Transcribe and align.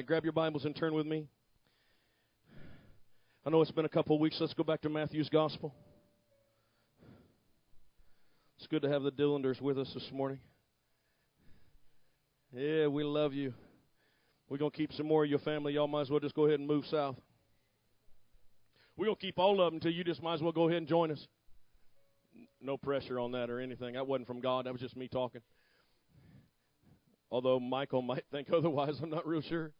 right, 0.00 0.06
grab 0.06 0.24
your 0.24 0.32
Bibles 0.32 0.64
and 0.64 0.74
turn 0.74 0.94
with 0.94 1.04
me. 1.04 1.26
I 3.44 3.50
know 3.50 3.60
it's 3.60 3.70
been 3.70 3.84
a 3.84 3.90
couple 3.90 4.16
of 4.16 4.20
weeks. 4.22 4.38
Let's 4.40 4.54
go 4.54 4.64
back 4.64 4.80
to 4.80 4.88
Matthew's 4.88 5.28
Gospel. 5.28 5.74
It's 8.56 8.66
good 8.66 8.80
to 8.80 8.88
have 8.88 9.02
the 9.02 9.12
Dillanders 9.12 9.60
with 9.60 9.78
us 9.78 9.92
this 9.92 10.08
morning. 10.10 10.38
Yeah, 12.50 12.86
we 12.86 13.04
love 13.04 13.34
you. 13.34 13.52
We're 14.48 14.56
going 14.56 14.70
to 14.70 14.76
keep 14.76 14.90
some 14.94 15.06
more 15.06 15.24
of 15.24 15.28
your 15.28 15.38
family. 15.38 15.74
Y'all 15.74 15.86
might 15.86 16.02
as 16.02 16.10
well 16.10 16.18
just 16.18 16.34
go 16.34 16.46
ahead 16.46 16.60
and 16.60 16.66
move 16.66 16.86
south. 16.86 17.16
We're 18.96 19.04
going 19.04 19.16
to 19.16 19.20
keep 19.20 19.38
all 19.38 19.60
of 19.60 19.66
them 19.66 19.74
until 19.74 19.92
you 19.92 20.02
just 20.02 20.22
might 20.22 20.34
as 20.34 20.40
well 20.40 20.52
go 20.52 20.66
ahead 20.66 20.78
and 20.78 20.88
join 20.88 21.10
us. 21.10 21.26
No 22.58 22.78
pressure 22.78 23.20
on 23.20 23.32
that 23.32 23.50
or 23.50 23.60
anything. 23.60 23.94
That 23.94 24.06
wasn't 24.06 24.28
from 24.28 24.40
God. 24.40 24.64
That 24.64 24.72
was 24.72 24.80
just 24.80 24.96
me 24.96 25.08
talking. 25.08 25.42
Although 27.30 27.60
Michael 27.60 28.00
might 28.00 28.24
think 28.32 28.48
otherwise, 28.56 28.98
I'm 29.02 29.10
not 29.10 29.26
real 29.26 29.42
sure. 29.42 29.72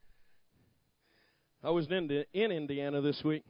I 1.62 1.68
was 1.68 1.86
in, 1.90 2.24
in 2.32 2.52
Indiana 2.52 3.02
this 3.02 3.22
week, 3.22 3.44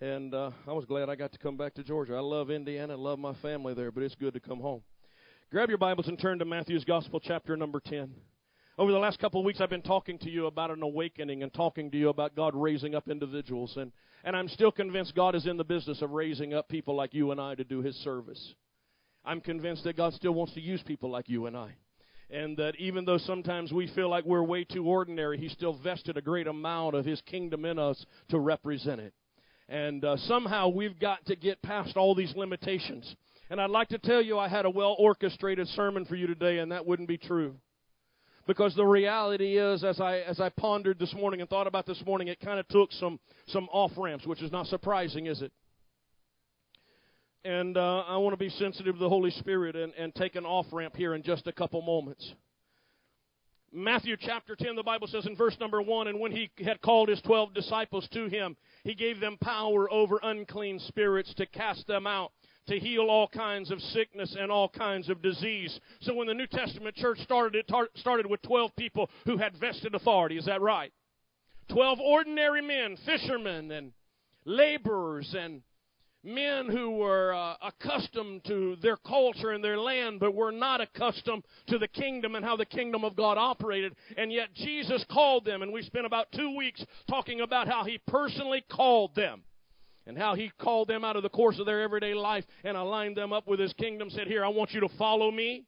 and 0.00 0.32
uh, 0.32 0.52
I 0.66 0.72
was 0.72 0.86
glad 0.86 1.10
I 1.10 1.16
got 1.16 1.32
to 1.32 1.38
come 1.38 1.58
back 1.58 1.74
to 1.74 1.84
Georgia. 1.84 2.14
I 2.14 2.20
love 2.20 2.50
Indiana, 2.50 2.94
I 2.94 2.96
love 2.96 3.18
my 3.18 3.34
family 3.42 3.74
there, 3.74 3.90
but 3.92 4.02
it's 4.04 4.14
good 4.14 4.32
to 4.32 4.40
come 4.40 4.58
home. 4.58 4.80
Grab 5.52 5.68
your 5.68 5.76
Bibles 5.76 6.08
and 6.08 6.18
turn 6.18 6.38
to 6.38 6.46
Matthew's 6.46 6.86
Gospel, 6.86 7.20
chapter 7.20 7.54
number 7.54 7.78
10. 7.78 8.10
Over 8.78 8.90
the 8.90 8.98
last 8.98 9.18
couple 9.18 9.40
of 9.40 9.44
weeks, 9.44 9.60
I've 9.60 9.68
been 9.68 9.82
talking 9.82 10.18
to 10.20 10.30
you 10.30 10.46
about 10.46 10.70
an 10.70 10.82
awakening 10.82 11.42
and 11.42 11.52
talking 11.52 11.90
to 11.90 11.98
you 11.98 12.08
about 12.08 12.34
God 12.34 12.54
raising 12.54 12.94
up 12.94 13.06
individuals. 13.06 13.76
And, 13.76 13.92
and 14.24 14.34
I'm 14.34 14.48
still 14.48 14.72
convinced 14.72 15.14
God 15.14 15.34
is 15.34 15.46
in 15.46 15.58
the 15.58 15.64
business 15.64 16.00
of 16.00 16.12
raising 16.12 16.54
up 16.54 16.70
people 16.70 16.96
like 16.96 17.12
you 17.12 17.32
and 17.32 17.40
I 17.40 17.54
to 17.54 17.64
do 17.64 17.82
His 17.82 17.96
service. 17.96 18.54
I'm 19.26 19.42
convinced 19.42 19.84
that 19.84 19.98
God 19.98 20.14
still 20.14 20.32
wants 20.32 20.54
to 20.54 20.62
use 20.62 20.82
people 20.82 21.10
like 21.10 21.28
you 21.28 21.44
and 21.44 21.54
I 21.54 21.74
and 22.30 22.56
that 22.56 22.74
even 22.78 23.04
though 23.04 23.18
sometimes 23.18 23.72
we 23.72 23.86
feel 23.94 24.08
like 24.08 24.24
we're 24.24 24.42
way 24.42 24.64
too 24.64 24.84
ordinary, 24.86 25.38
He 25.38 25.48
still 25.48 25.78
vested 25.78 26.16
a 26.16 26.22
great 26.22 26.46
amount 26.46 26.94
of 26.94 27.04
His 27.04 27.20
kingdom 27.22 27.64
in 27.64 27.78
us 27.78 28.04
to 28.30 28.38
represent 28.38 29.00
it. 29.00 29.14
And 29.68 30.04
uh, 30.04 30.16
somehow 30.16 30.68
we've 30.68 30.98
got 30.98 31.24
to 31.26 31.36
get 31.36 31.62
past 31.62 31.96
all 31.96 32.14
these 32.14 32.34
limitations. 32.36 33.14
And 33.50 33.60
I'd 33.60 33.70
like 33.70 33.88
to 33.88 33.98
tell 33.98 34.22
you 34.22 34.38
I 34.38 34.48
had 34.48 34.64
a 34.64 34.70
well 34.70 34.96
orchestrated 34.98 35.68
sermon 35.68 36.04
for 36.04 36.16
you 36.16 36.26
today, 36.26 36.58
and 36.58 36.72
that 36.72 36.86
wouldn't 36.86 37.08
be 37.08 37.18
true. 37.18 37.56
Because 38.46 38.76
the 38.76 38.84
reality 38.84 39.58
is, 39.58 39.82
as 39.82 40.00
I 40.00 40.18
as 40.18 40.40
I 40.40 40.50
pondered 40.50 40.98
this 41.00 41.12
morning 41.14 41.40
and 41.40 41.50
thought 41.50 41.66
about 41.66 41.86
this 41.86 42.00
morning, 42.06 42.28
it 42.28 42.38
kind 42.40 42.60
of 42.60 42.68
took 42.68 42.92
some 42.92 43.18
some 43.48 43.68
off 43.72 43.90
ramps, 43.96 44.26
which 44.26 44.42
is 44.42 44.52
not 44.52 44.66
surprising, 44.66 45.26
is 45.26 45.42
it? 45.42 45.52
And 47.46 47.76
uh, 47.76 48.00
I 48.00 48.16
want 48.16 48.32
to 48.32 48.38
be 48.38 48.50
sensitive 48.50 48.96
to 48.96 49.00
the 49.00 49.08
Holy 49.08 49.30
Spirit 49.30 49.76
and, 49.76 49.92
and 49.94 50.12
take 50.14 50.34
an 50.34 50.44
off 50.44 50.66
ramp 50.72 50.96
here 50.96 51.14
in 51.14 51.22
just 51.22 51.46
a 51.46 51.52
couple 51.52 51.80
moments. 51.80 52.34
Matthew 53.72 54.16
chapter 54.18 54.56
10, 54.56 54.74
the 54.74 54.82
Bible 54.82 55.06
says 55.06 55.26
in 55.26 55.36
verse 55.36 55.56
number 55.60 55.80
1 55.80 56.08
And 56.08 56.18
when 56.18 56.32
he 56.32 56.50
had 56.64 56.80
called 56.80 57.08
his 57.08 57.20
twelve 57.22 57.54
disciples 57.54 58.08
to 58.14 58.26
him, 58.26 58.56
he 58.82 58.94
gave 58.94 59.20
them 59.20 59.36
power 59.40 59.90
over 59.92 60.18
unclean 60.22 60.80
spirits 60.80 61.32
to 61.34 61.46
cast 61.46 61.86
them 61.86 62.06
out, 62.06 62.32
to 62.66 62.80
heal 62.80 63.06
all 63.08 63.28
kinds 63.28 63.70
of 63.70 63.80
sickness 63.80 64.34
and 64.38 64.50
all 64.50 64.68
kinds 64.68 65.08
of 65.08 65.22
disease. 65.22 65.78
So 66.00 66.14
when 66.14 66.26
the 66.26 66.34
New 66.34 66.48
Testament 66.48 66.96
church 66.96 67.18
started, 67.20 67.54
it 67.54 67.68
tar- 67.68 67.90
started 67.94 68.26
with 68.26 68.42
12 68.42 68.74
people 68.76 69.08
who 69.24 69.36
had 69.36 69.56
vested 69.56 69.94
authority. 69.94 70.36
Is 70.36 70.46
that 70.46 70.62
right? 70.62 70.92
12 71.70 72.00
ordinary 72.00 72.62
men, 72.62 72.96
fishermen 73.04 73.70
and 73.70 73.92
laborers 74.44 75.34
and 75.38 75.62
men 76.26 76.68
who 76.68 76.90
were 76.90 77.32
uh, 77.32 77.54
accustomed 77.62 78.44
to 78.44 78.76
their 78.82 78.96
culture 78.96 79.52
and 79.52 79.62
their 79.62 79.78
land, 79.78 80.20
but 80.20 80.34
were 80.34 80.52
not 80.52 80.80
accustomed 80.80 81.44
to 81.68 81.78
the 81.78 81.88
kingdom 81.88 82.34
and 82.34 82.44
how 82.44 82.56
the 82.56 82.66
kingdom 82.66 83.04
of 83.04 83.16
God 83.16 83.38
operated. 83.38 83.94
And 84.16 84.32
yet 84.32 84.52
Jesus 84.54 85.04
called 85.10 85.44
them, 85.44 85.62
and 85.62 85.72
we 85.72 85.82
spent 85.82 86.06
about 86.06 86.26
two 86.32 86.56
weeks 86.56 86.84
talking 87.08 87.40
about 87.40 87.68
how 87.68 87.84
He 87.84 87.98
personally 88.06 88.64
called 88.70 89.14
them. 89.14 89.42
And 90.08 90.16
how 90.16 90.36
he 90.36 90.52
called 90.60 90.86
them 90.86 91.04
out 91.04 91.16
of 91.16 91.24
the 91.24 91.28
course 91.28 91.58
of 91.58 91.66
their 91.66 91.82
everyday 91.82 92.14
life 92.14 92.44
and 92.62 92.76
aligned 92.76 93.16
them 93.16 93.32
up 93.32 93.48
with 93.48 93.58
his 93.58 93.72
kingdom. 93.72 94.08
Said, 94.08 94.28
Here, 94.28 94.44
I 94.44 94.48
want 94.50 94.70
you 94.70 94.78
to 94.82 94.88
follow 94.96 95.32
me. 95.32 95.64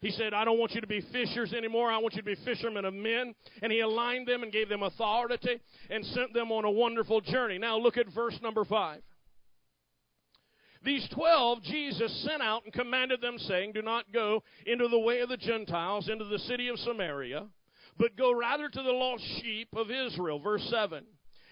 He 0.00 0.10
said, 0.10 0.34
I 0.34 0.44
don't 0.44 0.58
want 0.58 0.72
you 0.72 0.80
to 0.80 0.86
be 0.88 1.00
fishers 1.12 1.52
anymore. 1.52 1.92
I 1.92 1.98
want 1.98 2.14
you 2.14 2.22
to 2.22 2.26
be 2.26 2.34
fishermen 2.44 2.84
of 2.84 2.92
men. 2.92 3.36
And 3.62 3.70
he 3.70 3.78
aligned 3.78 4.26
them 4.26 4.42
and 4.42 4.50
gave 4.50 4.68
them 4.68 4.82
authority 4.82 5.60
and 5.90 6.04
sent 6.06 6.34
them 6.34 6.50
on 6.50 6.64
a 6.64 6.70
wonderful 6.72 7.20
journey. 7.20 7.56
Now 7.56 7.78
look 7.78 7.96
at 7.96 8.12
verse 8.12 8.36
number 8.42 8.64
5. 8.64 9.00
These 10.84 11.08
twelve 11.14 11.62
Jesus 11.62 12.24
sent 12.24 12.42
out 12.42 12.64
and 12.64 12.72
commanded 12.72 13.20
them, 13.20 13.38
saying, 13.38 13.72
Do 13.72 13.82
not 13.82 14.12
go 14.12 14.42
into 14.66 14.88
the 14.88 14.98
way 14.98 15.20
of 15.20 15.28
the 15.28 15.36
Gentiles, 15.36 16.08
into 16.08 16.24
the 16.24 16.40
city 16.40 16.68
of 16.68 16.78
Samaria, 16.78 17.46
but 17.98 18.16
go 18.16 18.34
rather 18.34 18.68
to 18.68 18.82
the 18.82 18.90
lost 18.90 19.22
sheep 19.40 19.68
of 19.76 19.90
Israel. 19.90 20.40
Verse 20.40 20.66
7. 20.70 21.04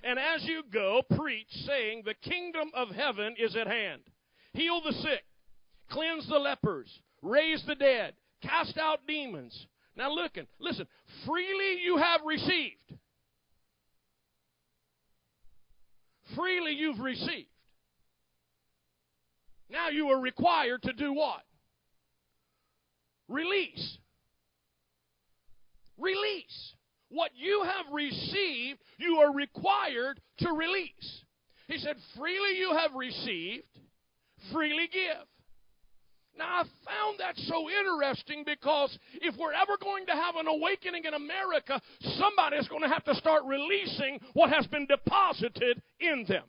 And 0.03 0.19
as 0.19 0.45
you 0.45 0.63
go, 0.73 1.03
preach, 1.17 1.47
saying, 1.67 2.03
The 2.05 2.15
kingdom 2.15 2.71
of 2.75 2.89
heaven 2.89 3.35
is 3.39 3.55
at 3.55 3.67
hand. 3.67 4.03
Heal 4.53 4.81
the 4.83 4.93
sick, 4.95 5.25
cleanse 5.91 6.27
the 6.29 6.39
lepers, 6.39 6.91
raise 7.23 7.63
the 7.67 7.75
dead, 7.77 8.15
cast 8.43 8.79
out 8.79 9.07
demons. 9.07 9.67
Now, 9.97 10.13
looking, 10.13 10.47
listen, 10.59 10.87
freely 11.27 11.83
you 11.85 11.99
have 11.99 12.21
received. 12.25 12.99
Freely 16.35 16.73
you've 16.73 17.01
received. 17.01 17.49
Now 19.71 19.89
you 19.89 20.09
are 20.09 20.21
required 20.21 20.83
to 20.83 20.93
do 20.93 21.13
what? 21.13 21.43
Release. 23.29 23.99
Release. 25.97 26.75
What 27.11 27.31
you 27.35 27.65
have 27.65 27.93
received, 27.93 28.81
you 28.99 29.17
are 29.17 29.33
required 29.33 30.21
to 30.39 30.53
release. 30.53 31.25
He 31.69 31.79
said, 31.79 31.97
freely 32.17 32.59
you 32.59 32.77
have 32.77 32.93
received, 32.95 33.65
freely 34.53 34.89
give. 34.93 35.27
Now, 36.37 36.61
I 36.61 36.63
found 36.63 37.19
that 37.19 37.37
so 37.37 37.69
interesting 37.69 38.45
because 38.45 38.97
if 39.21 39.37
we're 39.37 39.53
ever 39.53 39.77
going 39.81 40.07
to 40.07 40.13
have 40.13 40.37
an 40.37 40.47
awakening 40.47 41.05
in 41.05 41.15
America, 41.15 41.81
somebody 42.01 42.57
is 42.57 42.69
going 42.69 42.83
to 42.83 42.89
have 42.89 43.05
to 43.05 43.15
start 43.17 43.43
releasing 43.45 44.21
what 44.33 44.51
has 44.51 44.67
been 44.69 44.87
deposited 44.87 45.83
in 46.01 46.25
them. 46.29 46.45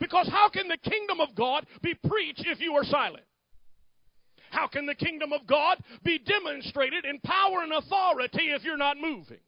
Because 0.00 0.28
how 0.28 0.48
can 0.48 0.68
the 0.68 0.78
kingdom 0.78 1.20
of 1.20 1.34
God 1.34 1.66
be 1.82 1.94
preached 1.94 2.44
if 2.46 2.60
you 2.60 2.72
are 2.74 2.84
silent? 2.84 3.24
How 4.50 4.68
can 4.68 4.86
the 4.86 4.94
kingdom 4.94 5.32
of 5.32 5.46
God 5.46 5.78
be 6.04 6.18
demonstrated 6.18 7.04
in 7.04 7.18
power 7.20 7.62
and 7.62 7.72
authority 7.72 8.52
if 8.52 8.62
you're 8.62 8.76
not 8.76 8.96
moving? 8.96 9.40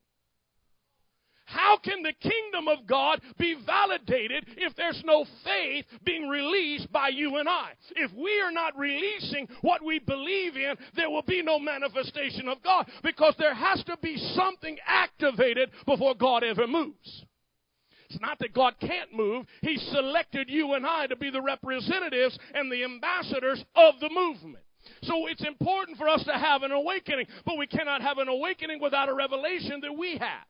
How 1.47 1.77
can 1.77 2.03
the 2.03 2.13
kingdom 2.13 2.67
of 2.67 2.87
God 2.89 3.21
be 3.39 3.55
validated 3.65 4.47
if 4.57 4.75
there's 4.75 5.01
no 5.05 5.25
faith 5.45 5.87
being 6.05 6.29
released 6.29 6.91
by 6.91 7.09
you 7.09 7.37
and 7.37 7.49
I? 7.49 7.71
If 7.95 8.13
we 8.15 8.41
are 8.41 8.51
not 8.51 8.77
releasing 8.77 9.47
what 9.61 9.85
we 9.85 10.01
believe 10.01 10.57
in, 10.57 10.75
there 10.97 11.09
will 11.09 11.23
be 11.23 11.43
no 11.43 11.61
manifestation 11.61 12.49
of 12.49 12.63
God 12.65 12.91
because 13.05 13.35
there 13.39 13.55
has 13.55 13.83
to 13.85 13.97
be 14.03 14.17
something 14.35 14.77
activated 14.85 15.71
before 15.87 16.17
God 16.17 16.43
ever 16.43 16.67
moves. 16.67 17.25
It's 18.09 18.21
not 18.21 18.39
that 18.39 18.55
God 18.55 18.75
can't 18.81 19.13
move. 19.13 19.47
He 19.63 19.77
selected 19.77 20.49
you 20.49 20.75
and 20.75 20.87
I 20.87 21.07
to 21.07 21.17
be 21.17 21.31
the 21.31 21.43
representatives 21.43 22.39
and 22.55 22.71
the 22.71 22.85
ambassadors 22.85 23.65
of 23.75 23.95
the 24.01 24.11
movement. 24.11 24.65
So 25.03 25.27
it's 25.27 25.45
important 25.45 25.99
for 25.99 26.09
us 26.09 26.23
to 26.25 26.33
have 26.33 26.63
an 26.63 26.71
awakening, 26.71 27.27
but 27.45 27.59
we 27.59 27.67
cannot 27.67 28.03
have 28.03 28.19
an 28.19 28.29
awakening 28.29 28.81
without 28.81 29.09
a 29.09 29.15
revelation 29.15 29.81
that 29.83 29.97
we 29.97 30.19
have. 30.19 30.47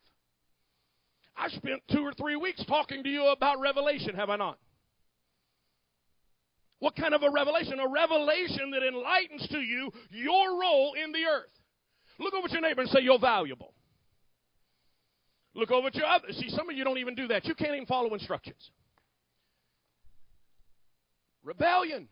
I 1.36 1.48
spent 1.48 1.82
two 1.90 2.00
or 2.02 2.12
three 2.12 2.36
weeks 2.36 2.64
talking 2.66 3.02
to 3.02 3.08
you 3.08 3.26
about 3.26 3.60
revelation, 3.60 4.14
have 4.14 4.30
I 4.30 4.36
not? 4.36 4.58
What 6.78 6.96
kind 6.96 7.14
of 7.14 7.22
a 7.22 7.30
revelation? 7.30 7.80
A 7.80 7.88
revelation 7.88 8.70
that 8.72 8.86
enlightens 8.86 9.48
to 9.48 9.58
you 9.58 9.90
your 10.10 10.60
role 10.60 10.92
in 11.02 11.12
the 11.12 11.24
earth. 11.24 11.50
Look 12.18 12.34
over 12.34 12.46
at 12.46 12.52
your 12.52 12.60
neighbor 12.60 12.82
and 12.82 12.90
say, 12.90 13.00
You're 13.00 13.18
valuable. 13.18 13.72
Look 15.56 15.70
over 15.70 15.86
at 15.88 15.94
your 15.94 16.04
other. 16.04 16.26
See, 16.32 16.50
some 16.50 16.68
of 16.68 16.76
you 16.76 16.84
don't 16.84 16.98
even 16.98 17.14
do 17.14 17.28
that. 17.28 17.46
You 17.46 17.54
can't 17.54 17.74
even 17.74 17.86
follow 17.86 18.12
instructions. 18.12 18.70
Rebellion. 21.42 22.08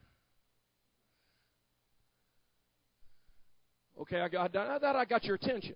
Okay, 4.00 4.18
I 4.18 4.28
got 4.28 4.50
that. 4.54 4.96
I 4.96 5.04
got 5.04 5.24
your 5.24 5.34
attention. 5.34 5.74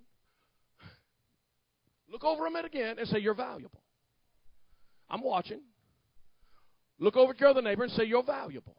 Look 2.11 2.25
over 2.25 2.45
them 2.45 2.57
again 2.57 2.97
and 2.99 3.07
say 3.07 3.19
you're 3.19 3.35
valuable. 3.35 3.83
I'm 5.11 5.23
watching. 5.23 5.61
Look 6.99 7.17
over 7.17 7.33
at 7.33 7.41
your 7.41 7.51
other 7.51 7.61
neighbor 7.61 7.83
and 7.83 7.93
say 7.93 8.05
you're 8.05 8.23
valuable. 8.23 8.77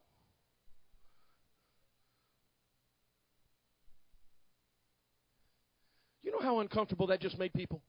You 6.24 6.32
know 6.32 6.42
how 6.42 6.60
uncomfortable 6.60 7.06
that 7.08 7.22
just 7.22 7.38
made 7.38 7.54
people? 7.54 7.84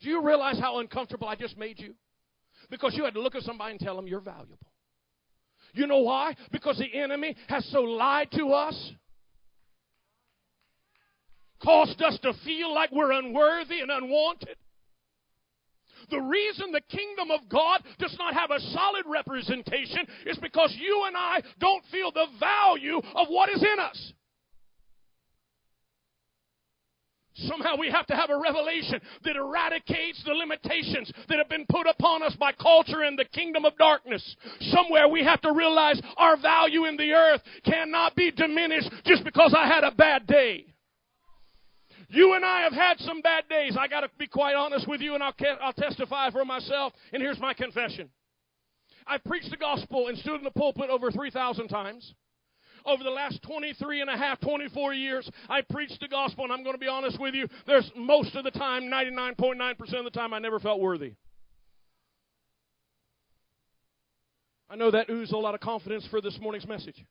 Do 0.00 0.08
you 0.08 0.24
realize 0.24 0.58
how 0.58 0.78
uncomfortable 0.78 1.28
I 1.28 1.34
just 1.34 1.56
made 1.56 1.78
you? 1.78 1.94
Because 2.70 2.94
you 2.94 3.04
had 3.04 3.14
to 3.14 3.20
look 3.20 3.34
at 3.34 3.42
somebody 3.42 3.72
and 3.72 3.80
tell 3.80 3.96
them 3.96 4.06
you're 4.06 4.20
valuable. 4.20 4.58
You 5.72 5.86
know 5.86 5.98
why? 5.98 6.34
Because 6.50 6.78
the 6.78 6.98
enemy 6.98 7.36
has 7.48 7.64
so 7.70 7.82
lied 7.82 8.30
to 8.32 8.48
us 8.48 8.92
caused 11.62 12.00
us 12.02 12.18
to 12.22 12.32
feel 12.44 12.74
like 12.74 12.90
we're 12.90 13.12
unworthy 13.12 13.80
and 13.80 13.90
unwanted. 13.90 14.56
The 16.10 16.20
reason 16.20 16.72
the 16.72 16.80
kingdom 16.80 17.30
of 17.30 17.48
God 17.48 17.82
does 17.98 18.16
not 18.18 18.34
have 18.34 18.50
a 18.50 18.58
solid 18.58 19.04
representation 19.06 20.06
is 20.26 20.38
because 20.38 20.74
you 20.78 21.04
and 21.06 21.16
I 21.16 21.42
don't 21.60 21.84
feel 21.92 22.10
the 22.10 22.26
value 22.40 22.96
of 22.96 23.28
what 23.28 23.50
is 23.50 23.62
in 23.62 23.78
us. 23.78 24.12
Somehow 27.34 27.76
we 27.76 27.90
have 27.90 28.06
to 28.06 28.16
have 28.16 28.30
a 28.30 28.38
revelation 28.38 29.00
that 29.24 29.36
eradicates 29.36 30.22
the 30.24 30.34
limitations 30.34 31.12
that 31.28 31.38
have 31.38 31.48
been 31.48 31.66
put 31.68 31.86
upon 31.86 32.22
us 32.22 32.34
by 32.34 32.52
culture 32.52 33.02
and 33.02 33.18
the 33.18 33.24
kingdom 33.24 33.64
of 33.64 33.76
darkness. 33.78 34.36
Somewhere 34.60 35.08
we 35.08 35.24
have 35.24 35.40
to 35.42 35.52
realize 35.52 36.00
our 36.16 36.36
value 36.36 36.86
in 36.86 36.96
the 36.96 37.12
earth 37.12 37.40
cannot 37.64 38.16
be 38.16 38.30
diminished 38.30 38.90
just 39.04 39.24
because 39.24 39.54
I 39.56 39.66
had 39.66 39.84
a 39.84 39.92
bad 39.92 40.26
day. 40.26 40.66
You 42.08 42.34
and 42.34 42.44
I 42.44 42.62
have 42.62 42.72
had 42.72 42.98
some 42.98 43.20
bad 43.20 43.48
days. 43.48 43.76
I 43.78 43.86
got 43.86 44.00
to 44.00 44.10
be 44.18 44.26
quite 44.26 44.56
honest 44.56 44.88
with 44.88 45.00
you, 45.00 45.14
and 45.14 45.22
I'll, 45.22 45.34
I'll 45.62 45.72
testify 45.72 46.30
for 46.30 46.44
myself. 46.44 46.92
And 47.12 47.22
here's 47.22 47.38
my 47.38 47.54
confession 47.54 48.10
I've 49.06 49.22
preached 49.24 49.50
the 49.50 49.56
gospel 49.56 50.08
and 50.08 50.18
stood 50.18 50.36
in 50.36 50.44
the 50.44 50.50
pulpit 50.50 50.90
over 50.90 51.12
3,000 51.12 51.68
times. 51.68 52.14
Over 52.84 53.04
the 53.04 53.10
last 53.10 53.42
23 53.42 54.00
and 54.00 54.10
a 54.10 54.16
half, 54.16 54.40
24 54.40 54.94
years, 54.94 55.30
I 55.48 55.62
preached 55.62 56.00
the 56.00 56.08
gospel, 56.08 56.44
and 56.44 56.52
I'm 56.52 56.62
going 56.62 56.74
to 56.74 56.80
be 56.80 56.88
honest 56.88 57.20
with 57.20 57.34
you, 57.34 57.48
there's 57.66 57.90
most 57.96 58.34
of 58.34 58.44
the 58.44 58.50
time, 58.50 58.84
99.9% 58.84 59.94
of 59.98 60.04
the 60.04 60.10
time, 60.10 60.32
I 60.32 60.38
never 60.38 60.58
felt 60.58 60.80
worthy. 60.80 61.14
I 64.68 64.76
know 64.76 64.90
that 64.92 65.10
oozes 65.10 65.32
a 65.32 65.36
lot 65.36 65.54
of 65.54 65.60
confidence 65.60 66.06
for 66.10 66.20
this 66.20 66.38
morning's 66.40 66.66
message. 66.66 67.04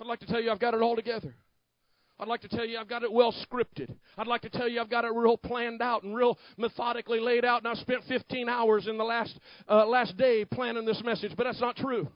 I'd 0.00 0.06
like 0.06 0.20
to 0.20 0.26
tell 0.26 0.40
you 0.40 0.50
I've 0.50 0.60
got 0.60 0.74
it 0.74 0.82
all 0.82 0.96
together. 0.96 1.34
I'd 2.18 2.28
like 2.28 2.42
to 2.42 2.48
tell 2.48 2.64
you 2.64 2.78
I've 2.78 2.88
got 2.88 3.02
it 3.02 3.12
well 3.12 3.32
scripted. 3.32 3.94
I'd 4.16 4.28
like 4.28 4.42
to 4.42 4.50
tell 4.50 4.68
you 4.68 4.80
I've 4.80 4.90
got 4.90 5.04
it 5.04 5.12
real 5.12 5.36
planned 5.36 5.82
out 5.82 6.04
and 6.04 6.14
real 6.14 6.38
methodically 6.56 7.18
laid 7.18 7.44
out. 7.44 7.64
And 7.64 7.68
I 7.68 7.74
spent 7.74 8.04
15 8.04 8.48
hours 8.48 8.86
in 8.86 8.96
the 8.96 9.04
last 9.04 9.36
uh, 9.68 9.84
last 9.86 10.16
day 10.16 10.44
planning 10.44 10.84
this 10.84 11.02
message, 11.04 11.32
but 11.36 11.44
that's 11.44 11.60
not 11.60 11.76
true. 11.76 12.08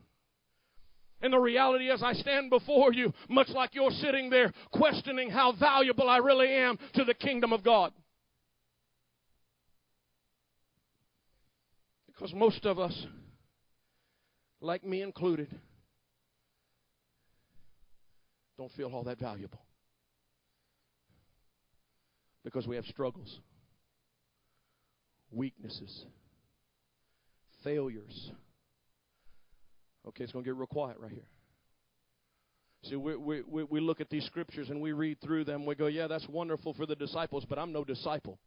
And 1.20 1.32
the 1.32 1.38
reality 1.38 1.90
is, 1.90 2.00
I 2.00 2.12
stand 2.12 2.48
before 2.48 2.92
you, 2.92 3.12
much 3.28 3.48
like 3.48 3.74
you're 3.74 3.90
sitting 3.90 4.30
there 4.30 4.52
questioning 4.72 5.30
how 5.30 5.52
valuable 5.58 6.08
I 6.08 6.18
really 6.18 6.48
am 6.48 6.78
to 6.94 7.04
the 7.04 7.14
kingdom 7.14 7.52
of 7.52 7.64
God. 7.64 7.92
Because 12.06 12.32
most 12.32 12.64
of 12.66 12.78
us, 12.78 13.06
like 14.60 14.84
me 14.84 15.02
included, 15.02 15.48
don't 18.56 18.70
feel 18.72 18.94
all 18.94 19.02
that 19.02 19.18
valuable 19.18 19.60
because 22.52 22.66
we 22.66 22.76
have 22.76 22.86
struggles, 22.86 23.40
weaknesses, 25.30 26.04
failures. 27.62 28.30
Okay, 30.06 30.24
it's 30.24 30.32
going 30.32 30.44
to 30.44 30.48
get 30.48 30.56
real 30.56 30.66
quiet 30.66 30.96
right 30.98 31.12
here. 31.12 31.28
See, 32.84 32.96
we, 32.96 33.16
we, 33.16 33.64
we 33.64 33.80
look 33.80 34.00
at 34.00 34.08
these 34.08 34.24
scriptures 34.24 34.70
and 34.70 34.80
we 34.80 34.92
read 34.92 35.20
through 35.20 35.44
them. 35.44 35.66
We 35.66 35.74
go, 35.74 35.88
yeah, 35.88 36.06
that's 36.06 36.26
wonderful 36.28 36.72
for 36.72 36.86
the 36.86 36.94
disciples, 36.94 37.44
but 37.46 37.58
I'm 37.58 37.72
no 37.72 37.84
disciple. 37.84 38.38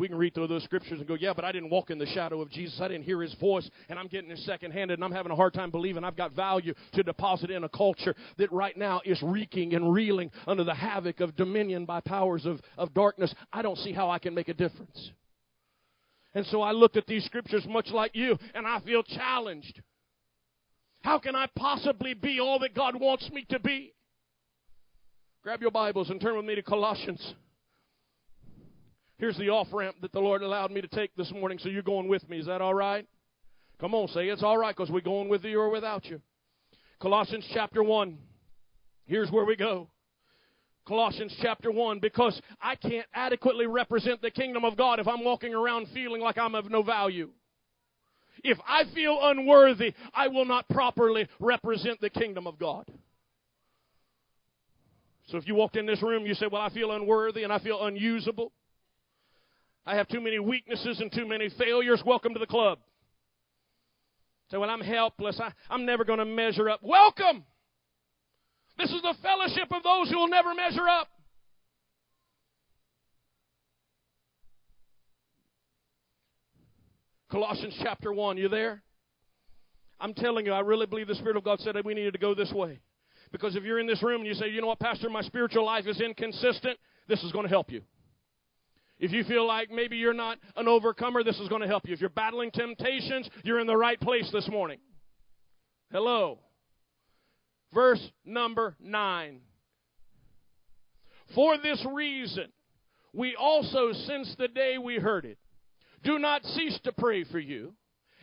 We 0.00 0.08
can 0.08 0.16
read 0.16 0.32
through 0.32 0.46
those 0.46 0.64
scriptures 0.64 0.98
and 0.98 1.06
go, 1.06 1.12
yeah, 1.12 1.34
but 1.36 1.44
I 1.44 1.52
didn't 1.52 1.68
walk 1.68 1.90
in 1.90 1.98
the 1.98 2.06
shadow 2.06 2.40
of 2.40 2.50
Jesus. 2.50 2.80
I 2.80 2.88
didn't 2.88 3.02
hear 3.02 3.20
his 3.20 3.34
voice, 3.34 3.68
and 3.90 3.98
I'm 3.98 4.06
getting 4.06 4.30
it 4.30 4.72
handed, 4.72 4.94
and 4.94 5.04
I'm 5.04 5.12
having 5.12 5.30
a 5.30 5.36
hard 5.36 5.52
time 5.52 5.70
believing 5.70 6.04
I've 6.04 6.16
got 6.16 6.32
value 6.32 6.72
to 6.94 7.02
deposit 7.02 7.50
in 7.50 7.64
a 7.64 7.68
culture 7.68 8.14
that 8.38 8.50
right 8.50 8.74
now 8.78 9.02
is 9.04 9.22
reeking 9.22 9.74
and 9.74 9.92
reeling 9.92 10.30
under 10.46 10.64
the 10.64 10.72
havoc 10.72 11.20
of 11.20 11.36
dominion 11.36 11.84
by 11.84 12.00
powers 12.00 12.46
of, 12.46 12.62
of 12.78 12.94
darkness. 12.94 13.34
I 13.52 13.60
don't 13.60 13.76
see 13.76 13.92
how 13.92 14.08
I 14.08 14.18
can 14.18 14.32
make 14.32 14.48
a 14.48 14.54
difference. 14.54 15.10
And 16.32 16.46
so 16.46 16.62
I 16.62 16.72
looked 16.72 16.96
at 16.96 17.06
these 17.06 17.26
scriptures 17.26 17.66
much 17.68 17.90
like 17.90 18.12
you, 18.14 18.38
and 18.54 18.66
I 18.66 18.80
feel 18.80 19.02
challenged. 19.02 19.82
How 21.02 21.18
can 21.18 21.36
I 21.36 21.46
possibly 21.54 22.14
be 22.14 22.40
all 22.40 22.58
that 22.60 22.74
God 22.74 22.98
wants 22.98 23.28
me 23.34 23.44
to 23.50 23.60
be? 23.60 23.92
Grab 25.42 25.60
your 25.60 25.70
Bibles 25.70 26.08
and 26.08 26.18
turn 26.18 26.38
with 26.38 26.46
me 26.46 26.54
to 26.54 26.62
Colossians 26.62 27.34
Here's 29.20 29.36
the 29.36 29.50
off 29.50 29.66
ramp 29.70 29.96
that 30.00 30.12
the 30.12 30.18
Lord 30.18 30.40
allowed 30.40 30.70
me 30.70 30.80
to 30.80 30.88
take 30.88 31.14
this 31.14 31.30
morning, 31.30 31.58
so 31.58 31.68
you're 31.68 31.82
going 31.82 32.08
with 32.08 32.26
me. 32.30 32.38
Is 32.38 32.46
that 32.46 32.62
all 32.62 32.72
right? 32.72 33.06
Come 33.78 33.94
on, 33.94 34.08
say 34.08 34.28
it's 34.28 34.42
all 34.42 34.56
right 34.56 34.74
because 34.74 34.90
we're 34.90 35.02
going 35.02 35.28
with 35.28 35.44
you 35.44 35.60
or 35.60 35.68
without 35.68 36.06
you. 36.06 36.22
Colossians 37.02 37.46
chapter 37.52 37.82
1. 37.82 38.16
Here's 39.04 39.30
where 39.30 39.44
we 39.44 39.56
go. 39.56 39.90
Colossians 40.88 41.36
chapter 41.42 41.70
1 41.70 41.98
because 41.98 42.40
I 42.62 42.76
can't 42.76 43.04
adequately 43.12 43.66
represent 43.66 44.22
the 44.22 44.30
kingdom 44.30 44.64
of 44.64 44.78
God 44.78 44.98
if 44.98 45.06
I'm 45.06 45.22
walking 45.22 45.52
around 45.52 45.88
feeling 45.92 46.22
like 46.22 46.38
I'm 46.38 46.54
of 46.54 46.70
no 46.70 46.82
value. 46.82 47.28
If 48.42 48.56
I 48.66 48.84
feel 48.94 49.18
unworthy, 49.20 49.92
I 50.14 50.28
will 50.28 50.46
not 50.46 50.66
properly 50.70 51.28
represent 51.38 52.00
the 52.00 52.08
kingdom 52.08 52.46
of 52.46 52.58
God. 52.58 52.90
So 55.26 55.36
if 55.36 55.46
you 55.46 55.54
walked 55.54 55.76
in 55.76 55.84
this 55.84 56.02
room, 56.02 56.24
you 56.24 56.32
say, 56.32 56.46
Well, 56.50 56.62
I 56.62 56.70
feel 56.70 56.92
unworthy 56.92 57.42
and 57.44 57.52
I 57.52 57.58
feel 57.58 57.84
unusable. 57.84 58.52
I 59.90 59.96
have 59.96 60.06
too 60.06 60.20
many 60.20 60.38
weaknesses 60.38 61.00
and 61.00 61.10
too 61.10 61.26
many 61.26 61.48
failures. 61.58 62.00
Welcome 62.06 62.32
to 62.34 62.38
the 62.38 62.46
club. 62.46 62.78
Say, 64.48 64.56
well, 64.56 64.70
I'm 64.70 64.80
helpless. 64.80 65.40
I, 65.42 65.52
I'm 65.68 65.84
never 65.84 66.04
going 66.04 66.20
to 66.20 66.24
measure 66.24 66.70
up. 66.70 66.78
Welcome. 66.80 67.44
This 68.78 68.88
is 68.90 69.02
the 69.02 69.16
fellowship 69.20 69.72
of 69.72 69.82
those 69.82 70.08
who 70.08 70.16
will 70.16 70.28
never 70.28 70.54
measure 70.54 70.88
up. 70.88 71.08
Colossians 77.32 77.76
chapter 77.82 78.12
1, 78.12 78.36
you 78.36 78.48
there? 78.48 78.84
I'm 79.98 80.14
telling 80.14 80.46
you, 80.46 80.52
I 80.52 80.60
really 80.60 80.86
believe 80.86 81.08
the 81.08 81.16
Spirit 81.16 81.36
of 81.36 81.42
God 81.42 81.58
said 81.58 81.74
that 81.74 81.84
we 81.84 81.94
needed 81.94 82.12
to 82.12 82.20
go 82.20 82.32
this 82.32 82.52
way. 82.52 82.78
Because 83.32 83.56
if 83.56 83.64
you're 83.64 83.80
in 83.80 83.88
this 83.88 84.04
room 84.04 84.20
and 84.20 84.26
you 84.28 84.34
say, 84.34 84.50
you 84.50 84.60
know 84.60 84.68
what, 84.68 84.78
Pastor, 84.78 85.10
my 85.10 85.22
spiritual 85.22 85.66
life 85.66 85.88
is 85.88 86.00
inconsistent, 86.00 86.78
this 87.08 87.24
is 87.24 87.32
going 87.32 87.44
to 87.44 87.50
help 87.50 87.72
you. 87.72 87.82
If 89.00 89.12
you 89.12 89.24
feel 89.24 89.46
like 89.46 89.70
maybe 89.70 89.96
you're 89.96 90.12
not 90.12 90.38
an 90.56 90.68
overcomer, 90.68 91.24
this 91.24 91.40
is 91.40 91.48
going 91.48 91.62
to 91.62 91.66
help 91.66 91.88
you. 91.88 91.94
If 91.94 92.02
you're 92.02 92.10
battling 92.10 92.50
temptations, 92.50 93.28
you're 93.42 93.58
in 93.58 93.66
the 93.66 93.76
right 93.76 93.98
place 93.98 94.30
this 94.30 94.46
morning. 94.46 94.78
Hello. 95.90 96.38
Verse 97.72 98.10
number 98.26 98.76
9. 98.78 99.40
For 101.34 101.56
this 101.56 101.84
reason, 101.90 102.52
we 103.14 103.34
also, 103.36 103.92
since 103.92 104.34
the 104.38 104.48
day 104.48 104.76
we 104.76 104.96
heard 104.96 105.24
it, 105.24 105.38
do 106.04 106.18
not 106.18 106.44
cease 106.44 106.78
to 106.84 106.92
pray 106.92 107.24
for 107.24 107.38
you 107.38 107.72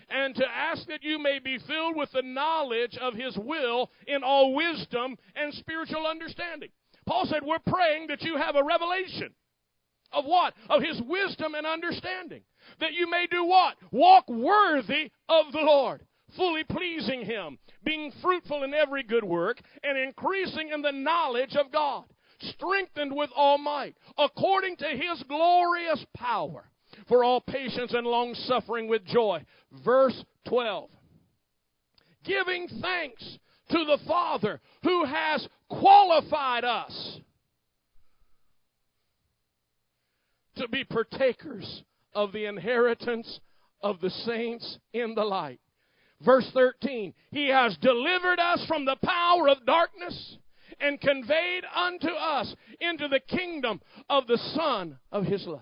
and 0.10 0.36
to 0.36 0.46
ask 0.48 0.88
that 0.88 1.04
you 1.04 1.18
may 1.18 1.40
be 1.40 1.58
filled 1.68 1.96
with 1.96 2.12
the 2.12 2.22
knowledge 2.22 2.98
of 3.02 3.16
His 3.16 3.36
will 3.36 3.90
in 4.06 4.24
all 4.24 4.54
wisdom 4.54 5.18
and 5.36 5.54
spiritual 5.56 6.06
understanding. 6.06 6.70
Paul 7.08 7.26
said, 7.26 7.42
We're 7.44 7.58
praying 7.66 8.08
that 8.08 8.22
you 8.22 8.38
have 8.38 8.56
a 8.56 8.64
revelation 8.64 9.34
of 10.12 10.26
what? 10.26 10.54
Of 10.70 10.82
his 10.82 11.02
wisdom 11.02 11.56
and 11.56 11.66
understanding. 11.66 12.42
That 12.80 12.94
you 12.94 13.10
may 13.10 13.28
do 13.30 13.46
what? 13.46 13.76
Walk 13.92 14.28
worthy 14.30 15.12
of 15.30 15.52
the 15.52 15.62
Lord, 15.62 16.06
fully 16.36 16.64
pleasing 16.64 17.24
him, 17.24 17.58
being 17.84 18.12
fruitful 18.22 18.64
in 18.64 18.74
every 18.74 19.04
good 19.04 19.24
work, 19.24 19.62
and 19.84 19.98
increasing 19.98 20.70
in 20.74 20.82
the 20.82 20.92
knowledge 20.92 21.56
of 21.56 21.72
God, 21.72 22.06
strengthened 22.40 23.16
with 23.16 23.30
all 23.36 23.58
might, 23.58 23.96
according 24.18 24.78
to 24.78 24.88
his 24.88 25.24
glorious 25.28 26.06
power, 26.16 26.70
for 27.08 27.24
all 27.24 27.42
patience 27.42 27.94
and 27.94 28.06
long 28.06 28.34
suffering 28.34 28.88
with 28.88 29.06
joy. 29.06 29.44
Verse 29.86 30.24
12. 30.48 30.90
Giving 32.24 32.68
thanks 32.82 33.38
to 33.70 33.86
the 33.86 34.00
Father 34.08 34.60
who 34.84 35.06
has 35.06 35.48
qualified 35.70 36.64
us 36.64 37.20
to 40.60 40.68
be 40.68 40.84
partakers 40.84 41.84
of 42.14 42.32
the 42.32 42.46
inheritance 42.46 43.40
of 43.82 44.00
the 44.02 44.10
saints 44.10 44.80
in 44.94 45.16
the 45.16 45.24
light. 45.24 45.60
Verse 46.22 46.50
13, 46.54 47.14
He 47.32 47.50
has 47.50 47.78
delivered 47.78 48.40
us 48.40 48.66
from 48.68 48.86
the 48.86 48.98
power 49.04 49.50
of 49.50 49.66
darkness 49.66 50.38
and 50.80 51.00
conveyed 51.00 51.64
unto 51.76 52.10
us 52.10 52.56
into 52.80 53.08
the 53.08 53.20
kingdom 53.20 53.82
of 54.10 54.28
the 54.28 54.38
Son 54.56 54.98
of 55.12 55.26
His 55.26 55.46
love. 55.46 55.62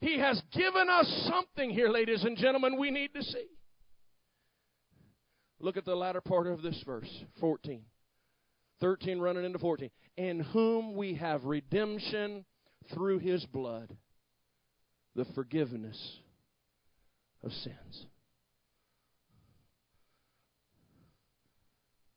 He 0.00 0.18
has 0.18 0.40
given 0.52 0.88
us 0.88 1.28
something 1.28 1.70
here, 1.70 1.88
ladies 1.88 2.24
and 2.24 2.36
gentlemen, 2.36 2.78
we 2.78 2.90
need 2.90 3.14
to 3.14 3.22
see. 3.22 3.46
Look 5.58 5.76
at 5.76 5.84
the 5.84 5.94
latter 5.96 6.20
part 6.20 6.46
of 6.46 6.62
this 6.62 6.80
verse, 6.86 7.10
14. 7.40 7.82
13 8.80 9.18
running 9.18 9.44
into 9.44 9.58
14. 9.58 9.90
In 10.18 10.40
whom 10.40 10.94
we 10.94 11.14
have 11.14 11.44
redemption 11.44 12.44
through 12.92 13.18
his 13.18 13.44
blood 13.46 13.96
the 15.14 15.24
forgiveness 15.34 16.18
of 17.42 17.52
sins. 17.52 18.06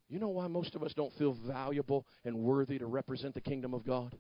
You 0.10 0.20
know 0.20 0.30
why 0.30 0.48
most 0.48 0.76
of 0.76 0.84
us 0.84 0.92
don't 0.96 1.14
feel 1.14 1.38
valuable 1.46 2.06
and 2.26 2.40
worthy 2.40 2.80
to 2.80 2.88
represent 2.88 3.36
the 3.36 3.42
kingdom 3.42 3.74
of 3.74 3.86
God? 3.86 4.16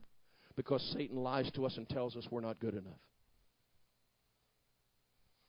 Because 0.55 0.81
Satan 0.93 1.17
lies 1.17 1.49
to 1.55 1.65
us 1.65 1.77
and 1.77 1.89
tells 1.89 2.15
us 2.15 2.27
we're 2.29 2.41
not 2.41 2.59
good 2.59 2.73
enough. 2.73 2.99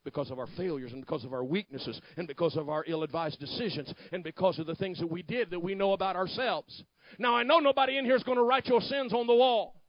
Because 0.02 0.30
of 0.30 0.38
our 0.38 0.46
failures 0.56 0.92
and 0.92 1.02
because 1.02 1.24
of 1.24 1.34
our 1.34 1.44
weaknesses 1.44 2.00
and 2.16 2.26
because 2.26 2.56
of 2.56 2.70
our 2.70 2.84
ill 2.88 3.02
advised 3.02 3.38
decisions 3.38 3.92
and 4.12 4.24
because 4.24 4.58
of 4.58 4.66
the 4.66 4.74
things 4.74 4.98
that 4.98 5.10
we 5.10 5.22
did 5.22 5.50
that 5.50 5.60
we 5.60 5.74
know 5.74 5.92
about 5.92 6.16
ourselves. 6.16 6.84
Now, 7.18 7.36
I 7.36 7.42
know 7.42 7.58
nobody 7.58 7.98
in 7.98 8.06
here 8.06 8.16
is 8.16 8.22
going 8.22 8.38
to 8.38 8.44
write 8.44 8.66
your 8.66 8.80
sins 8.80 9.12
on 9.12 9.26
the 9.26 9.34
wall. 9.34 9.79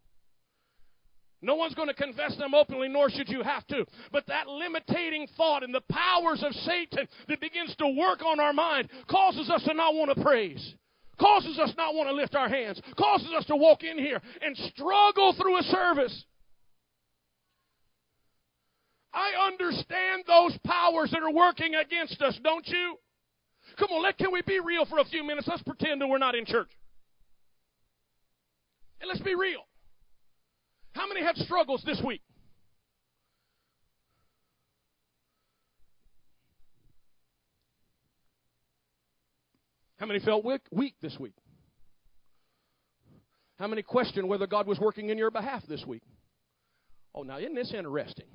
No 1.42 1.56
one's 1.56 1.74
going 1.74 1.88
to 1.88 1.94
confess 1.94 2.38
them 2.38 2.54
openly, 2.54 2.88
nor 2.88 3.10
should 3.10 3.28
you 3.28 3.42
have 3.42 3.66
to. 3.68 3.86
But 4.12 4.28
that 4.28 4.48
limiting 4.48 5.28
thought 5.36 5.64
and 5.64 5.74
the 5.74 5.82
powers 5.90 6.44
of 6.44 6.54
Satan 6.54 7.08
that 7.28 7.42
begins 7.42 7.76
to 7.78 7.88
work 7.98 8.24
on 8.24 8.40
our 8.40 8.54
mind 8.54 8.90
causes 9.10 9.50
us 9.50 9.64
to 9.64 9.74
not 9.74 9.96
want 9.96 10.16
to 10.16 10.24
praise, 10.24 10.76
causes 11.20 11.58
us 11.58 11.74
not 11.78 11.96
want 11.96 12.10
to 12.10 12.14
lift 12.14 12.36
our 12.36 12.48
hands, 12.48 12.80
causes 12.98 13.30
us 13.36 13.46
to 13.46 13.56
walk 13.56 13.84
in 13.84 13.98
here 13.98 14.22
and 14.42 14.56
struggle 14.56 15.34
through 15.34 15.58
a 15.58 15.64
service. 15.64 16.26
I 19.14 19.48
understand 19.48 20.24
those 20.28 20.58
powers 20.66 21.12
that 21.12 21.24
are 21.24 21.34
working 21.34 21.74
against 21.76 22.22
us, 22.22 22.40
don't 22.44 22.68
you? 22.68 22.98
Come 23.78 23.90
on, 23.92 24.04
let 24.04 24.18
can 24.18 24.32
we 24.32 24.42
be 24.44 24.60
real 24.60 24.86
for 24.86 25.00
a 25.00 25.06
few 25.06 25.24
minutes? 25.24 25.48
Let's 25.48 25.64
pretend 25.64 26.02
that 26.02 26.08
we're 26.08 26.18
not 26.20 26.36
in 26.36 26.46
church. 26.46 26.70
And 29.02 29.10
let's 29.10 29.22
be 29.22 29.34
real. 29.34 29.62
How 30.94 31.08
many 31.08 31.24
had 31.24 31.38
struggles 31.38 31.84
this 31.86 32.02
week? 32.06 32.22
How 39.98 40.08
many 40.08 40.20
felt 40.20 40.44
weak 40.72 40.96
this 41.02 41.18
week? 41.20 41.36
How 43.60 43.68
many 43.68 43.84
questioned 43.84 44.28
whether 44.28 44.48
God 44.48 44.66
was 44.66 44.80
working 44.80 45.10
in 45.10 45.20
your 45.20 45.30
behalf 45.30 45.62
this 45.68 45.86
week? 45.86 46.02
Oh, 47.14 47.22
now, 47.22 47.38
isn't 47.38 47.54
this 47.54 47.72
interesting? 47.72 48.26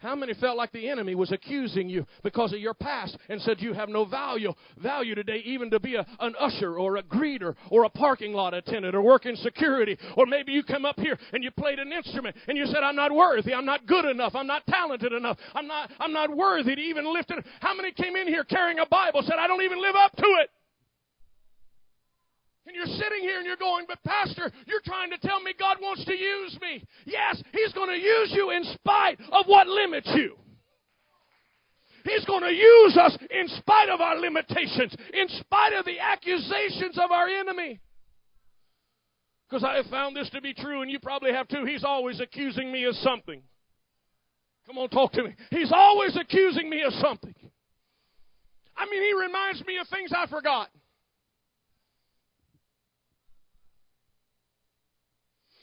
How 0.00 0.16
many 0.16 0.32
felt 0.32 0.56
like 0.56 0.72
the 0.72 0.88
enemy 0.88 1.14
was 1.14 1.30
accusing 1.30 1.90
you 1.90 2.06
because 2.22 2.54
of 2.54 2.58
your 2.58 2.72
past 2.72 3.18
and 3.28 3.40
said 3.42 3.60
you 3.60 3.74
have 3.74 3.90
no 3.90 4.06
value 4.06 4.54
value 4.78 5.14
today 5.14 5.42
even 5.44 5.70
to 5.70 5.78
be 5.78 5.94
a, 5.94 6.06
an 6.20 6.34
usher 6.40 6.78
or 6.78 6.96
a 6.96 7.02
greeter 7.02 7.54
or 7.70 7.84
a 7.84 7.90
parking 7.90 8.32
lot 8.32 8.54
attendant 8.54 8.94
or 8.94 9.02
work 9.02 9.26
in 9.26 9.36
security? 9.36 9.98
Or 10.16 10.24
maybe 10.24 10.52
you 10.52 10.62
come 10.62 10.86
up 10.86 10.98
here 10.98 11.18
and 11.34 11.44
you 11.44 11.50
played 11.50 11.78
an 11.78 11.92
instrument 11.92 12.34
and 12.48 12.56
you 12.56 12.64
said 12.66 12.82
I'm 12.82 12.96
not 12.96 13.14
worthy. 13.14 13.52
I'm 13.52 13.66
not 13.66 13.86
good 13.86 14.06
enough. 14.06 14.34
I'm 14.34 14.46
not 14.46 14.66
talented 14.66 15.12
enough. 15.12 15.36
I'm 15.54 15.66
not 15.66 15.90
I'm 16.00 16.14
not 16.14 16.34
worthy 16.34 16.74
to 16.74 16.80
even 16.80 17.12
lift 17.12 17.30
it. 17.30 17.44
How 17.60 17.74
many 17.74 17.92
came 17.92 18.16
in 18.16 18.26
here 18.26 18.44
carrying 18.44 18.78
a 18.78 18.86
Bible 18.86 19.22
said 19.22 19.36
I 19.38 19.46
don't 19.46 19.62
even 19.62 19.82
live 19.82 19.96
up 19.96 20.16
to 20.16 20.26
it 20.42 20.50
and 22.70 22.76
you're 22.76 22.96
sitting 22.96 23.20
here 23.20 23.38
and 23.38 23.46
you're 23.46 23.56
going, 23.56 23.84
but 23.88 23.98
Pastor, 24.04 24.50
you're 24.66 24.84
trying 24.84 25.10
to 25.10 25.18
tell 25.18 25.40
me 25.40 25.52
God 25.58 25.78
wants 25.82 26.04
to 26.04 26.14
use 26.14 26.56
me. 26.62 26.84
Yes, 27.04 27.42
He's 27.52 27.72
going 27.72 27.90
to 27.90 28.00
use 28.00 28.30
you 28.32 28.50
in 28.50 28.62
spite 28.62 29.18
of 29.32 29.46
what 29.46 29.66
limits 29.66 30.10
you. 30.14 30.36
He's 32.04 32.24
going 32.24 32.42
to 32.42 32.54
use 32.54 32.96
us 32.96 33.18
in 33.28 33.48
spite 33.58 33.88
of 33.88 34.00
our 34.00 34.16
limitations, 34.18 34.94
in 35.12 35.28
spite 35.40 35.72
of 35.74 35.84
the 35.84 35.98
accusations 35.98 36.96
of 36.96 37.10
our 37.10 37.26
enemy. 37.26 37.80
Because 39.48 39.64
I 39.64 39.74
have 39.74 39.86
found 39.86 40.14
this 40.14 40.30
to 40.30 40.40
be 40.40 40.54
true, 40.54 40.80
and 40.80 40.90
you 40.90 41.00
probably 41.00 41.32
have 41.32 41.48
too. 41.48 41.64
He's 41.66 41.84
always 41.84 42.20
accusing 42.20 42.70
me 42.72 42.84
of 42.84 42.94
something. 42.94 43.42
Come 44.66 44.78
on, 44.78 44.88
talk 44.90 45.12
to 45.14 45.24
me. 45.24 45.34
He's 45.50 45.72
always 45.74 46.16
accusing 46.16 46.70
me 46.70 46.82
of 46.82 46.92
something. 46.94 47.34
I 48.76 48.86
mean, 48.86 49.02
he 49.02 49.12
reminds 49.12 49.66
me 49.66 49.76
of 49.78 49.88
things 49.88 50.12
I 50.16 50.26
forgot. 50.28 50.70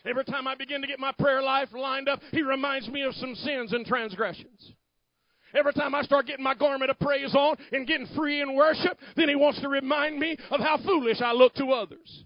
Every 0.08 0.24
time 0.24 0.48
I 0.48 0.56
begin 0.56 0.82
to 0.82 0.88
get 0.88 1.00
my 1.00 1.12
prayer 1.12 1.42
life 1.42 1.70
lined 1.74 2.08
up, 2.08 2.22
He 2.32 2.42
reminds 2.42 2.88
me 2.88 3.02
of 3.02 3.14
some 3.16 3.36
sins 3.36 3.74
and 3.74 3.86
transgressions. 3.86 4.72
Every 5.54 5.74
time 5.74 5.96
I 5.96 6.02
start 6.04 6.28
getting 6.28 6.44
my 6.44 6.56
garment 6.56 6.92
of 6.92 7.00
praise 7.00 7.34
on 7.36 7.56
and 7.72 7.88
getting 7.88 8.08
free 8.16 8.42
in 8.42 8.56
worship, 8.56 8.98
then 9.16 9.28
He 9.28 9.36
wants 9.36 9.60
to 9.62 9.70
remind 9.70 10.20
me 10.20 10.38
of 10.52 10.60
how 10.60 10.78
foolish 10.78 11.22
I 11.22 11.34
look 11.34 11.56
to 11.56 11.72
others. 11.72 12.24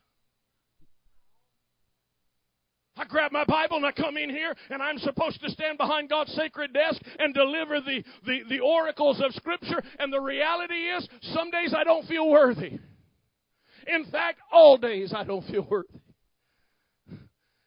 I 2.97 3.05
grab 3.05 3.31
my 3.31 3.45
Bible 3.45 3.77
and 3.77 3.85
I 3.85 3.93
come 3.93 4.17
in 4.17 4.29
here 4.29 4.53
and 4.69 4.81
I'm 4.81 4.99
supposed 4.99 5.41
to 5.41 5.49
stand 5.49 5.79
behind 5.79 6.09
God's 6.09 6.33
sacred 6.33 6.73
desk 6.73 7.01
and 7.17 7.33
deliver 7.33 7.81
the, 7.81 8.03
the, 8.27 8.41
the 8.47 8.59
oracles 8.59 9.19
of 9.25 9.33
Scripture. 9.33 9.81
And 9.97 10.13
the 10.13 10.19
reality 10.19 10.73
is, 10.73 11.07
some 11.33 11.49
days 11.49 11.73
I 11.75 11.83
don't 11.83 12.05
feel 12.05 12.29
worthy. 12.29 12.77
In 13.87 14.05
fact, 14.11 14.39
all 14.51 14.77
days 14.77 15.13
I 15.15 15.23
don't 15.23 15.45
feel 15.47 15.65
worthy 15.67 16.00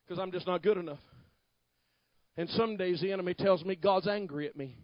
because 0.06 0.20
I'm 0.20 0.32
just 0.32 0.46
not 0.46 0.62
good 0.62 0.76
enough. 0.76 0.98
And 2.36 2.48
some 2.50 2.76
days 2.76 3.00
the 3.00 3.12
enemy 3.12 3.34
tells 3.34 3.64
me 3.64 3.76
God's 3.76 4.08
angry 4.08 4.46
at 4.46 4.56
me. 4.56 4.76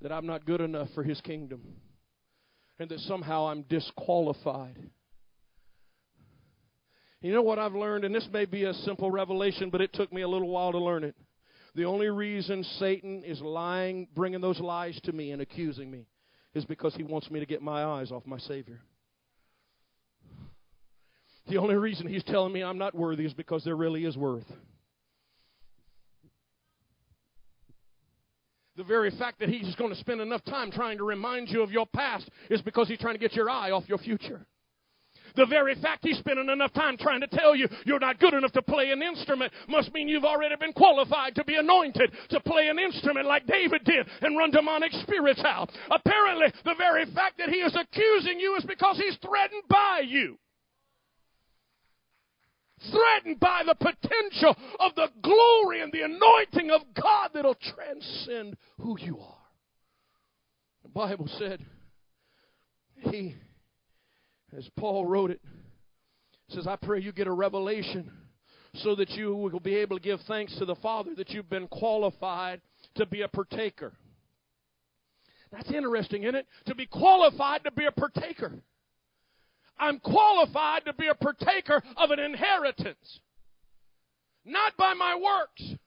That 0.00 0.12
I'm 0.12 0.26
not 0.26 0.44
good 0.44 0.60
enough 0.60 0.88
for 0.94 1.02
his 1.02 1.20
kingdom. 1.20 1.62
And 2.78 2.88
that 2.90 3.00
somehow 3.00 3.48
I'm 3.48 3.62
disqualified. 3.62 4.78
You 7.20 7.32
know 7.32 7.42
what 7.42 7.58
I've 7.58 7.74
learned? 7.74 8.04
And 8.04 8.14
this 8.14 8.28
may 8.32 8.44
be 8.44 8.62
a 8.62 8.72
simple 8.72 9.10
revelation, 9.10 9.70
but 9.70 9.80
it 9.80 9.92
took 9.92 10.12
me 10.12 10.22
a 10.22 10.28
little 10.28 10.48
while 10.48 10.70
to 10.70 10.78
learn 10.78 11.02
it. 11.02 11.16
The 11.74 11.84
only 11.84 12.08
reason 12.08 12.62
Satan 12.78 13.24
is 13.24 13.40
lying, 13.40 14.06
bringing 14.14 14.40
those 14.40 14.60
lies 14.60 14.98
to 15.02 15.12
me 15.12 15.32
and 15.32 15.42
accusing 15.42 15.90
me, 15.90 16.06
is 16.54 16.64
because 16.64 16.94
he 16.94 17.02
wants 17.02 17.28
me 17.30 17.40
to 17.40 17.46
get 17.46 17.60
my 17.60 17.84
eyes 17.84 18.12
off 18.12 18.24
my 18.24 18.38
Savior. 18.38 18.80
The 21.48 21.56
only 21.56 21.76
reason 21.76 22.06
he's 22.06 22.24
telling 22.24 22.52
me 22.52 22.62
I'm 22.62 22.78
not 22.78 22.94
worthy 22.94 23.24
is 23.24 23.32
because 23.32 23.64
there 23.64 23.76
really 23.76 24.04
is 24.04 24.16
worth. 24.16 24.44
The 28.76 28.84
very 28.84 29.10
fact 29.10 29.40
that 29.40 29.48
he's 29.48 29.74
going 29.74 29.90
to 29.90 29.98
spend 29.98 30.20
enough 30.20 30.44
time 30.44 30.70
trying 30.70 30.98
to 30.98 31.04
remind 31.04 31.48
you 31.48 31.62
of 31.62 31.72
your 31.72 31.86
past 31.86 32.28
is 32.48 32.62
because 32.62 32.86
he's 32.86 32.98
trying 32.98 33.14
to 33.14 33.18
get 33.18 33.34
your 33.34 33.50
eye 33.50 33.72
off 33.72 33.88
your 33.88 33.98
future. 33.98 34.46
The 35.36 35.46
very 35.46 35.74
fact 35.74 36.04
he's 36.04 36.18
spending 36.18 36.48
enough 36.48 36.72
time 36.74 36.96
trying 36.96 37.20
to 37.20 37.26
tell 37.26 37.56
you 37.56 37.66
you're 37.84 37.98
not 37.98 38.20
good 38.20 38.34
enough 38.34 38.52
to 38.52 38.62
play 38.62 38.90
an 38.90 39.02
instrument 39.02 39.52
must 39.68 39.92
mean 39.92 40.08
you've 40.08 40.24
already 40.24 40.54
been 40.56 40.72
qualified 40.72 41.34
to 41.36 41.44
be 41.44 41.56
anointed 41.56 42.12
to 42.30 42.40
play 42.40 42.68
an 42.68 42.78
instrument 42.78 43.26
like 43.26 43.46
David 43.46 43.84
did 43.84 44.06
and 44.20 44.38
run 44.38 44.50
demonic 44.50 44.92
spirits 44.92 45.42
out. 45.44 45.70
Apparently, 45.90 46.46
the 46.64 46.74
very 46.76 47.04
fact 47.06 47.38
that 47.38 47.48
he 47.48 47.56
is 47.56 47.76
accusing 47.76 48.38
you 48.38 48.56
is 48.56 48.64
because 48.64 48.96
he's 48.96 49.16
threatened 49.16 49.62
by 49.68 50.02
you 50.06 50.38
threatened 52.90 53.40
by 53.40 53.62
the 53.66 53.74
potential 53.74 54.56
of 54.80 54.94
the 54.94 55.08
glory 55.22 55.82
and 55.82 55.92
the 55.92 56.02
anointing 56.02 56.70
of 56.70 56.82
God 56.94 57.30
that'll 57.34 57.54
transcend 57.54 58.56
who 58.80 58.98
you 59.00 59.18
are. 59.18 59.34
The 60.82 60.88
Bible 60.88 61.28
said, 61.38 61.64
He, 63.10 63.34
as 64.56 64.68
Paul 64.76 65.06
wrote 65.06 65.30
it, 65.30 65.40
says, 66.48 66.66
I 66.66 66.76
pray 66.76 67.00
you 67.00 67.12
get 67.12 67.26
a 67.26 67.32
revelation 67.32 68.10
so 68.74 68.94
that 68.94 69.10
you 69.10 69.34
will 69.34 69.60
be 69.60 69.76
able 69.76 69.96
to 69.96 70.02
give 70.02 70.20
thanks 70.26 70.56
to 70.58 70.64
the 70.64 70.76
Father 70.76 71.14
that 71.16 71.30
you've 71.30 71.50
been 71.50 71.68
qualified 71.68 72.60
to 72.94 73.06
be 73.06 73.22
a 73.22 73.28
partaker. 73.28 73.92
That's 75.50 75.70
interesting, 75.72 76.24
isn't 76.24 76.34
it? 76.34 76.46
To 76.66 76.74
be 76.74 76.86
qualified 76.86 77.64
to 77.64 77.70
be 77.70 77.86
a 77.86 77.92
partaker. 77.92 78.62
I'm 79.78 79.98
qualified 80.00 80.84
to 80.86 80.92
be 80.92 81.08
a 81.08 81.14
partaker 81.14 81.82
of 81.96 82.10
an 82.10 82.18
inheritance. 82.18 83.20
Not 84.44 84.76
by 84.76 84.94
my 84.94 85.14
works. 85.14 85.78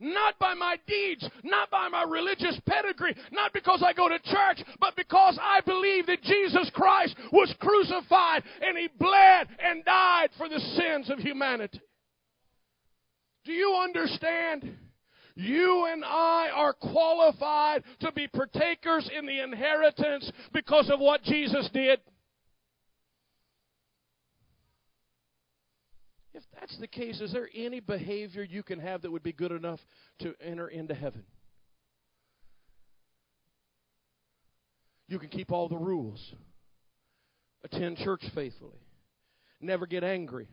Not 0.00 0.38
by 0.38 0.54
my 0.54 0.76
deeds, 0.86 1.26
not 1.44 1.70
by 1.70 1.88
my 1.88 2.02
religious 2.02 2.60
pedigree, 2.66 3.14
not 3.30 3.52
because 3.52 3.82
I 3.82 3.92
go 3.92 4.08
to 4.08 4.18
church, 4.18 4.62
but 4.80 4.96
because 4.96 5.38
I 5.40 5.60
believe 5.60 6.06
that 6.06 6.22
Jesus 6.22 6.68
Christ 6.74 7.14
was 7.32 7.54
crucified 7.60 8.42
and 8.60 8.76
He 8.76 8.88
bled 8.98 9.48
and 9.64 9.84
died 9.84 10.30
for 10.36 10.48
the 10.48 10.58
sins 10.58 11.10
of 11.10 11.20
humanity. 11.20 11.80
Do 13.44 13.52
you 13.52 13.78
understand? 13.82 14.76
You 15.36 15.86
and 15.90 16.04
I 16.04 16.48
are 16.52 16.72
qualified 16.72 17.84
to 18.00 18.12
be 18.12 18.26
partakers 18.26 19.08
in 19.16 19.26
the 19.26 19.42
inheritance 19.42 20.30
because 20.52 20.90
of 20.90 21.00
what 21.00 21.22
Jesus 21.22 21.68
did. 21.72 22.00
If 26.32 26.33
that's 26.52 26.76
the 26.78 26.86
case, 26.86 27.20
is 27.20 27.32
there 27.32 27.48
any 27.54 27.80
behavior 27.80 28.42
you 28.42 28.62
can 28.62 28.78
have 28.78 29.02
that 29.02 29.10
would 29.10 29.22
be 29.22 29.32
good 29.32 29.52
enough 29.52 29.80
to 30.20 30.34
enter 30.40 30.68
into 30.68 30.94
heaven? 30.94 31.24
You 35.08 35.18
can 35.18 35.28
keep 35.28 35.52
all 35.52 35.68
the 35.68 35.76
rules, 35.76 36.34
attend 37.62 37.98
church 37.98 38.22
faithfully, 38.34 38.80
never 39.60 39.86
get 39.86 40.02
angry, 40.02 40.48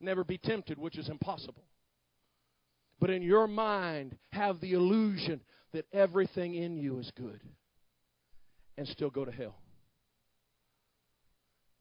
never 0.00 0.24
be 0.24 0.38
tempted, 0.38 0.78
which 0.78 0.98
is 0.98 1.08
impossible. 1.08 1.64
But 3.00 3.10
in 3.10 3.22
your 3.22 3.46
mind, 3.46 4.16
have 4.30 4.60
the 4.60 4.72
illusion 4.72 5.40
that 5.72 5.86
everything 5.92 6.54
in 6.54 6.76
you 6.76 6.98
is 6.98 7.10
good 7.16 7.40
and 8.78 8.88
still 8.88 9.10
go 9.10 9.24
to 9.24 9.32
hell. 9.32 9.56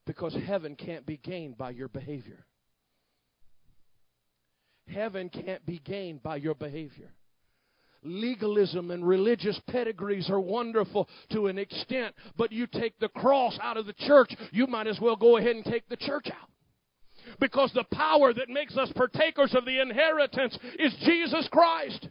Because 0.06 0.36
heaven 0.46 0.76
can't 0.76 1.06
be 1.06 1.18
gained 1.18 1.58
by 1.58 1.72
your 1.72 1.88
behavior. 1.88 2.46
Heaven 4.88 5.30
can't 5.30 5.66
be 5.66 5.80
gained 5.80 6.22
by 6.22 6.36
your 6.38 6.56
behavior. 6.56 7.10
Legalism 8.04 8.92
and 8.92 9.08
religious 9.08 9.60
pedigrees 9.70 10.30
are 10.30 10.40
wonderful 10.40 11.08
to 11.32 11.48
an 11.48 11.58
extent, 11.58 12.14
but 12.38 12.52
you 12.52 12.68
take 12.68 13.00
the 13.00 13.08
cross 13.08 13.58
out 13.62 13.78
of 13.78 13.86
the 13.86 13.94
church, 13.94 14.36
you 14.52 14.68
might 14.68 14.88
as 14.88 15.00
well 15.00 15.16
go 15.16 15.38
ahead 15.38 15.56
and 15.56 15.64
take 15.64 15.88
the 15.88 15.96
church 15.96 16.28
out. 16.28 16.50
Because 17.40 17.72
the 17.74 17.86
power 17.94 18.34
that 18.34 18.50
makes 18.50 18.76
us 18.76 18.92
partakers 18.94 19.56
of 19.56 19.64
the 19.64 19.80
inheritance 19.80 20.58
is 20.78 20.94
Jesus 21.06 21.48
Christ. 21.50 22.10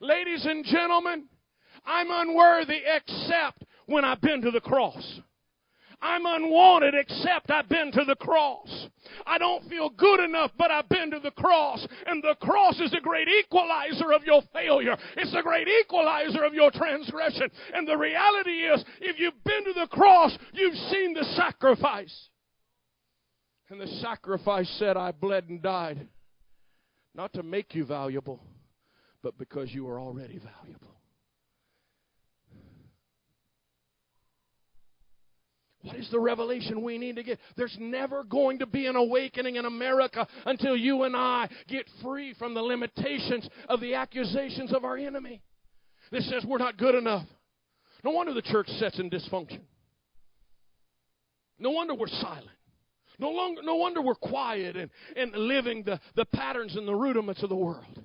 Ladies 0.00 0.44
and 0.44 0.62
gentlemen, 0.66 1.24
I'm 1.86 2.08
unworthy 2.10 2.82
except 2.84 3.64
when 3.86 4.04
I've 4.04 4.20
been 4.20 4.42
to 4.42 4.50
the 4.50 4.60
cross. 4.60 5.20
I'm 6.00 6.26
unwanted 6.26 6.94
except 6.94 7.50
I've 7.50 7.68
been 7.68 7.90
to 7.92 8.04
the 8.04 8.16
cross. 8.16 8.88
I 9.26 9.38
don't 9.38 9.68
feel 9.68 9.88
good 9.88 10.20
enough, 10.20 10.50
but 10.58 10.70
I've 10.70 10.88
been 10.88 11.10
to 11.12 11.20
the 11.20 11.30
cross. 11.30 11.86
And 12.06 12.22
the 12.22 12.36
cross 12.40 12.78
is 12.80 12.90
the 12.90 13.00
great 13.00 13.28
equalizer 13.28 14.12
of 14.12 14.24
your 14.24 14.42
failure. 14.52 14.96
It's 15.16 15.32
the 15.32 15.42
great 15.42 15.68
equalizer 15.68 16.44
of 16.44 16.54
your 16.54 16.70
transgression. 16.70 17.48
And 17.74 17.88
the 17.88 17.96
reality 17.96 18.50
is, 18.50 18.84
if 19.00 19.18
you've 19.18 19.42
been 19.44 19.64
to 19.64 19.72
the 19.72 19.88
cross, 19.88 20.36
you've 20.52 20.76
seen 20.90 21.14
the 21.14 21.24
sacrifice. 21.34 22.28
And 23.70 23.80
the 23.80 23.88
sacrifice 24.00 24.68
said, 24.78 24.96
I 24.96 25.12
bled 25.12 25.48
and 25.48 25.62
died, 25.62 26.06
not 27.14 27.32
to 27.32 27.42
make 27.42 27.74
you 27.74 27.84
valuable, 27.84 28.40
but 29.22 29.38
because 29.38 29.72
you 29.72 29.88
are 29.88 29.98
already 29.98 30.38
valuable. 30.38 30.95
What 35.86 35.96
is 35.96 36.10
the 36.10 36.18
revelation 36.18 36.82
we 36.82 36.98
need 36.98 37.14
to 37.14 37.22
get? 37.22 37.38
There's 37.56 37.76
never 37.78 38.24
going 38.24 38.58
to 38.58 38.66
be 38.66 38.86
an 38.86 38.96
awakening 38.96 39.54
in 39.54 39.66
America 39.66 40.26
until 40.44 40.76
you 40.76 41.04
and 41.04 41.14
I 41.14 41.48
get 41.68 41.86
free 42.02 42.34
from 42.34 42.54
the 42.54 42.60
limitations 42.60 43.48
of 43.68 43.80
the 43.80 43.94
accusations 43.94 44.72
of 44.72 44.84
our 44.84 44.96
enemy. 44.96 45.42
This 46.10 46.28
says 46.28 46.44
we're 46.44 46.58
not 46.58 46.76
good 46.76 46.96
enough. 46.96 47.26
No 48.02 48.10
wonder 48.10 48.34
the 48.34 48.42
church 48.42 48.66
sets 48.80 48.98
in 48.98 49.08
dysfunction. 49.08 49.60
No 51.60 51.70
wonder 51.70 51.94
we're 51.94 52.08
silent. 52.08 52.50
No, 53.20 53.30
longer, 53.30 53.62
no 53.62 53.76
wonder 53.76 54.02
we're 54.02 54.16
quiet 54.16 54.76
and, 54.76 54.90
and 55.14 55.32
living 55.34 55.84
the, 55.84 56.00
the 56.16 56.24
patterns 56.24 56.74
and 56.76 56.86
the 56.86 56.94
rudiments 56.94 57.44
of 57.44 57.48
the 57.48 57.56
world. 57.56 58.04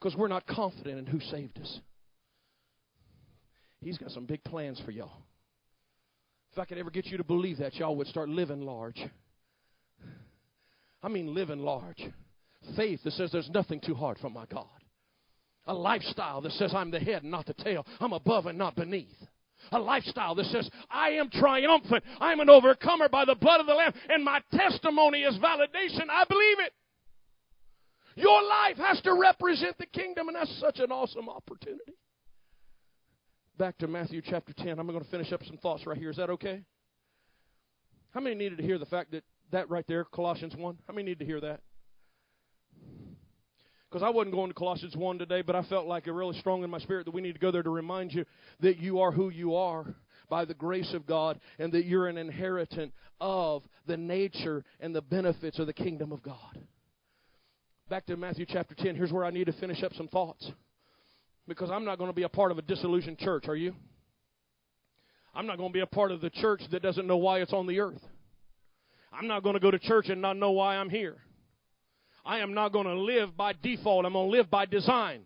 Because 0.00 0.16
we're 0.18 0.28
not 0.28 0.48
confident 0.48 0.98
in 0.98 1.06
who 1.06 1.20
saved 1.20 1.60
us. 1.60 1.80
He's 3.80 3.98
got 3.98 4.10
some 4.10 4.26
big 4.26 4.42
plans 4.42 4.82
for 4.84 4.90
y'all. 4.90 5.22
If 6.58 6.62
I 6.62 6.64
could 6.64 6.78
ever 6.78 6.90
get 6.90 7.06
you 7.06 7.18
to 7.18 7.22
believe 7.22 7.58
that, 7.58 7.76
y'all 7.76 7.94
would 7.94 8.08
start 8.08 8.28
living 8.28 8.62
large. 8.62 9.00
I 11.00 11.06
mean, 11.06 11.32
living 11.32 11.60
large. 11.60 12.04
Faith 12.74 12.98
that 13.04 13.12
says 13.12 13.30
there's 13.30 13.48
nothing 13.50 13.80
too 13.80 13.94
hard 13.94 14.18
for 14.18 14.28
my 14.28 14.44
God. 14.46 14.66
A 15.66 15.72
lifestyle 15.72 16.40
that 16.40 16.50
says 16.50 16.74
I'm 16.74 16.90
the 16.90 16.98
head 16.98 17.22
and 17.22 17.30
not 17.30 17.46
the 17.46 17.54
tail. 17.54 17.86
I'm 18.00 18.12
above 18.12 18.46
and 18.46 18.58
not 18.58 18.74
beneath. 18.74 19.14
A 19.70 19.78
lifestyle 19.78 20.34
that 20.34 20.46
says 20.46 20.68
I 20.90 21.10
am 21.10 21.30
triumphant. 21.30 22.02
I'm 22.18 22.40
an 22.40 22.50
overcomer 22.50 23.08
by 23.08 23.24
the 23.24 23.36
blood 23.36 23.60
of 23.60 23.66
the 23.66 23.74
Lamb, 23.74 23.92
and 24.08 24.24
my 24.24 24.40
testimony 24.52 25.20
is 25.20 25.38
validation. 25.38 26.10
I 26.10 26.24
believe 26.28 26.58
it. 26.58 26.72
Your 28.16 28.42
life 28.42 28.78
has 28.78 29.00
to 29.02 29.14
represent 29.14 29.78
the 29.78 29.86
kingdom, 29.86 30.26
and 30.26 30.34
that's 30.34 30.58
such 30.58 30.80
an 30.80 30.90
awesome 30.90 31.28
opportunity 31.28 31.94
back 33.58 33.76
to 33.78 33.88
Matthew 33.88 34.22
chapter 34.24 34.52
10. 34.52 34.78
I'm 34.78 34.86
going 34.86 35.00
to 35.00 35.10
finish 35.10 35.32
up 35.32 35.42
some 35.44 35.56
thoughts 35.56 35.84
right 35.84 35.98
here. 35.98 36.10
Is 36.10 36.16
that 36.16 36.30
okay? 36.30 36.62
How 38.12 38.20
many 38.20 38.36
needed 38.36 38.58
to 38.58 38.64
hear 38.64 38.78
the 38.78 38.86
fact 38.86 39.10
that 39.10 39.24
that 39.50 39.68
right 39.68 39.84
there, 39.88 40.04
Colossians 40.04 40.54
1? 40.56 40.78
How 40.86 40.94
many 40.94 41.06
needed 41.06 41.18
to 41.20 41.24
hear 41.24 41.40
that? 41.40 41.60
Because 43.90 44.04
I 44.04 44.10
wasn't 44.10 44.34
going 44.34 44.48
to 44.48 44.54
Colossians 44.54 44.94
1 44.96 45.18
today, 45.18 45.42
but 45.42 45.56
I 45.56 45.62
felt 45.62 45.86
like 45.86 46.06
it 46.06 46.12
really 46.12 46.38
strong 46.38 46.62
in 46.62 46.70
my 46.70 46.78
spirit 46.78 47.06
that 47.06 47.14
we 47.14 47.20
need 47.20 47.32
to 47.32 47.38
go 47.40 47.50
there 47.50 47.62
to 47.62 47.70
remind 47.70 48.12
you 48.12 48.24
that 48.60 48.78
you 48.78 49.00
are 49.00 49.10
who 49.10 49.30
you 49.30 49.56
are 49.56 49.94
by 50.28 50.44
the 50.44 50.54
grace 50.54 50.92
of 50.94 51.06
God 51.06 51.40
and 51.58 51.72
that 51.72 51.84
you're 51.84 52.06
an 52.06 52.18
inheritant 52.18 52.92
of 53.20 53.62
the 53.86 53.96
nature 53.96 54.62
and 54.78 54.94
the 54.94 55.02
benefits 55.02 55.58
of 55.58 55.66
the 55.66 55.72
kingdom 55.72 56.12
of 56.12 56.22
God. 56.22 56.60
Back 57.88 58.06
to 58.06 58.16
Matthew 58.16 58.46
chapter 58.46 58.74
10. 58.76 58.94
Here's 58.94 59.10
where 59.10 59.24
I 59.24 59.30
need 59.30 59.46
to 59.46 59.52
finish 59.54 59.82
up 59.82 59.94
some 59.94 60.08
thoughts 60.08 60.52
because 61.48 61.70
I'm 61.70 61.84
not 61.84 61.98
going 61.98 62.10
to 62.10 62.14
be 62.14 62.22
a 62.22 62.28
part 62.28 62.52
of 62.52 62.58
a 62.58 62.62
disillusioned 62.62 63.18
church, 63.18 63.48
are 63.48 63.56
you? 63.56 63.74
I'm 65.34 65.46
not 65.46 65.56
going 65.56 65.70
to 65.70 65.72
be 65.72 65.80
a 65.80 65.86
part 65.86 66.12
of 66.12 66.20
the 66.20 66.30
church 66.30 66.62
that 66.70 66.82
doesn't 66.82 67.06
know 67.06 67.16
why 67.16 67.40
it's 67.40 67.52
on 67.52 67.66
the 67.66 67.80
earth. 67.80 68.02
I'm 69.12 69.26
not 69.26 69.42
going 69.42 69.54
to 69.54 69.60
go 69.60 69.70
to 69.70 69.78
church 69.78 70.08
and 70.08 70.20
not 70.20 70.36
know 70.36 70.52
why 70.52 70.76
I'm 70.76 70.90
here. 70.90 71.16
I 72.24 72.40
am 72.40 72.52
not 72.52 72.72
going 72.72 72.86
to 72.86 72.94
live 72.94 73.36
by 73.36 73.54
default. 73.62 74.04
I'm 74.04 74.12
going 74.12 74.30
to 74.30 74.36
live 74.36 74.50
by 74.50 74.66
design. 74.66 75.22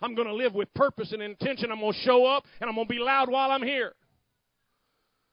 I'm 0.00 0.14
going 0.14 0.28
to 0.28 0.34
live 0.34 0.54
with 0.54 0.72
purpose 0.74 1.12
and 1.12 1.22
intention. 1.22 1.72
I'm 1.72 1.80
going 1.80 1.92
to 1.92 1.98
show 2.00 2.24
up 2.26 2.44
and 2.60 2.68
I'm 2.68 2.76
going 2.76 2.86
to 2.86 2.94
be 2.94 3.00
loud 3.00 3.30
while 3.30 3.50
I'm 3.50 3.62
here. 3.62 3.94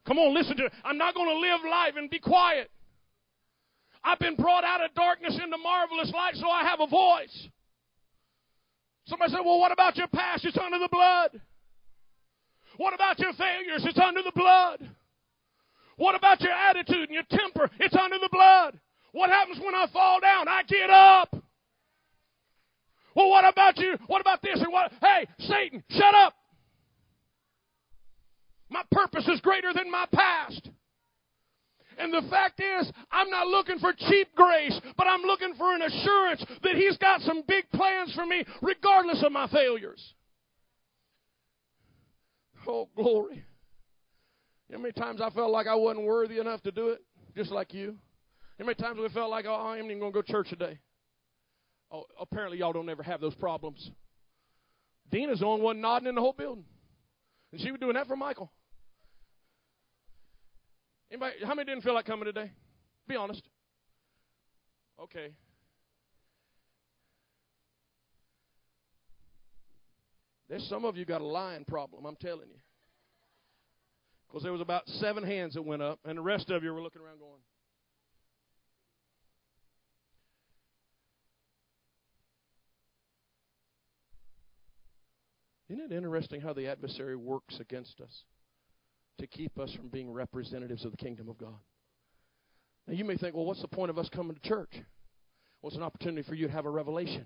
Come 0.08 0.18
on, 0.18 0.34
listen 0.34 0.58
to 0.58 0.66
it. 0.66 0.74
I'm 0.84 0.98
not 0.98 1.16
going 1.16 1.30
to 1.30 1.40
live 1.40 1.60
life 1.70 1.94
and 1.98 2.10
be 2.10 2.20
quiet. 2.20 2.72
I've 4.04 4.20
been 4.20 4.36
brought 4.36 4.64
out 4.64 4.84
of 4.84 4.94
darkness 4.96 5.40
into 5.42 5.58
marvelous 5.58 6.12
light, 6.14 6.36
so 6.36 6.50
I 6.50 6.64
have 6.64 6.80
a 6.82 6.88
voice. 6.88 7.48
Somebody 9.06 9.32
said, 9.32 9.42
Well, 9.44 9.60
what 9.60 9.72
about 9.72 9.98
your 9.98 10.08
past? 10.08 10.46
It's 10.46 10.58
under 10.58 10.80
the 10.80 10.90
blood. 10.92 11.42
What 12.78 12.94
about 12.94 13.20
your 13.20 13.34
failures? 13.34 13.86
It's 13.86 14.00
under 14.00 14.22
the 14.24 14.32
blood. 14.34 14.90
What 15.98 16.16
about 16.16 16.42
your 16.42 16.54
attitude 16.54 17.10
and 17.10 17.14
your 17.14 17.24
temper? 17.30 17.70
It's 17.80 17.96
under 17.96 18.18
the 18.18 18.30
blood. 18.32 18.80
What 19.12 19.30
happens 19.30 19.60
when 19.64 19.76
I 19.76 19.86
fall 19.94 20.20
down? 20.20 20.48
I 20.48 20.64
get 20.64 20.90
up. 20.90 21.36
Well, 23.16 23.30
what 23.30 23.46
about 23.48 23.78
you? 23.78 23.96
What 24.08 24.22
about 24.22 24.42
this? 24.42 24.60
And 24.60 24.74
what? 24.74 24.92
Hey, 25.00 25.28
Satan, 25.40 25.84
shut 25.90 26.16
up. 26.16 26.34
My 28.70 28.82
purpose 28.92 29.28
is 29.28 29.40
greater 29.42 29.72
than 29.72 29.92
my 29.92 30.06
past. 30.12 30.70
And 31.98 32.14
the 32.14 32.28
fact 32.30 32.60
is, 32.60 32.92
I'm 33.12 33.30
not 33.30 33.48
looking 33.48 33.80
for 33.80 33.94
cheap 33.94 34.30
grace, 34.36 34.80
but 34.98 35.08
I'm 35.08 35.22
looking 35.22 35.54
for 35.58 35.74
an 35.74 35.82
assurance 35.82 36.46
that 36.64 36.76
He's 36.76 36.98
got 36.98 37.22
some 37.22 37.44
big 37.48 37.70
plans 37.72 38.14
for 38.14 38.26
me, 38.26 38.44
regardless 38.62 39.24
of 39.24 39.32
my 39.32 39.48
failures. 39.48 40.14
Oh, 42.68 42.88
glory. 42.96 43.44
You 44.70 44.74
know 44.74 44.78
how 44.78 44.82
many 44.84 44.94
times 44.94 45.22
I 45.22 45.30
felt 45.30 45.52
like 45.52 45.68
I 45.68 45.76
wasn't 45.76 46.06
worthy 46.06 46.40
enough 46.40 46.62
to 46.64 46.72
do 46.72 46.90
it? 46.90 47.02
Just 47.36 47.52
like 47.52 47.74
you. 47.74 47.96
How 48.58 48.66
many 48.66 48.76
times 48.76 49.00
we 49.00 49.10
felt 49.10 49.30
like, 49.30 49.46
oh, 49.46 49.54
I 49.54 49.78
ain't 49.78 49.86
even 49.86 50.00
going 50.00 50.14
to 50.14 50.16
go 50.16 50.22
to 50.22 50.32
church 50.32 50.50
today? 50.50 50.80
Oh, 51.92 52.06
apparently 52.20 52.60
y'all 52.60 52.74
don't 52.74 52.90
ever 52.90 53.04
have 53.04 53.22
those 53.22 53.36
problems. 53.36 53.92
Dina's 55.12 55.40
the 55.40 55.46
only 55.46 55.62
one 55.62 55.82
nodding 55.82 56.08
in 56.08 56.16
the 56.16 56.22
whole 56.22 56.34
building. 56.34 56.66
And 57.52 57.62
she 57.62 57.72
was 57.72 57.80
doing 57.80 57.94
that 57.94 58.08
for 58.08 58.16
Michael. 58.16 58.52
Anybody, 61.14 61.36
how 61.46 61.54
many 61.54 61.68
didn't 61.68 61.84
feel 61.84 61.94
like 61.94 62.06
coming 62.06 62.26
today? 62.26 62.52
Be 63.08 63.16
honest. 63.16 63.44
Okay. 65.00 65.30
There's 70.50 70.68
some 70.68 70.86
of 70.86 70.98
you 70.98 71.06
got 71.06 71.22
a 71.22 71.26
lying 71.26 71.66
problem, 71.66 72.08
I'm 72.08 72.16
telling 72.16 72.50
you. 72.50 72.58
Because 74.28 74.42
there 74.42 74.52
was 74.52 74.62
about 74.62 74.88
seven 74.88 75.24
hands 75.24 75.54
that 75.54 75.62
went 75.62 75.84
up, 75.84 76.00
and 76.04 76.18
the 76.18 76.22
rest 76.24 76.50
of 76.50 76.64
you 76.64 76.74
were 76.74 76.82
looking 76.82 77.04
around 77.04 77.20
going, 77.20 77.42
Isn't 85.70 85.92
it 85.92 85.96
interesting 85.96 86.42
how 86.42 86.54
the 86.54 86.68
adversary 86.68 87.16
works 87.16 87.60
against 87.60 88.02
us? 88.02 88.24
To 89.20 89.28
keep 89.28 89.58
us 89.60 89.74
from 89.76 89.90
being 89.90 90.12
representatives 90.12 90.86
of 90.86 90.92
the 90.92 90.98
kingdom 90.98 91.30
of 91.30 91.38
God. 91.38 91.60
Now, 92.88 92.94
you 92.94 93.06
may 93.06 93.16
think, 93.16 93.36
well, 93.36 93.46
what's 93.46 93.62
the 93.62 93.68
point 93.68 93.90
of 93.90 93.98
us 93.98 94.10
coming 94.10 94.36
to 94.36 94.42
church? 94.48 94.72
Well, 95.62 95.70
it's 95.70 95.78
an 95.78 95.84
opportunity 95.84 96.28
for 96.28 96.36
you 96.36 96.48
to 96.48 96.54
have 96.54 96.66
a 96.66 96.70
revelation. 96.70 97.26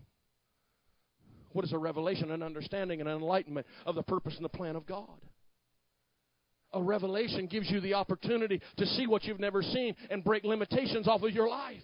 What 1.54 1.65
is 1.65 1.73
a 1.73 1.78
revelation? 1.78 2.32
An 2.32 2.43
understanding 2.43 3.00
and 3.00 3.10
an 3.10 3.15
enlightenment 3.15 3.65
of 3.86 3.95
the 3.95 4.04
purpose 4.04 4.36
and 4.36 4.45
the 4.45 4.50
plan 4.50 4.76
of 4.76 4.86
God. 4.86 5.19
A 6.73 6.84
revelation 6.84 7.47
gives 7.47 7.71
you 7.71 7.80
the 7.80 7.93
opportunity 7.93 8.62
to 8.78 8.86
see 8.86 9.08
what 9.08 9.23
you've 9.23 9.39
never 9.39 9.63
seen 9.63 9.95
and 10.12 10.23
break 10.23 10.43
limitations 10.43 11.08
off 11.08 11.23
of 11.23 11.32
your 11.32 11.50
life. 11.50 11.82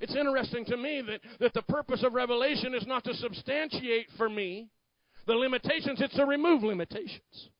It's 0.00 0.14
interesting 0.14 0.64
to 0.66 0.76
me 0.76 1.02
that, 1.06 1.20
that 1.40 1.54
the 1.54 1.62
purpose 1.62 2.04
of 2.04 2.14
revelation 2.14 2.74
is 2.74 2.86
not 2.86 3.04
to 3.04 3.14
substantiate 3.14 4.06
for 4.16 4.28
me 4.28 4.70
the 5.26 5.34
limitations, 5.34 6.00
it's 6.00 6.14
to 6.14 6.24
remove 6.24 6.62
limitations. 6.62 7.50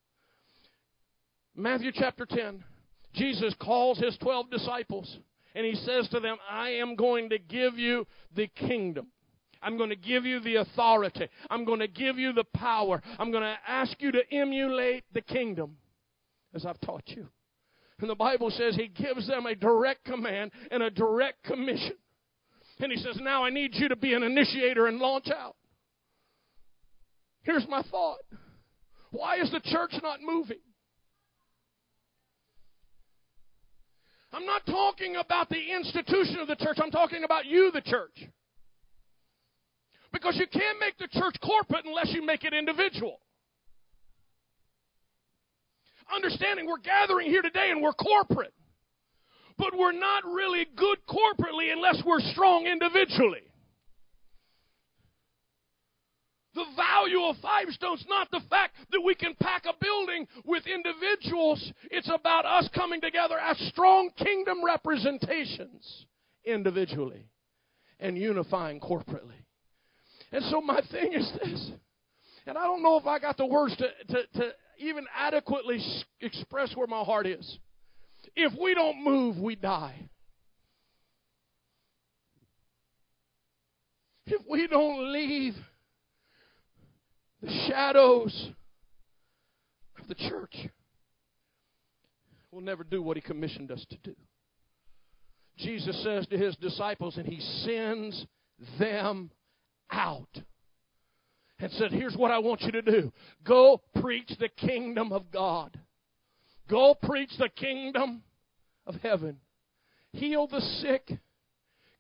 Matthew 1.58 1.90
chapter 1.92 2.24
10, 2.24 2.62
Jesus 3.14 3.52
calls 3.60 3.98
his 3.98 4.16
12 4.18 4.48
disciples 4.48 5.18
and 5.56 5.66
he 5.66 5.74
says 5.74 6.08
to 6.10 6.20
them, 6.20 6.36
I 6.48 6.70
am 6.70 6.94
going 6.94 7.30
to 7.30 7.38
give 7.38 7.76
you 7.76 8.06
the 8.36 8.46
kingdom. 8.46 9.08
I'm 9.60 9.76
going 9.76 9.90
to 9.90 9.96
give 9.96 10.24
you 10.24 10.38
the 10.38 10.56
authority. 10.56 11.26
I'm 11.50 11.64
going 11.64 11.80
to 11.80 11.88
give 11.88 12.16
you 12.16 12.32
the 12.32 12.44
power. 12.54 13.02
I'm 13.18 13.32
going 13.32 13.42
to 13.42 13.56
ask 13.66 14.00
you 14.00 14.12
to 14.12 14.20
emulate 14.30 15.02
the 15.12 15.20
kingdom 15.20 15.78
as 16.54 16.64
I've 16.64 16.80
taught 16.80 17.02
you. 17.08 17.26
And 17.98 18.08
the 18.08 18.14
Bible 18.14 18.50
says 18.50 18.76
He 18.76 18.86
gives 18.86 19.26
them 19.26 19.46
a 19.46 19.56
direct 19.56 20.04
command 20.04 20.52
and 20.70 20.80
a 20.84 20.90
direct 20.90 21.42
commission. 21.42 21.96
And 22.78 22.92
He 22.92 22.98
says, 22.98 23.18
Now 23.20 23.44
I 23.44 23.50
need 23.50 23.74
you 23.74 23.88
to 23.88 23.96
be 23.96 24.14
an 24.14 24.22
initiator 24.22 24.86
and 24.86 24.98
launch 24.98 25.26
out. 25.36 25.56
Here's 27.42 27.66
my 27.68 27.82
thought 27.90 28.20
why 29.10 29.40
is 29.40 29.50
the 29.50 29.60
church 29.60 29.94
not 30.04 30.20
moving? 30.22 30.58
I'm 34.32 34.44
not 34.44 34.66
talking 34.66 35.16
about 35.16 35.48
the 35.48 35.72
institution 35.74 36.38
of 36.40 36.48
the 36.48 36.56
church, 36.56 36.78
I'm 36.82 36.90
talking 36.90 37.24
about 37.24 37.46
you, 37.46 37.70
the 37.72 37.80
church. 37.80 38.24
Because 40.12 40.36
you 40.36 40.46
can't 40.46 40.78
make 40.80 40.96
the 40.98 41.08
church 41.08 41.36
corporate 41.44 41.84
unless 41.86 42.12
you 42.12 42.24
make 42.24 42.44
it 42.44 42.52
individual. 42.52 43.20
Understanding 46.14 46.66
we're 46.66 46.78
gathering 46.78 47.28
here 47.28 47.42
today 47.42 47.70
and 47.70 47.82
we're 47.82 47.92
corporate. 47.92 48.54
But 49.58 49.76
we're 49.76 49.92
not 49.92 50.24
really 50.24 50.66
good 50.76 50.98
corporately 51.08 51.72
unless 51.72 52.02
we're 52.06 52.20
strong 52.20 52.66
individually. 52.66 53.47
The 56.58 56.64
value 56.74 57.22
of 57.22 57.36
Five 57.36 57.68
Stones 57.68 58.04
not 58.08 58.32
the 58.32 58.40
fact 58.50 58.74
that 58.90 59.00
we 59.00 59.14
can 59.14 59.36
pack 59.40 59.62
a 59.64 59.72
building 59.80 60.26
with 60.44 60.64
individuals. 60.66 61.72
It's 61.88 62.10
about 62.12 62.44
us 62.44 62.68
coming 62.74 63.00
together 63.00 63.38
as 63.38 63.56
strong 63.68 64.10
kingdom 64.18 64.64
representations 64.64 66.06
individually 66.44 67.28
and 68.00 68.18
unifying 68.18 68.80
corporately. 68.80 69.38
And 70.32 70.42
so 70.50 70.60
my 70.60 70.80
thing 70.90 71.12
is 71.12 71.30
this, 71.40 71.70
and 72.44 72.58
I 72.58 72.64
don't 72.64 72.82
know 72.82 72.98
if 72.98 73.06
I 73.06 73.20
got 73.20 73.36
the 73.36 73.46
words 73.46 73.76
to, 73.76 73.86
to, 74.08 74.26
to 74.40 74.50
even 74.78 75.06
adequately 75.16 75.78
express 76.20 76.74
where 76.74 76.88
my 76.88 77.04
heart 77.04 77.28
is. 77.28 77.58
If 78.34 78.52
we 78.60 78.74
don't 78.74 79.04
move, 79.04 79.38
we 79.38 79.54
die. 79.54 80.10
If 84.26 84.42
we 84.50 84.66
don't 84.66 85.12
leave 85.12 85.54
the 87.42 87.50
shadows 87.68 88.50
of 90.00 90.08
the 90.08 90.14
church, 90.14 90.54
we'll 92.50 92.62
never 92.62 92.84
do 92.84 93.02
what 93.02 93.16
He 93.16 93.20
commissioned 93.20 93.70
us 93.70 93.84
to 93.90 93.96
do. 93.98 94.14
Jesus 95.58 96.02
says 96.02 96.26
to 96.28 96.38
His 96.38 96.56
disciples, 96.56 97.16
and 97.16 97.26
He 97.26 97.40
sends 97.64 98.26
them 98.78 99.30
out 99.90 100.28
and 101.58 101.72
said, 101.72 101.92
Here's 101.92 102.16
what 102.16 102.30
I 102.30 102.38
want 102.38 102.62
you 102.62 102.72
to 102.72 102.82
do. 102.82 103.12
Go 103.44 103.80
preach 104.00 104.30
the 104.38 104.48
kingdom 104.48 105.12
of 105.12 105.30
God, 105.30 105.78
go 106.68 106.94
preach 106.94 107.32
the 107.38 107.48
kingdom 107.48 108.22
of 108.86 108.94
heaven, 109.02 109.38
heal 110.12 110.46
the 110.46 110.60
sick, 110.60 111.10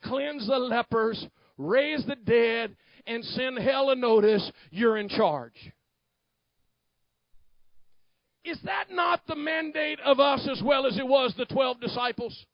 cleanse 0.02 0.46
the 0.46 0.58
lepers, 0.58 1.26
raise 1.56 2.04
the 2.06 2.16
dead, 2.16 2.76
and 3.08 3.24
send 3.24 3.58
hell 3.58 3.90
a 3.90 3.96
notice 3.96 4.50
you're 4.70 4.98
in 4.98 5.08
charge. 5.08 5.72
Is 8.44 8.58
that 8.64 8.90
not 8.90 9.26
the 9.26 9.34
mandate 9.34 9.98
of 10.04 10.20
us 10.20 10.48
as 10.50 10.62
well 10.62 10.86
as 10.86 10.96
it 10.96 11.06
was 11.06 11.34
the 11.36 11.46
12 11.46 11.80
disciples? 11.80 12.46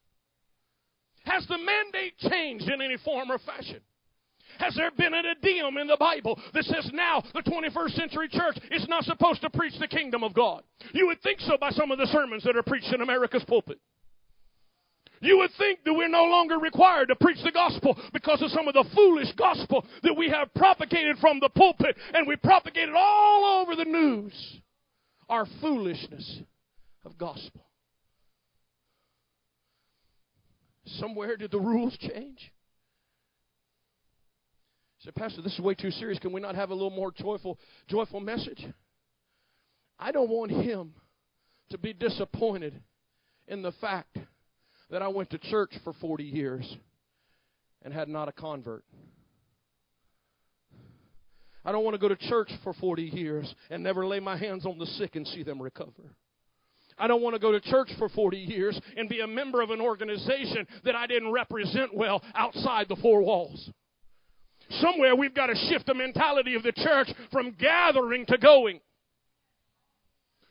Has 1.25 1.47
the 1.47 1.59
mandate 1.59 2.19
changed 2.19 2.69
in 2.69 2.81
any 2.81 2.97
form 2.99 3.31
or 3.31 3.39
fashion? 3.39 3.81
Has 4.59 4.75
there 4.77 4.91
been 4.97 5.15
an 5.15 5.25
idiom 5.25 5.77
in 5.79 5.87
the 5.87 5.97
Bible 5.97 6.39
that 6.53 6.65
says 6.65 6.89
now 6.93 7.23
the 7.33 7.43
21st 7.43 7.97
century 7.97 8.29
church 8.29 8.57
is 8.71 8.87
not 8.89 9.05
supposed 9.05 9.41
to 9.43 9.51
preach 9.51 9.75
the 9.79 9.89
kingdom 9.89 10.23
of 10.23 10.35
God? 10.35 10.63
You 10.93 11.07
would 11.09 11.21
think 11.23 11.41
so 11.41 11.57
by 11.59 11.71
some 11.71 11.91
of 11.91 11.99
the 11.99 12.07
sermons 12.07 12.45
that 12.45 12.57
are 12.57 12.63
preached 12.63 12.93
in 12.93 13.01
America's 13.01 13.45
pulpit. 13.45 13.81
You 15.25 15.39
would 15.39 15.53
think 15.57 15.81
that 15.85 15.95
we're 15.95 16.09
no 16.09 16.25
longer 16.25 16.59
required 16.59 17.09
to 17.09 17.17
preach 17.17 17.39
the 17.43 17.51
gospel 17.51 17.99
because 18.13 18.43
of 18.43 18.51
some 18.51 18.69
of 18.69 18.75
the 18.75 18.85
foolish 18.95 19.33
gospel 19.33 19.87
that 20.03 20.15
we 20.15 20.29
have 20.29 20.53
propagated 20.53 21.17
from 21.19 21.41
the 21.41 21.49
pulpit 21.49 21.97
and 22.13 22.29
we 22.29 22.37
propagated 22.37 22.95
all 22.95 23.63
over 23.63 23.75
the 23.75 23.87
news. 23.87 24.61
Our 25.31 25.47
foolishness 25.63 26.41
of 27.07 27.17
gospel. 27.17 27.65
Somewhere 30.85 31.39
did 31.39 31.51
the 31.51 31.59
rules 31.59 31.97
change? 31.97 32.53
said, 35.05 35.15
Pastor, 35.15 35.41
this 35.41 35.55
is 35.55 35.61
way 35.61 35.75
too 35.75 35.91
serious. 35.91 36.19
Can 36.19 36.33
we 36.33 36.41
not 36.41 36.55
have 36.55 36.69
a 36.69 36.75
little 36.75 36.91
more 36.91 37.13
joyful, 37.13 37.59
joyful 37.89 38.21
message? 38.21 38.67
I 39.99 40.13
don't 40.13 40.31
want 40.31 40.51
him 40.51 40.93
to 41.71 41.79
be 41.79 41.95
disappointed 41.95 42.81
in 43.49 43.63
the 43.63 43.73
fact 43.73 44.19
that 44.91 45.03
I 45.03 45.09
went 45.09 45.31
to 45.31 45.39
church 45.39 45.73
for 45.83 45.93
40 45.93 46.25
years 46.25 46.77
and 47.83 47.93
had 47.93 48.09
not 48.09 48.29
a 48.29 48.33
convert. 48.33 48.85
I 51.65 51.73
don't 51.73 51.85
want 51.85 51.95
to 51.95 51.99
go 51.99 52.09
to 52.09 52.17
church 52.17 52.51
for 52.63 52.75
40 52.75 53.03
years 53.03 53.55
and 53.71 53.83
never 53.83 54.07
lay 54.07 54.21
my 54.21 54.37
hands 54.37 54.67
on 54.67 54.79
the 54.79 54.87
sick 54.87 55.17
and 55.17 55.27
see 55.27 55.43
them 55.43 55.61
recover. 55.61 56.15
I 56.99 57.09
don't 57.09 57.23
want 57.23 57.35
to 57.35 57.41
go 57.41 57.53
to 57.53 57.61
church 57.61 57.91
for 57.99 58.09
40 58.09 58.37
years 58.37 58.81
and 58.97 59.09
be 59.09 59.21
a 59.21 59.27
member 59.27 59.63
of 59.63 59.71
an 59.71 59.81
organization 59.81 60.67
that 60.85 60.95
I 60.95 61.07
didn't 61.07 61.33
represent 61.33 61.95
well 61.95 62.23
outside 62.35 62.87
the 62.89 62.97
four 62.97 63.23
walls. 63.23 63.71
Somewhere 64.81 65.17
we've 65.17 65.35
got 65.35 65.47
to 65.47 65.57
shift 65.69 65.87
the 65.87 65.95
mentality 65.95 66.55
of 66.55 66.63
the 66.63 66.73
church 66.73 67.11
from 67.33 67.53
gathering 67.53 68.27
to 68.27 68.39
going. 68.39 68.81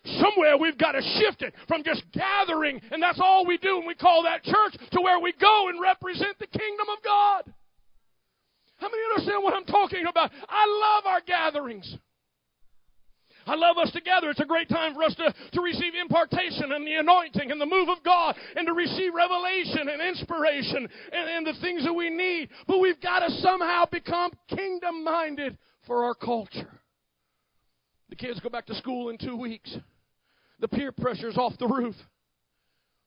Somewhere 0.05 0.57
we've 0.57 0.77
got 0.77 0.93
to 0.93 1.01
shift 1.01 1.41
it 1.43 1.53
from 1.67 1.83
just 1.83 2.03
gathering 2.11 2.81
and 2.91 3.01
that's 3.01 3.19
all 3.21 3.45
we 3.45 3.57
do 3.57 3.77
and 3.77 3.87
we 3.87 3.95
call 3.95 4.23
that 4.23 4.43
church 4.43 4.75
to 4.91 5.01
where 5.01 5.19
we 5.19 5.33
go 5.39 5.69
and 5.69 5.79
represent 5.79 6.37
the 6.39 6.47
kingdom 6.47 6.87
of 6.95 7.03
God. 7.03 7.53
How 8.77 8.89
many 8.89 9.01
understand 9.15 9.43
what 9.43 9.53
I'm 9.53 9.63
talking 9.63 10.05
about? 10.05 10.31
I 10.49 10.65
love 10.67 11.05
our 11.05 11.21
gatherings. 11.21 11.97
I 13.45 13.55
love 13.55 13.77
us 13.77 13.91
together. 13.91 14.29
It's 14.29 14.39
a 14.39 14.45
great 14.45 14.69
time 14.69 14.93
for 14.93 15.03
us 15.03 15.15
to, 15.15 15.33
to 15.53 15.61
receive 15.61 15.93
impartation 15.99 16.71
and 16.71 16.85
the 16.85 16.95
anointing 16.95 17.51
and 17.51 17.59
the 17.59 17.65
move 17.65 17.89
of 17.89 18.03
God 18.03 18.35
and 18.55 18.67
to 18.67 18.73
receive 18.73 19.13
revelation 19.13 19.89
and 19.89 20.01
inspiration 20.01 20.87
and, 21.11 21.29
and 21.29 21.47
the 21.47 21.59
things 21.61 21.83
that 21.83 21.93
we 21.93 22.09
need. 22.09 22.49
But 22.67 22.79
we've 22.79 22.99
got 23.01 23.19
to 23.19 23.31
somehow 23.41 23.85
become 23.91 24.31
kingdom 24.49 25.03
minded 25.03 25.57
for 25.87 26.05
our 26.05 26.15
culture. 26.15 26.79
The 28.09 28.15
kids 28.15 28.39
go 28.39 28.49
back 28.49 28.65
to 28.67 28.75
school 28.75 29.09
in 29.09 29.17
two 29.17 29.35
weeks. 29.35 29.75
The 30.63 30.69
peer 30.69 30.93
pressure's 30.93 31.37
off 31.37 31.57
the 31.59 31.67
roof, 31.67 31.95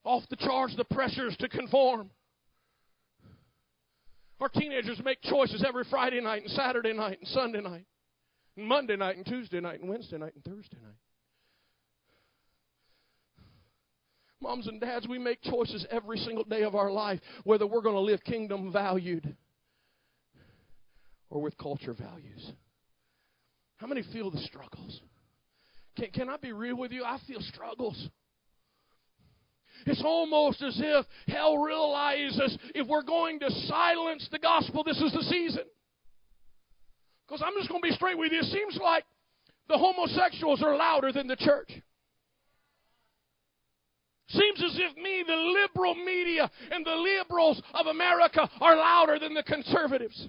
off 0.05 0.23
the 0.29 0.37
charge, 0.37 0.77
the 0.77 0.85
pressures 0.85 1.35
to 1.38 1.49
conform. 1.49 2.11
Our 4.42 4.51
teenagers 4.51 5.01
make 5.03 5.23
choices 5.23 5.64
every 5.66 5.85
Friday 5.88 6.21
night 6.21 6.42
and 6.42 6.51
Saturday 6.51 6.92
night 6.92 7.16
and 7.19 7.29
Sunday 7.29 7.62
night. 7.62 7.87
And 8.59 8.66
Monday 8.66 8.97
night 8.97 9.16
and 9.16 9.25
Tuesday 9.25 9.61
night 9.61 9.81
and 9.81 9.88
Wednesday 9.88 10.19
night 10.19 10.35
and 10.35 10.45
Thursday 10.45 10.77
night. 10.83 10.99
Moms 14.42 14.66
and 14.66 14.79
dads, 14.79 15.09
we 15.09 15.19
make 15.19 15.40
choices 15.40 15.87
every 15.90 16.19
single 16.19 16.45
day 16.45 16.62
of 16.62 16.75
our 16.75 16.90
life 16.90 17.21
whether 17.45 17.66
we're 17.66 17.81
going 17.81 17.95
to 17.95 18.01
live 18.01 18.23
kingdom 18.23 18.71
valued 18.71 19.35
or 21.31 21.40
with 21.40 21.57
culture 21.57 21.95
values. 21.95 22.53
How 23.79 23.87
many 23.87 24.03
feel 24.12 24.31
the 24.31 24.40
struggles? 24.40 25.01
Can, 25.96 26.11
can 26.11 26.28
I 26.28 26.37
be 26.37 26.52
real 26.52 26.76
with 26.76 26.92
you? 26.92 27.04
I 27.04 27.18
feel 27.26 27.40
struggles. 27.40 28.09
It's 29.87 30.02
almost 30.04 30.62
as 30.62 30.78
if 30.82 31.06
hell 31.28 31.59
realizes 31.59 32.59
if 32.74 32.87
we're 32.88 33.02
going 33.02 33.40
to 33.40 33.50
silence 33.50 34.26
the 34.30 34.38
gospel, 34.38 34.82
this 34.82 35.00
is 35.00 35.12
the 35.12 35.22
season. 35.22 35.64
Because 37.26 37.42
I'm 37.44 37.54
just 37.59 37.68
going 37.68 37.82
to 37.82 37.88
be 37.88 37.94
straight 37.94 38.18
with 38.18 38.32
you. 38.32 38.40
It 38.40 38.46
seems 38.46 38.78
like 38.82 39.04
the 39.68 39.78
homosexuals 39.78 40.62
are 40.62 40.76
louder 40.76 41.12
than 41.12 41.26
the 41.26 41.37
church. 41.37 41.70
Seems 44.28 44.62
as 44.62 44.76
if 44.76 44.96
me, 44.96 45.22
the 45.26 45.37
liberal 45.37 45.94
media, 45.94 46.50
and 46.72 46.85
the 46.85 46.94
liberals 46.94 47.62
of 47.74 47.87
America 47.87 48.48
are 48.61 48.76
louder 48.76 49.18
than 49.18 49.35
the 49.35 49.42
conservatives. 49.44 50.28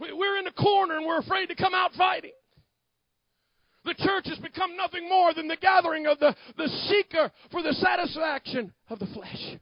We're 0.00 0.38
in 0.38 0.44
the 0.44 0.52
corner 0.52 0.96
and 0.96 1.06
we're 1.06 1.18
afraid 1.18 1.46
to 1.46 1.54
come 1.54 1.74
out 1.74 1.92
fighting. 1.94 2.32
The 3.88 4.04
church 4.04 4.26
has 4.28 4.38
become 4.38 4.76
nothing 4.76 5.08
more 5.08 5.32
than 5.32 5.48
the 5.48 5.56
gathering 5.56 6.06
of 6.06 6.18
the, 6.18 6.36
the 6.58 6.68
seeker 6.68 7.32
for 7.50 7.62
the 7.62 7.72
satisfaction 7.72 8.70
of 8.90 8.98
the 8.98 9.06
flesh. 9.06 9.56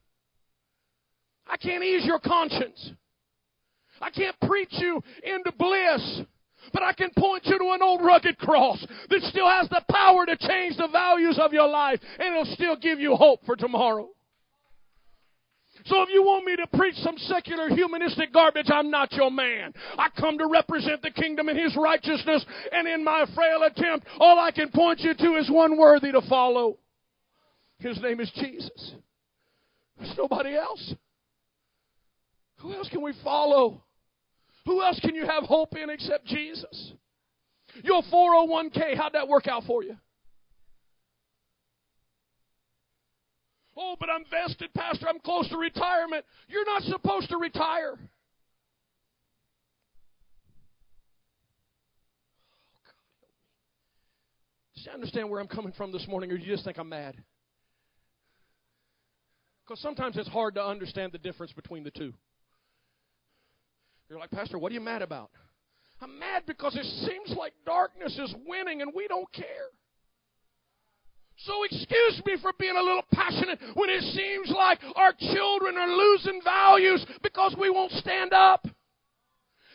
I 1.46 1.56
can't 1.56 1.84
ease 1.84 2.04
your 2.04 2.18
conscience. 2.18 2.90
I 4.00 4.10
can't 4.10 4.34
preach 4.40 4.72
you 4.72 5.00
into 5.22 5.52
bliss. 5.56 6.22
But 6.72 6.82
I 6.82 6.92
can 6.92 7.10
point 7.16 7.46
you 7.46 7.56
to 7.56 7.70
an 7.70 7.82
old 7.82 8.04
rugged 8.04 8.36
cross 8.38 8.84
that 9.10 9.22
still 9.22 9.48
has 9.48 9.68
the 9.68 9.84
power 9.88 10.26
to 10.26 10.36
change 10.36 10.76
the 10.76 10.88
values 10.90 11.38
of 11.40 11.52
your 11.52 11.68
life 11.68 12.00
and 12.18 12.34
it'll 12.34 12.52
still 12.52 12.74
give 12.74 12.98
you 12.98 13.14
hope 13.14 13.46
for 13.46 13.54
tomorrow. 13.54 14.08
So 15.86 16.02
if 16.02 16.08
you 16.12 16.22
want 16.22 16.44
me 16.44 16.56
to 16.56 16.66
preach 16.76 16.96
some 16.96 17.16
secular 17.16 17.68
humanistic 17.68 18.32
garbage, 18.32 18.66
I'm 18.72 18.90
not 18.90 19.12
your 19.12 19.30
man. 19.30 19.72
I 19.96 20.08
come 20.18 20.38
to 20.38 20.46
represent 20.46 21.02
the 21.02 21.12
kingdom 21.12 21.48
and 21.48 21.58
his 21.58 21.76
righteousness, 21.76 22.44
and 22.72 22.88
in 22.88 23.04
my 23.04 23.24
frail 23.34 23.62
attempt, 23.62 24.06
all 24.18 24.38
I 24.38 24.50
can 24.50 24.70
point 24.70 25.00
you 25.00 25.14
to 25.14 25.36
is 25.36 25.48
one 25.50 25.78
worthy 25.78 26.10
to 26.10 26.22
follow. 26.28 26.78
His 27.78 28.00
name 28.00 28.20
is 28.20 28.30
Jesus. 28.34 28.94
There's 29.98 30.16
nobody 30.18 30.56
else. 30.56 30.94
Who 32.58 32.72
else 32.72 32.88
can 32.88 33.02
we 33.02 33.12
follow? 33.22 33.82
Who 34.64 34.82
else 34.82 34.98
can 35.00 35.14
you 35.14 35.26
have 35.26 35.44
hope 35.44 35.76
in 35.76 35.88
except 35.88 36.26
Jesus? 36.26 36.92
Your 37.84 38.02
401k, 38.12 38.96
how'd 38.96 39.12
that 39.12 39.28
work 39.28 39.46
out 39.46 39.64
for 39.64 39.84
you? 39.84 39.96
Oh, 43.76 43.94
but 44.00 44.08
I'm 44.08 44.24
vested, 44.30 44.72
Pastor. 44.74 45.06
I'm 45.08 45.20
close 45.20 45.48
to 45.50 45.58
retirement. 45.58 46.24
You're 46.48 46.64
not 46.64 46.82
supposed 46.82 47.28
to 47.28 47.36
retire. 47.36 47.98
Does 54.74 54.86
you 54.86 54.92
understand 54.92 55.28
where 55.28 55.40
I'm 55.40 55.48
coming 55.48 55.72
from 55.72 55.92
this 55.92 56.06
morning, 56.08 56.32
or 56.32 56.38
do 56.38 56.44
you 56.44 56.52
just 56.52 56.64
think 56.64 56.78
I'm 56.78 56.88
mad? 56.88 57.16
Because 59.66 59.80
sometimes 59.80 60.16
it's 60.16 60.28
hard 60.28 60.54
to 60.54 60.64
understand 60.64 61.12
the 61.12 61.18
difference 61.18 61.52
between 61.52 61.84
the 61.84 61.90
two. 61.90 62.14
You're 64.08 64.18
like, 64.18 64.30
Pastor, 64.30 64.58
what 64.58 64.70
are 64.70 64.74
you 64.74 64.80
mad 64.80 65.02
about? 65.02 65.30
I'm 66.00 66.18
mad 66.18 66.44
because 66.46 66.76
it 66.76 66.84
seems 67.06 67.36
like 67.36 67.52
darkness 67.64 68.18
is 68.18 68.34
winning 68.46 68.80
and 68.80 68.92
we 68.94 69.08
don't 69.08 69.30
care. 69.32 69.44
So 71.44 71.64
excuse 71.64 72.22
me 72.24 72.36
for 72.40 72.52
being 72.58 72.76
a 72.76 72.82
little 72.82 73.04
passionate 73.12 73.58
when 73.74 73.90
it 73.90 74.02
seems 74.02 74.50
like 74.50 74.80
our 74.94 75.12
children 75.12 75.76
are 75.76 75.88
losing 75.88 76.40
values 76.42 77.04
because 77.22 77.54
we 77.60 77.70
won't 77.70 77.92
stand 77.92 78.32
up. 78.32 78.66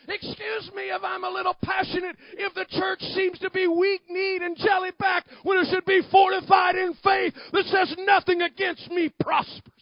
Excuse 0.08 0.70
me 0.74 0.90
if 0.90 1.02
I'm 1.04 1.22
a 1.22 1.30
little 1.30 1.56
passionate 1.62 2.16
if 2.32 2.52
the 2.54 2.66
church 2.70 3.00
seems 3.14 3.38
to 3.38 3.50
be 3.50 3.68
weak 3.68 4.02
kneed 4.08 4.42
and 4.42 4.56
jelly 4.56 4.90
back 4.98 5.24
when 5.44 5.58
it 5.58 5.68
should 5.70 5.84
be 5.84 6.02
fortified 6.10 6.74
in 6.74 6.94
faith 7.04 7.34
that 7.52 7.64
says 7.66 7.94
nothing 7.98 8.42
against 8.42 8.90
me 8.90 9.12
prospers. 9.20 9.72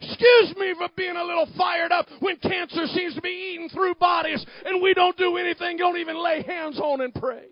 Excuse 0.00 0.54
me 0.56 0.74
for 0.76 0.88
being 0.96 1.16
a 1.16 1.24
little 1.24 1.48
fired 1.56 1.90
up 1.90 2.06
when 2.20 2.36
cancer 2.36 2.86
seems 2.88 3.14
to 3.14 3.22
be 3.22 3.54
eating 3.54 3.70
through 3.70 3.94
bodies 3.94 4.44
and 4.66 4.82
we 4.82 4.92
don't 4.92 5.16
do 5.16 5.38
anything, 5.38 5.78
don't 5.78 5.96
even 5.96 6.22
lay 6.22 6.42
hands 6.42 6.78
on 6.78 7.00
and 7.00 7.14
pray. 7.14 7.46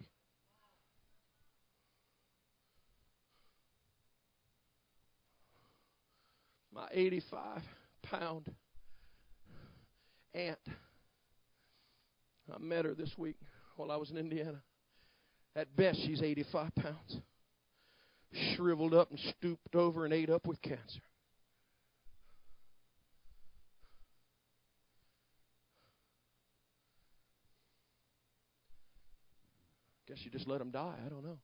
My 6.87 6.99
85 6.99 7.62
pound 8.03 8.51
aunt. 10.35 10.59
I 12.53 12.59
met 12.59 12.85
her 12.85 12.94
this 12.94 13.11
week 13.16 13.37
while 13.77 13.90
I 13.90 13.96
was 13.96 14.11
in 14.11 14.16
Indiana. 14.16 14.62
At 15.55 15.75
best, 15.75 16.01
she's 16.05 16.22
85 16.22 16.75
pounds. 16.75 17.20
Shriveled 18.55 18.94
up 18.94 19.11
and 19.11 19.18
stooped 19.38 19.75
over 19.75 20.05
and 20.05 20.12
ate 20.12 20.31
up 20.31 20.46
with 20.46 20.61
cancer. 20.62 21.01
Guess 30.07 30.18
you 30.22 30.31
just 30.31 30.46
let 30.46 30.59
them 30.59 30.70
die. 30.70 30.94
I 31.05 31.09
don't 31.09 31.25
know. 31.25 31.38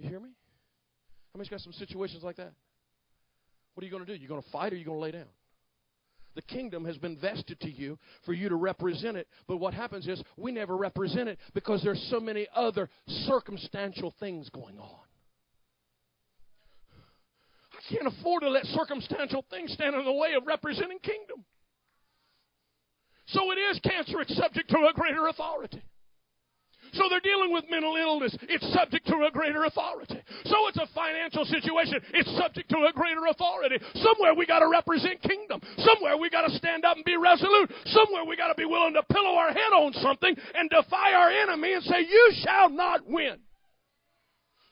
You 0.00 0.08
hear 0.08 0.20
me? 0.20 0.30
How 1.32 1.38
many's 1.38 1.50
got 1.50 1.60
some 1.60 1.74
situations 1.74 2.22
like 2.22 2.36
that? 2.36 2.52
What 3.74 3.82
are 3.82 3.84
you 3.84 3.92
going 3.92 4.04
to 4.04 4.10
do? 4.10 4.18
You're 4.18 4.30
going 4.30 4.42
to 4.42 4.50
fight 4.50 4.72
or 4.72 4.76
you're 4.76 4.86
going 4.86 4.98
to 4.98 5.02
lay 5.02 5.10
down? 5.10 5.28
The 6.34 6.42
kingdom 6.42 6.84
has 6.86 6.96
been 6.96 7.18
vested 7.18 7.60
to 7.60 7.70
you 7.70 7.98
for 8.24 8.32
you 8.32 8.48
to 8.48 8.56
represent 8.56 9.16
it. 9.16 9.28
But 9.46 9.58
what 9.58 9.74
happens 9.74 10.08
is 10.08 10.22
we 10.36 10.52
never 10.52 10.76
represent 10.76 11.28
it 11.28 11.38
because 11.54 11.82
there's 11.82 12.02
so 12.10 12.18
many 12.18 12.46
other 12.54 12.88
circumstantial 13.26 14.14
things 14.18 14.48
going 14.48 14.78
on. 14.78 15.00
I 17.74 17.92
can't 17.92 18.06
afford 18.06 18.42
to 18.42 18.48
let 18.48 18.64
circumstantial 18.66 19.44
things 19.50 19.72
stand 19.72 19.94
in 19.94 20.04
the 20.04 20.12
way 20.12 20.32
of 20.34 20.46
representing 20.46 20.98
kingdom. 21.00 21.44
So 23.26 23.50
it 23.52 23.56
is 23.56 23.80
cancer. 23.80 24.20
It's 24.20 24.36
subject 24.36 24.70
to 24.70 24.76
a 24.88 24.94
greater 24.94 25.26
authority. 25.26 25.82
So 26.92 27.08
they're 27.08 27.24
dealing 27.24 27.52
with 27.52 27.64
mental 27.70 27.96
illness. 27.96 28.36
It's 28.48 28.66
subject 28.72 29.06
to 29.06 29.26
a 29.26 29.30
greater 29.30 29.64
authority. 29.64 30.20
So 30.44 30.56
it's 30.68 30.78
a 30.78 30.88
financial 30.94 31.44
situation. 31.44 32.00
It's 32.14 32.30
subject 32.36 32.68
to 32.70 32.88
a 32.88 32.92
greater 32.92 33.26
authority. 33.28 33.78
Somewhere 33.94 34.34
we 34.34 34.46
got 34.46 34.60
to 34.60 34.68
represent 34.68 35.22
kingdom. 35.22 35.60
Somewhere 35.78 36.16
we 36.16 36.30
got 36.30 36.46
to 36.46 36.52
stand 36.56 36.84
up 36.84 36.96
and 36.96 37.04
be 37.04 37.16
resolute. 37.16 37.70
Somewhere 37.86 38.24
we 38.26 38.36
got 38.36 38.48
to 38.48 38.58
be 38.58 38.64
willing 38.66 38.94
to 38.94 39.02
pillow 39.12 39.34
our 39.36 39.52
head 39.52 39.72
on 39.74 39.92
something 39.94 40.34
and 40.54 40.70
defy 40.70 41.12
our 41.12 41.30
enemy 41.30 41.74
and 41.74 41.82
say, 41.84 42.00
You 42.00 42.32
shall 42.42 42.70
not 42.70 43.06
win. 43.06 43.38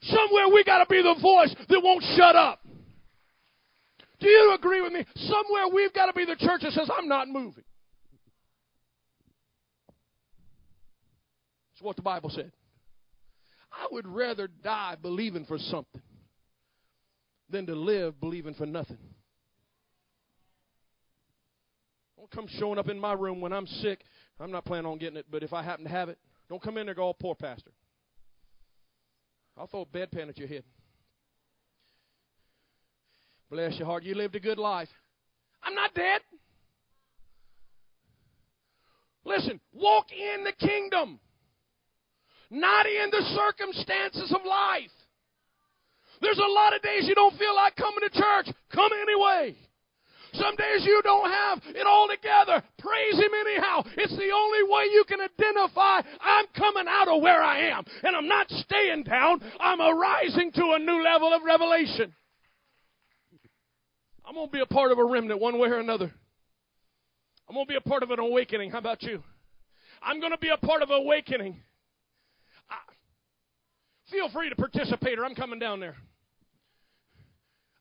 Somewhere 0.02 0.48
we 0.52 0.64
got 0.64 0.78
to 0.78 0.86
be 0.88 1.02
the 1.02 1.18
voice 1.20 1.54
that 1.68 1.80
won't 1.82 2.04
shut 2.16 2.36
up. 2.36 2.60
Do 4.20 4.28
you 4.28 4.54
agree 4.54 4.80
with 4.80 4.92
me? 4.92 5.04
Somewhere 5.14 5.68
we've 5.72 5.92
got 5.92 6.06
to 6.06 6.12
be 6.12 6.24
the 6.24 6.36
church 6.36 6.62
that 6.62 6.72
says, 6.72 6.90
I'm 6.96 7.08
not 7.08 7.28
moving. 7.28 7.64
That's 11.78 11.86
what 11.86 11.96
the 11.96 12.02
Bible 12.02 12.28
said. 12.30 12.50
I 13.70 13.86
would 13.92 14.08
rather 14.08 14.48
die 14.48 14.96
believing 15.00 15.44
for 15.44 15.58
something 15.58 16.02
than 17.48 17.66
to 17.66 17.74
live 17.76 18.20
believing 18.20 18.54
for 18.54 18.66
nothing. 18.66 18.98
Don't 22.16 22.30
come 22.32 22.48
showing 22.58 22.80
up 22.80 22.88
in 22.88 22.98
my 22.98 23.12
room 23.12 23.40
when 23.40 23.52
I'm 23.52 23.68
sick. 23.68 24.00
I'm 24.40 24.50
not 24.50 24.64
planning 24.64 24.86
on 24.86 24.98
getting 24.98 25.18
it, 25.18 25.26
but 25.30 25.44
if 25.44 25.52
I 25.52 25.62
happen 25.62 25.84
to 25.84 25.90
have 25.90 26.08
it, 26.08 26.18
don't 26.48 26.60
come 26.60 26.78
in 26.78 26.86
there 26.86 26.94
and 26.94 26.96
go, 26.96 27.10
oh, 27.10 27.12
poor 27.12 27.36
pastor. 27.36 27.70
I'll 29.56 29.68
throw 29.68 29.82
a 29.82 29.86
bedpan 29.86 30.28
at 30.28 30.36
your 30.36 30.48
head. 30.48 30.64
Bless 33.50 33.78
your 33.78 33.86
heart. 33.86 34.02
You 34.02 34.16
lived 34.16 34.34
a 34.34 34.40
good 34.40 34.58
life. 34.58 34.88
I'm 35.62 35.76
not 35.76 35.94
dead. 35.94 36.22
Listen, 39.24 39.60
walk 39.72 40.06
in 40.10 40.42
the 40.42 40.52
kingdom 40.52 41.20
not 42.50 42.86
in 42.86 43.10
the 43.10 43.22
circumstances 43.36 44.32
of 44.34 44.44
life. 44.44 44.90
There's 46.20 46.38
a 46.38 46.52
lot 46.52 46.74
of 46.74 46.82
days 46.82 47.06
you 47.06 47.14
don't 47.14 47.38
feel 47.38 47.54
like 47.54 47.76
coming 47.76 48.00
to 48.02 48.10
church. 48.10 48.54
Come 48.74 48.90
anyway. 48.92 49.56
Some 50.34 50.56
days 50.56 50.84
you 50.84 51.00
don't 51.02 51.30
have 51.30 51.60
it 51.74 51.86
all 51.86 52.08
together. 52.08 52.62
Praise 52.78 53.14
Him 53.14 53.32
anyhow. 53.46 53.82
It's 53.96 54.16
the 54.16 54.30
only 54.34 54.62
way 54.64 54.84
you 54.92 55.04
can 55.08 55.20
identify 55.20 56.00
I'm 56.20 56.46
coming 56.56 56.84
out 56.88 57.08
of 57.08 57.22
where 57.22 57.42
I 57.42 57.70
am. 57.70 57.84
And 58.02 58.14
I'm 58.14 58.28
not 58.28 58.50
staying 58.50 59.04
down, 59.04 59.40
I'm 59.58 59.80
arising 59.80 60.52
to 60.52 60.72
a 60.76 60.78
new 60.78 61.02
level 61.02 61.32
of 61.32 61.42
revelation. 61.44 62.12
I'm 64.26 64.34
going 64.34 64.48
to 64.48 64.52
be 64.52 64.60
a 64.60 64.66
part 64.66 64.92
of 64.92 64.98
a 64.98 65.04
remnant 65.04 65.40
one 65.40 65.58
way 65.58 65.68
or 65.68 65.78
another. 65.78 66.12
I'm 67.48 67.54
going 67.54 67.64
to 67.64 67.70
be 67.70 67.76
a 67.76 67.88
part 67.88 68.02
of 68.02 68.10
an 68.10 68.18
awakening. 68.18 68.70
How 68.70 68.78
about 68.78 69.02
you? 69.02 69.22
I'm 70.02 70.20
going 70.20 70.32
to 70.32 70.38
be 70.38 70.50
a 70.50 70.58
part 70.58 70.82
of 70.82 70.90
awakening. 70.90 71.62
Feel 74.10 74.30
free 74.30 74.48
to 74.48 74.56
participate, 74.56 75.18
or 75.18 75.24
I'm 75.24 75.34
coming 75.34 75.58
down 75.58 75.80
there. 75.80 75.96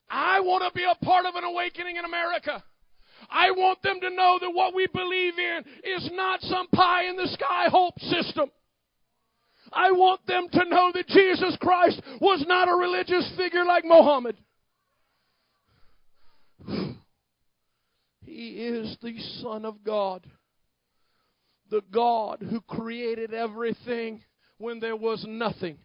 I 0.09 0.39
want 0.39 0.63
to 0.63 0.77
be 0.77 0.85
a 0.85 1.05
part 1.05 1.25
of 1.25 1.35
an 1.35 1.43
awakening 1.43 1.97
in 1.97 2.05
America. 2.05 2.63
I 3.29 3.51
want 3.51 3.81
them 3.81 3.99
to 4.01 4.09
know 4.09 4.37
that 4.41 4.51
what 4.51 4.73
we 4.73 4.87
believe 4.87 5.33
in 5.37 5.63
is 5.83 6.09
not 6.13 6.41
some 6.41 6.67
pie 6.67 7.05
in 7.09 7.15
the 7.15 7.27
sky 7.27 7.67
hope 7.69 7.99
system. 7.99 8.51
I 9.71 9.91
want 9.91 10.25
them 10.25 10.47
to 10.51 10.69
know 10.69 10.91
that 10.93 11.07
Jesus 11.07 11.57
Christ 11.59 12.01
was 12.21 12.45
not 12.47 12.69
a 12.69 12.75
religious 12.75 13.29
figure 13.37 13.65
like 13.65 13.83
Mohammed. 13.85 14.37
He 18.21 18.49
is 18.49 18.95
the 19.01 19.17
Son 19.41 19.65
of 19.65 19.83
God, 19.83 20.27
the 21.71 21.81
God 21.91 22.45
who 22.47 22.61
created 22.61 23.33
everything 23.33 24.21
when 24.59 24.79
there 24.79 24.95
was 24.95 25.25
nothing. 25.27 25.79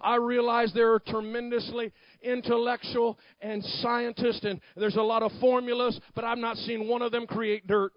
I 0.00 0.16
realize 0.16 0.72
there 0.72 0.92
are 0.92 1.00
tremendously 1.00 1.92
intellectual 2.22 3.18
and 3.40 3.64
scientists, 3.82 4.44
and 4.44 4.60
there's 4.76 4.96
a 4.96 5.02
lot 5.02 5.22
of 5.22 5.32
formulas, 5.40 5.98
but 6.14 6.24
I've 6.24 6.38
not 6.38 6.56
seen 6.58 6.88
one 6.88 7.02
of 7.02 7.12
them 7.12 7.26
create 7.26 7.66
dirt. 7.66 7.92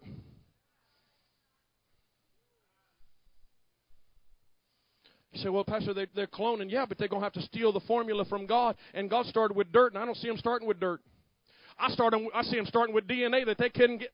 You 5.31 5.41
say, 5.41 5.49
well, 5.49 5.63
Pastor, 5.63 5.93
they, 5.93 6.07
they're 6.13 6.27
cloning. 6.27 6.69
Yeah, 6.69 6.85
but 6.85 6.97
they're 6.97 7.07
going 7.07 7.21
to 7.21 7.25
have 7.25 7.33
to 7.33 7.41
steal 7.43 7.71
the 7.71 7.79
formula 7.81 8.25
from 8.25 8.45
God, 8.45 8.75
and 8.93 9.09
God 9.09 9.25
started 9.27 9.55
with 9.55 9.71
dirt, 9.71 9.93
and 9.93 10.01
I 10.01 10.05
don't 10.05 10.17
see 10.17 10.27
them 10.27 10.37
starting 10.37 10.67
with 10.67 10.79
dirt. 10.79 11.01
I, 11.79 11.89
start 11.89 12.13
I 12.33 12.41
see 12.43 12.57
them 12.57 12.65
starting 12.65 12.93
with 12.93 13.07
DNA 13.07 13.45
that 13.45 13.57
they 13.57 13.69
couldn't 13.69 13.99
get. 13.99 14.13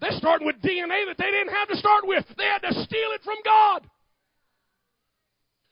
They're 0.00 0.12
starting 0.12 0.46
with 0.46 0.56
DNA 0.56 1.06
that 1.06 1.16
they 1.18 1.30
didn't 1.30 1.52
have 1.52 1.68
to 1.68 1.76
start 1.76 2.06
with. 2.06 2.24
They 2.36 2.44
had 2.44 2.60
to 2.60 2.72
steal 2.84 3.10
it 3.14 3.20
from 3.24 3.36
God. 3.44 3.88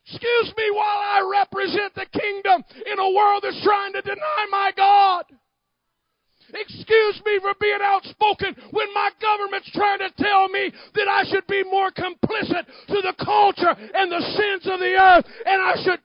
Excuse 0.07 0.55
me 0.57 0.71
while 0.71 1.03
I 1.03 1.29
represent 1.43 1.95
the 1.95 2.07
kingdom 2.07 2.63
in 2.87 2.99
a 2.99 3.11
world 3.11 3.43
that's 3.43 3.61
trying 3.65 3.93
to 3.95 4.03
deny 4.03 4.47
my 4.51 4.71
God. 4.77 5.25
Excuse 6.55 7.21
me 7.27 7.41
for 7.43 7.55
being 7.61 7.81
outspoken 7.83 8.55
when 8.71 8.95
my 8.95 9.11
government's 9.21 9.69
trying 9.73 9.99
to 9.99 10.11
tell 10.17 10.49
me 10.49 10.71
that 10.95 11.09
I 11.09 11.25
should 11.25 11.45
be 11.49 11.65
more 11.65 11.91
complicit 11.91 12.67
to 12.87 13.03
the 13.03 13.15
culture 13.19 13.75
and 13.95 14.13
the 14.13 14.21
sins 14.21 14.73
of 14.73 14.79
the 14.79 14.95
earth, 14.95 15.25
and 15.45 15.61
I 15.61 15.75
should. 15.83 16.01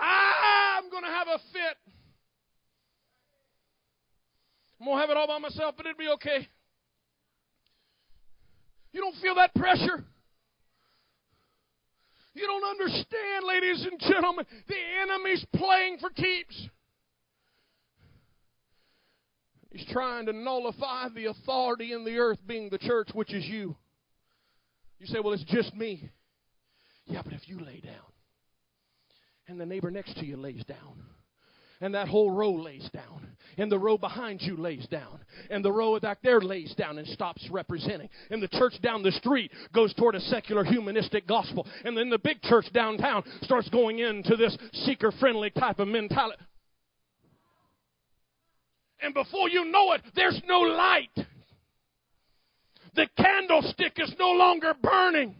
I'm 0.00 0.88
going 0.90 1.02
to 1.02 1.10
have 1.10 1.26
a 1.26 1.38
fit. 1.52 1.76
I'm 4.78 4.86
going 4.86 4.96
to 4.96 5.00
have 5.00 5.10
it 5.10 5.16
all 5.16 5.26
by 5.26 5.38
myself, 5.38 5.74
but 5.76 5.86
it'll 5.86 5.98
be 5.98 6.08
okay. 6.14 6.48
You 8.92 9.00
don't 9.00 9.16
feel 9.16 9.34
that 9.34 9.52
pressure? 9.56 10.04
Understand, 12.70 13.44
ladies 13.46 13.86
and 13.90 14.00
gentlemen. 14.00 14.46
The 14.68 14.76
enemy's 15.02 15.44
playing 15.54 15.98
for 15.98 16.10
keeps. 16.10 16.68
He's 19.70 19.86
trying 19.92 20.26
to 20.26 20.32
nullify 20.32 21.08
the 21.14 21.26
authority 21.26 21.92
in 21.92 22.04
the 22.04 22.18
earth 22.18 22.38
being 22.46 22.70
the 22.70 22.78
church, 22.78 23.08
which 23.12 23.32
is 23.32 23.44
you. 23.44 23.76
You 24.98 25.06
say, 25.06 25.20
well, 25.20 25.32
it's 25.32 25.44
just 25.44 25.74
me. 25.74 26.10
Yeah, 27.06 27.22
but 27.24 27.32
if 27.32 27.48
you 27.48 27.60
lay 27.60 27.80
down, 27.80 27.94
and 29.48 29.60
the 29.60 29.66
neighbor 29.66 29.90
next 29.90 30.16
to 30.18 30.26
you 30.26 30.36
lays 30.36 30.64
down, 30.64 31.04
and 31.80 31.94
that 31.94 32.08
whole 32.08 32.30
row 32.30 32.52
lays 32.52 32.88
down, 32.92 33.26
and 33.56 33.70
the 33.70 33.78
row 33.78 33.96
behind 33.96 34.42
you 34.42 34.56
lays 34.56 34.86
down, 34.88 35.20
and 35.50 35.64
the 35.64 35.72
row 35.72 35.98
back 35.98 36.18
there 36.22 36.40
lays 36.40 36.74
down 36.74 36.98
and 36.98 37.06
stops 37.08 37.46
representing, 37.50 38.08
and 38.30 38.42
the 38.42 38.48
church 38.48 38.74
down 38.82 39.02
the 39.02 39.12
street 39.12 39.50
goes 39.74 39.94
toward 39.94 40.14
a 40.14 40.20
secular 40.20 40.64
humanistic 40.64 41.26
gospel, 41.26 41.66
and 41.84 41.96
then 41.96 42.10
the 42.10 42.18
big 42.18 42.40
church 42.42 42.66
downtown 42.72 43.22
starts 43.42 43.68
going 43.70 43.98
into 43.98 44.36
this 44.36 44.56
seeker 44.72 45.12
friendly 45.12 45.50
type 45.50 45.78
of 45.78 45.88
mentality. 45.88 46.42
And 49.02 49.14
before 49.14 49.48
you 49.48 49.64
know 49.64 49.92
it, 49.92 50.02
there's 50.14 50.40
no 50.46 50.58
light. 50.60 51.08
The 52.94 53.08
candlestick 53.16 53.94
is 53.96 54.14
no 54.18 54.30
longer 54.32 54.74
burning. 54.82 55.36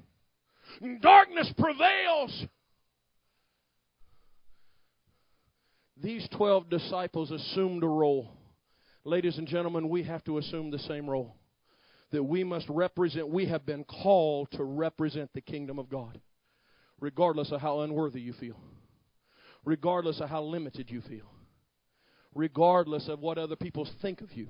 Darkness 1.03 1.53
prevails. 1.59 2.47
These 6.03 6.29
12 6.37 6.71
disciples 6.71 7.31
assumed 7.31 7.85
a 7.85 7.89
role. 7.89 8.31
Ladies 9.05 9.39
and 9.39 9.47
gentlemen, 9.47 9.89
we 9.89 10.03
have 10.05 10.25
to 10.25 10.39
assume 10.39 10.71
the 10.71 10.79
same 10.79 11.09
role. 11.09 11.37
That 12.13 12.23
we 12.23 12.43
must 12.43 12.67
represent, 12.69 13.29
we 13.29 13.47
have 13.47 13.67
been 13.67 13.85
called 13.85 14.51
to 14.53 14.65
represent 14.65 15.31
the 15.33 15.41
kingdom 15.41 15.79
of 15.79 15.89
God, 15.89 16.21
regardless 17.01 17.53
of 17.53 17.61
how 17.61 17.81
unworthy 17.81 18.21
you 18.21 18.33
feel, 18.33 18.59
regardless 19.65 20.21
of 20.21 20.29
how 20.29 20.43
limited 20.43 20.91
you 20.91 21.03
feel, 21.03 21.31
regardless 22.35 23.09
of 23.09 23.21
what 23.21 23.39
other 23.39 23.57
people 23.57 23.87
think 24.03 24.23
of 24.23 24.33
you. 24.33 24.49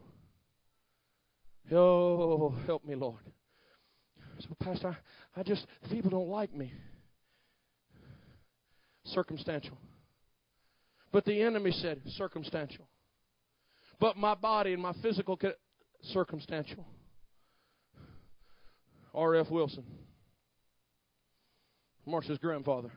Oh, 1.71 2.57
help 2.67 2.85
me, 2.85 2.95
Lord. 2.95 3.21
So, 4.41 4.57
Pastor, 4.59 4.97
I, 5.37 5.41
I 5.41 5.43
just, 5.43 5.67
people 5.91 6.11
don't 6.11 6.29
like 6.29 6.55
me. 6.55 6.73
Circumstantial. 9.05 9.77
But 11.13 11.25
the 11.25 11.43
enemy 11.43 11.73
said, 11.73 12.01
circumstantial. 12.17 12.87
But 13.99 14.17
my 14.17 14.35
body 14.35 14.73
and 14.73 14.83
my 14.83 14.93
physical, 15.03 15.39
circumstantial. 16.03 16.87
R.F. 19.13 19.51
Wilson, 19.51 19.85
Marcia's 22.07 22.39
grandfather, 22.39 22.93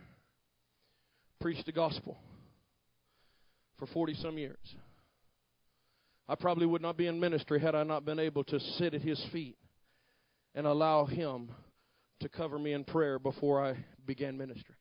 preached 1.41 1.65
the 1.65 1.71
gospel 1.71 2.17
for 3.79 3.87
40 3.87 4.13
some 4.15 4.37
years. 4.37 4.75
I 6.29 6.35
probably 6.35 6.67
would 6.67 6.81
not 6.81 6.97
be 6.97 7.07
in 7.07 7.19
ministry 7.19 7.59
had 7.59 7.75
I 7.75 7.83
not 7.83 8.05
been 8.05 8.19
able 8.19 8.43
to 8.45 8.59
sit 8.59 8.93
at 8.93 9.01
his 9.01 9.21
feet 9.31 9.57
and 10.55 10.67
allow 10.67 11.05
him 11.05 11.49
to 12.19 12.29
cover 12.29 12.57
me 12.57 12.73
in 12.73 12.83
prayer 12.83 13.19
before 13.19 13.63
I 13.63 13.75
began 14.05 14.37
ministry. 14.37 14.75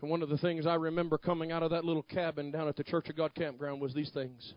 And 0.00 0.10
one 0.10 0.22
of 0.22 0.30
the 0.30 0.38
things 0.38 0.66
I 0.66 0.74
remember 0.74 1.18
coming 1.18 1.52
out 1.52 1.62
of 1.62 1.70
that 1.70 1.84
little 1.84 2.02
cabin 2.02 2.50
down 2.50 2.68
at 2.68 2.76
the 2.76 2.84
Church 2.84 3.08
of 3.10 3.16
God 3.16 3.34
campground 3.34 3.80
was 3.80 3.92
these 3.92 4.10
things. 4.10 4.54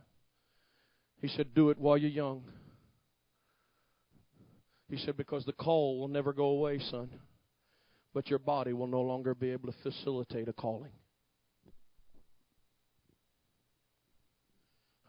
He 1.22 1.28
said, 1.28 1.54
Do 1.54 1.70
it 1.70 1.78
while 1.78 1.98
you're 1.98 2.10
young. 2.10 2.44
He 4.90 4.98
said, 4.98 5.18
Because 5.18 5.44
the 5.46 5.54
call 5.54 6.00
will 6.00 6.08
never 6.08 6.32
go 6.32 6.46
away, 6.46 6.80
son. 6.80 7.10
But 8.14 8.30
your 8.30 8.40
body 8.40 8.74
will 8.74 8.88
no 8.88 9.02
longer 9.02 9.36
be 9.36 9.50
able 9.50 9.72
to 9.72 9.78
facilitate 9.84 10.48
a 10.48 10.54
calling. 10.54 10.92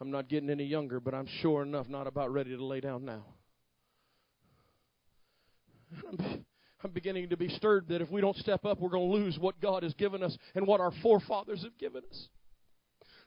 I'm 0.01 0.11
not 0.11 0.27
getting 0.27 0.49
any 0.49 0.65
younger, 0.65 0.99
but 0.99 1.13
I'm 1.13 1.27
sure 1.41 1.63
enough 1.63 1.87
not 1.87 2.07
about 2.07 2.33
ready 2.33 2.49
to 2.55 2.65
lay 2.65 2.81
down 2.81 3.05
now. 3.05 3.25
I'm 6.85 6.91
beginning 6.91 7.29
to 7.29 7.37
be 7.37 7.49
stirred 7.49 7.87
that 7.87 8.03
if 8.03 8.11
we 8.11 8.21
don't 8.21 8.37
step 8.37 8.63
up, 8.63 8.79
we're 8.79 8.89
going 8.89 9.09
to 9.09 9.17
lose 9.17 9.39
what 9.39 9.59
God 9.59 9.81
has 9.81 9.95
given 9.95 10.21
us 10.21 10.37
and 10.53 10.67
what 10.67 10.79
our 10.79 10.91
forefathers 11.01 11.63
have 11.63 11.75
given 11.79 12.03
us. 12.07 12.27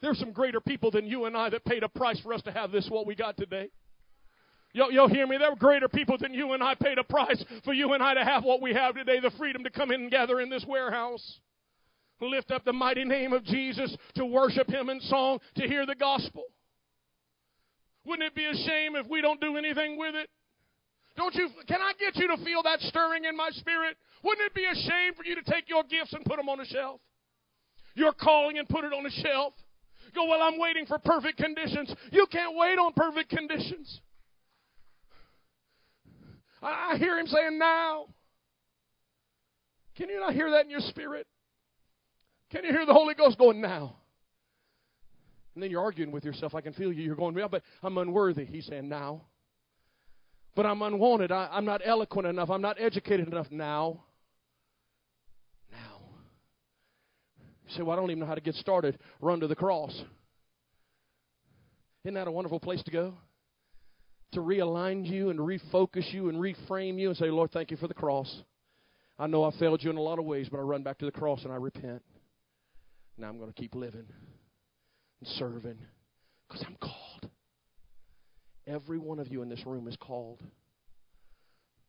There's 0.00 0.16
some 0.20 0.30
greater 0.30 0.60
people 0.60 0.92
than 0.92 1.08
you 1.08 1.24
and 1.24 1.36
I 1.36 1.50
that 1.50 1.64
paid 1.64 1.82
a 1.82 1.88
price 1.88 2.20
for 2.20 2.32
us 2.32 2.40
to 2.42 2.52
have 2.52 2.70
this, 2.70 2.88
what 2.88 3.04
we 3.04 3.16
got 3.16 3.36
today. 3.36 3.70
You'll, 4.72 4.92
you'll 4.92 5.08
hear 5.08 5.26
me. 5.26 5.38
There 5.38 5.50
were 5.50 5.56
greater 5.56 5.88
people 5.88 6.16
than 6.18 6.34
you 6.34 6.52
and 6.52 6.62
I 6.62 6.76
paid 6.76 6.98
a 6.98 7.02
price 7.02 7.44
for 7.64 7.74
you 7.74 7.94
and 7.94 8.02
I 8.02 8.14
to 8.14 8.24
have 8.24 8.44
what 8.44 8.62
we 8.62 8.74
have 8.74 8.94
today 8.94 9.18
the 9.18 9.32
freedom 9.36 9.64
to 9.64 9.70
come 9.70 9.90
in 9.90 10.02
and 10.02 10.10
gather 10.10 10.40
in 10.40 10.50
this 10.50 10.64
warehouse. 10.64 11.40
Lift 12.20 12.52
up 12.52 12.64
the 12.64 12.72
mighty 12.72 13.04
name 13.04 13.32
of 13.32 13.42
Jesus 13.42 13.96
to 14.14 14.24
worship 14.24 14.70
Him 14.70 14.88
in 14.88 15.00
song, 15.00 15.40
to 15.56 15.66
hear 15.66 15.84
the 15.84 15.96
gospel. 15.96 16.44
Wouldn't 18.04 18.28
it 18.28 18.36
be 18.36 18.44
a 18.44 18.54
shame 18.54 18.94
if 18.94 19.08
we 19.08 19.20
don't 19.20 19.40
do 19.40 19.56
anything 19.56 19.98
with 19.98 20.14
it? 20.14 20.30
Don't 21.18 21.34
you, 21.34 21.48
can 21.66 21.82
I 21.82 21.92
get 21.98 22.14
you 22.14 22.28
to 22.28 22.36
feel 22.44 22.62
that 22.62 22.80
stirring 22.82 23.24
in 23.24 23.36
my 23.36 23.50
spirit? 23.50 23.96
Wouldn't 24.22 24.46
it 24.46 24.54
be 24.54 24.64
a 24.64 24.74
shame 24.74 25.14
for 25.16 25.24
you 25.24 25.34
to 25.34 25.42
take 25.42 25.68
your 25.68 25.82
gifts 25.82 26.12
and 26.12 26.24
put 26.24 26.36
them 26.36 26.48
on 26.48 26.60
a 26.60 26.64
shelf? 26.64 27.00
Your 27.96 28.12
calling 28.12 28.56
and 28.56 28.68
put 28.68 28.84
it 28.84 28.92
on 28.92 29.04
a 29.04 29.10
shelf? 29.10 29.52
Go, 30.14 30.28
well, 30.28 30.40
I'm 30.40 30.60
waiting 30.60 30.86
for 30.86 30.96
perfect 30.98 31.38
conditions. 31.38 31.92
You 32.12 32.24
can't 32.30 32.56
wait 32.56 32.78
on 32.78 32.92
perfect 32.92 33.30
conditions. 33.30 34.00
I 36.62 36.96
hear 36.98 37.18
him 37.18 37.26
saying 37.26 37.58
now. 37.58 38.06
Can 39.96 40.08
you 40.10 40.20
not 40.20 40.34
hear 40.34 40.52
that 40.52 40.66
in 40.66 40.70
your 40.70 40.80
spirit? 40.80 41.26
Can 42.52 42.64
you 42.64 42.70
hear 42.70 42.86
the 42.86 42.94
Holy 42.94 43.14
Ghost 43.14 43.38
going 43.38 43.60
now? 43.60 43.96
And 45.54 45.62
then 45.64 45.72
you're 45.72 45.82
arguing 45.82 46.12
with 46.12 46.24
yourself. 46.24 46.54
I 46.54 46.60
can 46.60 46.74
feel 46.74 46.92
you. 46.92 47.02
You're 47.02 47.16
going, 47.16 47.36
yeah, 47.36 47.48
but 47.50 47.62
I'm 47.82 47.98
unworthy. 47.98 48.44
He's 48.44 48.66
saying 48.66 48.88
now. 48.88 49.22
But 50.58 50.66
I'm 50.66 50.82
unwanted. 50.82 51.30
I, 51.30 51.48
I'm 51.52 51.64
not 51.64 51.82
eloquent 51.84 52.26
enough. 52.26 52.50
I'm 52.50 52.60
not 52.60 52.78
educated 52.80 53.28
enough 53.28 53.46
now. 53.48 54.02
Now. 55.70 56.00
You 57.64 57.76
say, 57.76 57.82
well, 57.84 57.92
I 57.96 58.00
don't 58.00 58.10
even 58.10 58.18
know 58.18 58.26
how 58.26 58.34
to 58.34 58.40
get 58.40 58.56
started. 58.56 58.98
Run 59.20 59.38
to 59.38 59.46
the 59.46 59.54
cross. 59.54 59.92
Isn't 62.04 62.14
that 62.14 62.26
a 62.26 62.32
wonderful 62.32 62.58
place 62.58 62.82
to 62.82 62.90
go? 62.90 63.14
To 64.32 64.40
realign 64.40 65.08
you 65.08 65.30
and 65.30 65.38
refocus 65.38 66.12
you 66.12 66.28
and 66.28 66.38
reframe 66.38 66.98
you 66.98 67.10
and 67.10 67.16
say, 67.16 67.26
Lord, 67.26 67.52
thank 67.52 67.70
you 67.70 67.76
for 67.76 67.86
the 67.86 67.94
cross. 67.94 68.42
I 69.16 69.28
know 69.28 69.44
I 69.44 69.56
failed 69.60 69.84
you 69.84 69.90
in 69.90 69.96
a 69.96 70.02
lot 70.02 70.18
of 70.18 70.24
ways, 70.24 70.48
but 70.50 70.58
I 70.58 70.62
run 70.62 70.82
back 70.82 70.98
to 70.98 71.04
the 71.04 71.12
cross 71.12 71.44
and 71.44 71.52
I 71.52 71.56
repent. 71.56 72.02
Now 73.16 73.28
I'm 73.28 73.38
going 73.38 73.52
to 73.52 73.60
keep 73.60 73.76
living 73.76 74.06
and 75.20 75.28
serving 75.36 75.78
because 76.48 76.64
I'm 76.66 76.74
called. 76.80 77.30
Every 78.68 78.98
one 78.98 79.18
of 79.18 79.28
you 79.28 79.40
in 79.42 79.48
this 79.48 79.64
room 79.64 79.88
is 79.88 79.96
called. 79.96 80.42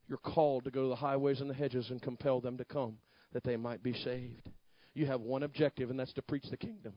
You're 0.07 0.17
called 0.17 0.63
to 0.63 0.71
go 0.71 0.83
to 0.83 0.89
the 0.89 0.95
highways 0.95 1.41
and 1.41 1.49
the 1.49 1.53
hedges 1.53 1.89
and 1.89 2.01
compel 2.01 2.39
them 2.39 2.57
to 2.57 2.65
come 2.65 2.97
that 3.33 3.43
they 3.43 3.57
might 3.57 3.83
be 3.83 3.93
saved. 3.93 4.49
You 4.93 5.05
have 5.05 5.21
one 5.21 5.43
objective, 5.43 5.89
and 5.89 5.99
that's 5.99 6.13
to 6.13 6.21
preach 6.21 6.45
the 6.49 6.57
kingdom. 6.57 6.93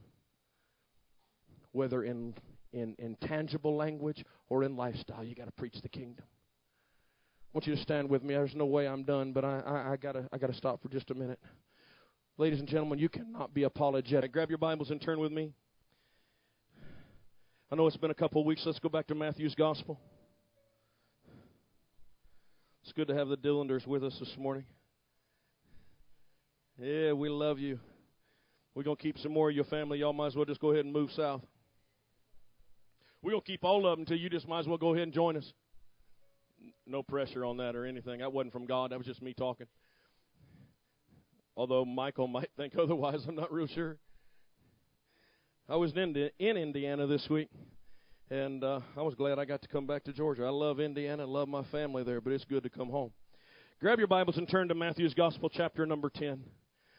Whether 1.72 2.04
in, 2.04 2.34
in, 2.72 2.94
in 2.98 3.16
tangible 3.16 3.76
language 3.76 4.24
or 4.48 4.62
in 4.62 4.76
lifestyle, 4.76 5.24
You've 5.24 5.36
got 5.36 5.46
to 5.46 5.52
preach 5.52 5.76
the 5.82 5.88
kingdom. 5.88 6.24
I 6.28 7.58
want 7.58 7.66
you 7.66 7.74
to 7.74 7.82
stand 7.82 8.08
with 8.08 8.22
me. 8.22 8.34
There's 8.34 8.54
no 8.54 8.64
way 8.64 8.88
I'm 8.88 9.02
done, 9.02 9.32
but 9.32 9.44
I, 9.44 9.60
I, 9.60 9.92
I 9.92 9.96
gotta 9.96 10.26
I 10.32 10.38
gotta 10.38 10.54
stop 10.54 10.80
for 10.82 10.88
just 10.88 11.10
a 11.10 11.14
minute. 11.14 11.38
Ladies 12.38 12.60
and 12.60 12.68
gentlemen, 12.68 12.98
you 12.98 13.10
cannot 13.10 13.52
be 13.52 13.64
apologetic. 13.64 14.32
Grab 14.32 14.48
your 14.48 14.56
Bibles 14.56 14.90
and 14.90 15.02
turn 15.02 15.20
with 15.20 15.32
me. 15.32 15.52
I 17.72 17.74
know 17.74 17.86
it's 17.86 17.96
been 17.96 18.10
a 18.10 18.14
couple 18.14 18.38
of 18.38 18.46
weeks. 18.46 18.64
Let's 18.66 18.78
go 18.78 18.90
back 18.90 19.06
to 19.06 19.14
Matthew's 19.14 19.54
Gospel. 19.54 19.98
It's 22.82 22.92
good 22.92 23.08
to 23.08 23.14
have 23.14 23.28
the 23.28 23.36
Dillanders 23.38 23.86
with 23.86 24.04
us 24.04 24.14
this 24.20 24.34
morning. 24.36 24.66
Yeah, 26.78 27.12
we 27.12 27.30
love 27.30 27.58
you. 27.58 27.80
We're 28.74 28.82
going 28.82 28.98
to 28.98 29.02
keep 29.02 29.16
some 29.16 29.32
more 29.32 29.48
of 29.48 29.56
your 29.56 29.64
family. 29.64 30.00
Y'all 30.00 30.12
might 30.12 30.26
as 30.26 30.36
well 30.36 30.44
just 30.44 30.60
go 30.60 30.72
ahead 30.72 30.84
and 30.84 30.92
move 30.92 31.12
south. 31.12 31.40
We're 33.22 33.30
going 33.30 33.42
to 33.42 33.50
keep 33.50 33.64
all 33.64 33.86
of 33.86 33.92
them 33.92 34.00
until 34.00 34.18
you 34.18 34.28
just 34.28 34.46
might 34.46 34.60
as 34.60 34.66
well 34.66 34.76
go 34.76 34.92
ahead 34.92 35.04
and 35.04 35.12
join 35.14 35.38
us. 35.38 35.50
No 36.86 37.02
pressure 37.02 37.42
on 37.42 37.56
that 37.56 37.74
or 37.74 37.86
anything. 37.86 38.20
That 38.20 38.34
wasn't 38.34 38.52
from 38.52 38.66
God. 38.66 38.90
That 38.90 38.98
was 38.98 39.06
just 39.06 39.22
me 39.22 39.32
talking. 39.32 39.66
Although 41.56 41.86
Michael 41.86 42.28
might 42.28 42.50
think 42.54 42.74
otherwise, 42.78 43.24
I'm 43.26 43.34
not 43.34 43.50
real 43.50 43.66
sure. 43.66 43.96
I 45.68 45.76
was 45.76 45.92
in, 45.96 46.30
in 46.40 46.56
Indiana 46.56 47.06
this 47.06 47.28
week, 47.30 47.48
and 48.30 48.64
uh, 48.64 48.80
I 48.96 49.02
was 49.02 49.14
glad 49.14 49.38
I 49.38 49.44
got 49.44 49.62
to 49.62 49.68
come 49.68 49.86
back 49.86 50.02
to 50.04 50.12
Georgia. 50.12 50.44
I 50.44 50.50
love 50.50 50.80
Indiana, 50.80 51.22
I 51.22 51.26
love 51.26 51.46
my 51.46 51.62
family 51.70 52.02
there, 52.02 52.20
but 52.20 52.32
it's 52.32 52.44
good 52.44 52.64
to 52.64 52.68
come 52.68 52.90
home. 52.90 53.12
Grab 53.80 53.98
your 53.98 54.08
Bibles 54.08 54.38
and 54.38 54.48
turn 54.48 54.66
to 54.68 54.74
Matthew's 54.74 55.14
Gospel, 55.14 55.48
chapter 55.48 55.86
number 55.86 56.10
10. 56.10 56.42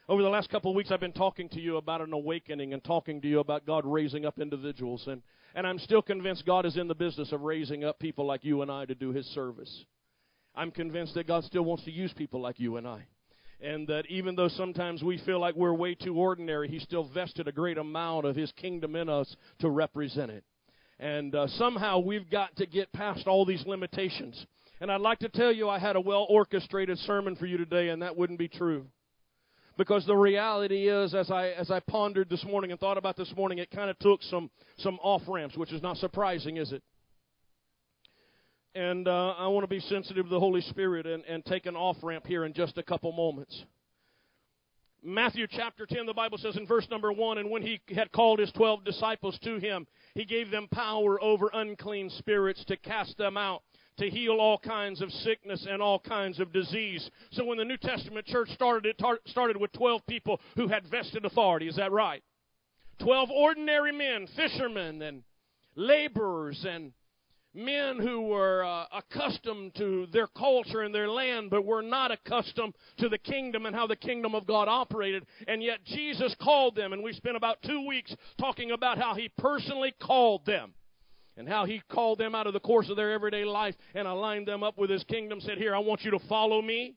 Over 0.07 0.21
the 0.21 0.29
last 0.29 0.49
couple 0.49 0.71
of 0.71 0.75
weeks, 0.75 0.91
I've 0.91 1.01
been 1.01 1.11
talking 1.11 1.49
to 1.49 1.59
you 1.59 1.75
about 1.75 1.99
an 1.99 2.13
awakening 2.13 2.73
and 2.73 2.81
talking 2.81 3.21
to 3.21 3.27
you 3.27 3.39
about 3.39 3.65
God 3.65 3.85
raising 3.85 4.25
up 4.25 4.39
individuals. 4.39 5.07
And, 5.07 5.21
and 5.55 5.67
I'm 5.67 5.79
still 5.79 6.01
convinced 6.01 6.45
God 6.45 6.65
is 6.65 6.77
in 6.77 6.87
the 6.87 6.95
business 6.95 7.33
of 7.33 7.41
raising 7.41 7.83
up 7.83 7.99
people 7.99 8.25
like 8.25 8.45
you 8.45 8.61
and 8.61 8.71
I 8.71 8.85
to 8.85 8.95
do 8.95 9.11
His 9.11 9.25
service. 9.27 9.83
I'm 10.55 10.71
convinced 10.71 11.15
that 11.15 11.27
God 11.27 11.43
still 11.43 11.63
wants 11.63 11.83
to 11.83 11.91
use 11.91 12.13
people 12.13 12.41
like 12.41 12.61
you 12.61 12.77
and 12.77 12.87
I. 12.87 13.07
And 13.63 13.87
that 13.87 14.03
even 14.09 14.35
though 14.35 14.49
sometimes 14.49 15.01
we 15.01 15.19
feel 15.19 15.39
like 15.39 15.55
we're 15.55 15.73
way 15.73 15.95
too 15.95 16.17
ordinary, 16.17 16.67
He 16.67 16.79
still 16.79 17.09
vested 17.13 17.47
a 17.47 17.51
great 17.53 17.77
amount 17.77 18.25
of 18.25 18.35
His 18.35 18.51
kingdom 18.51 18.95
in 18.97 19.07
us 19.07 19.33
to 19.59 19.69
represent 19.69 20.31
it. 20.31 20.43
And 20.99 21.33
uh, 21.33 21.47
somehow 21.47 21.99
we've 21.99 22.29
got 22.29 22.55
to 22.57 22.65
get 22.65 22.91
past 22.91 23.25
all 23.25 23.45
these 23.45 23.65
limitations. 23.65 24.45
And 24.81 24.91
I'd 24.91 25.01
like 25.01 25.19
to 25.19 25.29
tell 25.29 25.51
you 25.51 25.69
I 25.69 25.79
had 25.79 25.95
a 25.95 26.01
well 26.01 26.25
orchestrated 26.29 26.97
sermon 26.99 27.37
for 27.37 27.45
you 27.45 27.57
today, 27.57 27.87
and 27.89 28.01
that 28.01 28.17
wouldn't 28.17 28.37
be 28.37 28.49
true. 28.49 28.85
Because 29.77 30.05
the 30.05 30.15
reality 30.15 30.89
is, 30.89 31.15
as 31.15 31.31
I 31.31 31.47
as 31.51 31.71
I 31.71 31.79
pondered 31.79 32.29
this 32.29 32.43
morning 32.43 32.71
and 32.71 32.79
thought 32.79 32.97
about 32.97 33.15
this 33.15 33.33
morning, 33.35 33.59
it 33.59 33.71
kind 33.71 33.89
of 33.89 33.97
took 33.99 34.21
some 34.23 34.51
some 34.77 34.99
off 35.01 35.21
ramps, 35.27 35.57
which 35.57 35.71
is 35.71 35.81
not 35.81 35.97
surprising, 35.97 36.57
is 36.57 36.73
it? 36.73 36.83
And 38.75 39.07
uh, 39.07 39.35
I 39.37 39.47
want 39.47 39.63
to 39.63 39.67
be 39.67 39.79
sensitive 39.81 40.25
to 40.25 40.29
the 40.29 40.39
Holy 40.39 40.61
Spirit 40.61 41.05
and, 41.05 41.23
and 41.25 41.45
take 41.45 41.67
an 41.67 41.75
off 41.75 41.97
ramp 42.01 42.25
here 42.25 42.43
in 42.43 42.53
just 42.53 42.77
a 42.77 42.83
couple 42.83 43.11
moments. 43.11 43.63
Matthew 45.03 45.47
chapter 45.47 45.85
10, 45.85 46.05
the 46.05 46.13
Bible 46.13 46.37
says 46.37 46.55
in 46.55 46.65
verse 46.65 46.87
number 46.89 47.11
1 47.11 47.37
And 47.37 47.51
when 47.51 47.61
he 47.61 47.81
had 47.93 48.11
called 48.11 48.39
his 48.39 48.51
twelve 48.53 48.83
disciples 48.83 49.37
to 49.43 49.57
him, 49.57 49.85
he 50.15 50.25
gave 50.25 50.49
them 50.49 50.67
power 50.71 51.21
over 51.21 51.51
unclean 51.53 52.09
spirits 52.09 52.63
to 52.65 52.77
cast 52.77 53.17
them 53.17 53.37
out 53.37 53.61
to 53.97 54.09
heal 54.09 54.37
all 54.39 54.57
kinds 54.57 55.01
of 55.01 55.11
sickness 55.11 55.67
and 55.69 55.81
all 55.81 55.99
kinds 55.99 56.39
of 56.39 56.51
disease. 56.51 57.07
So 57.31 57.45
when 57.45 57.59
the 57.59 57.65
New 57.65 57.77
Testament 57.77 58.25
church 58.25 58.49
started, 58.51 58.87
it 58.87 58.97
tar- 58.97 59.19
started 59.27 59.57
with 59.57 59.71
12 59.73 60.01
people 60.07 60.39
who 60.55 60.67
had 60.67 60.87
vested 60.87 61.25
authority. 61.25 61.67
Is 61.67 61.75
that 61.75 61.91
right? 61.91 62.23
12 62.99 63.29
ordinary 63.29 63.91
men, 63.91 64.27
fishermen 64.35 65.01
and 65.01 65.23
laborers 65.75 66.65
and 66.67 66.93
men 67.53 67.99
who 67.99 68.21
were 68.21 68.63
uh, 68.63 68.85
accustomed 68.91 69.75
to 69.75 70.07
their 70.11 70.27
culture 70.27 70.81
and 70.81 70.93
their 70.93 71.09
land, 71.09 71.49
but 71.49 71.65
were 71.65 71.81
not 71.81 72.11
accustomed 72.11 72.73
to 72.97 73.09
the 73.09 73.17
kingdom 73.17 73.65
and 73.65 73.75
how 73.75 73.87
the 73.87 73.95
kingdom 73.95 74.35
of 74.35 74.47
God 74.47 74.67
operated. 74.67 75.25
And 75.47 75.61
yet 75.61 75.83
Jesus 75.85 76.35
called 76.41 76.75
them, 76.75 76.93
and 76.93 77.03
we 77.03 77.13
spent 77.13 77.37
about 77.37 77.61
two 77.63 77.85
weeks 77.87 78.15
talking 78.39 78.71
about 78.71 78.97
how 78.97 79.15
He 79.15 79.29
personally 79.37 79.93
called 80.01 80.45
them 80.45 80.73
and 81.37 81.47
how 81.47 81.65
he 81.65 81.81
called 81.89 82.19
them 82.19 82.35
out 82.35 82.47
of 82.47 82.53
the 82.53 82.59
course 82.59 82.89
of 82.89 82.95
their 82.95 83.11
everyday 83.11 83.43
life 83.43 83.75
and 83.95 84.07
aligned 84.07 84.47
them 84.47 84.63
up 84.63 84.77
with 84.77 84.89
his 84.89 85.03
kingdom. 85.05 85.41
Said, 85.41 85.57
Here, 85.57 85.75
I 85.75 85.79
want 85.79 86.01
you 86.03 86.11
to 86.11 86.19
follow 86.29 86.61
me. 86.61 86.95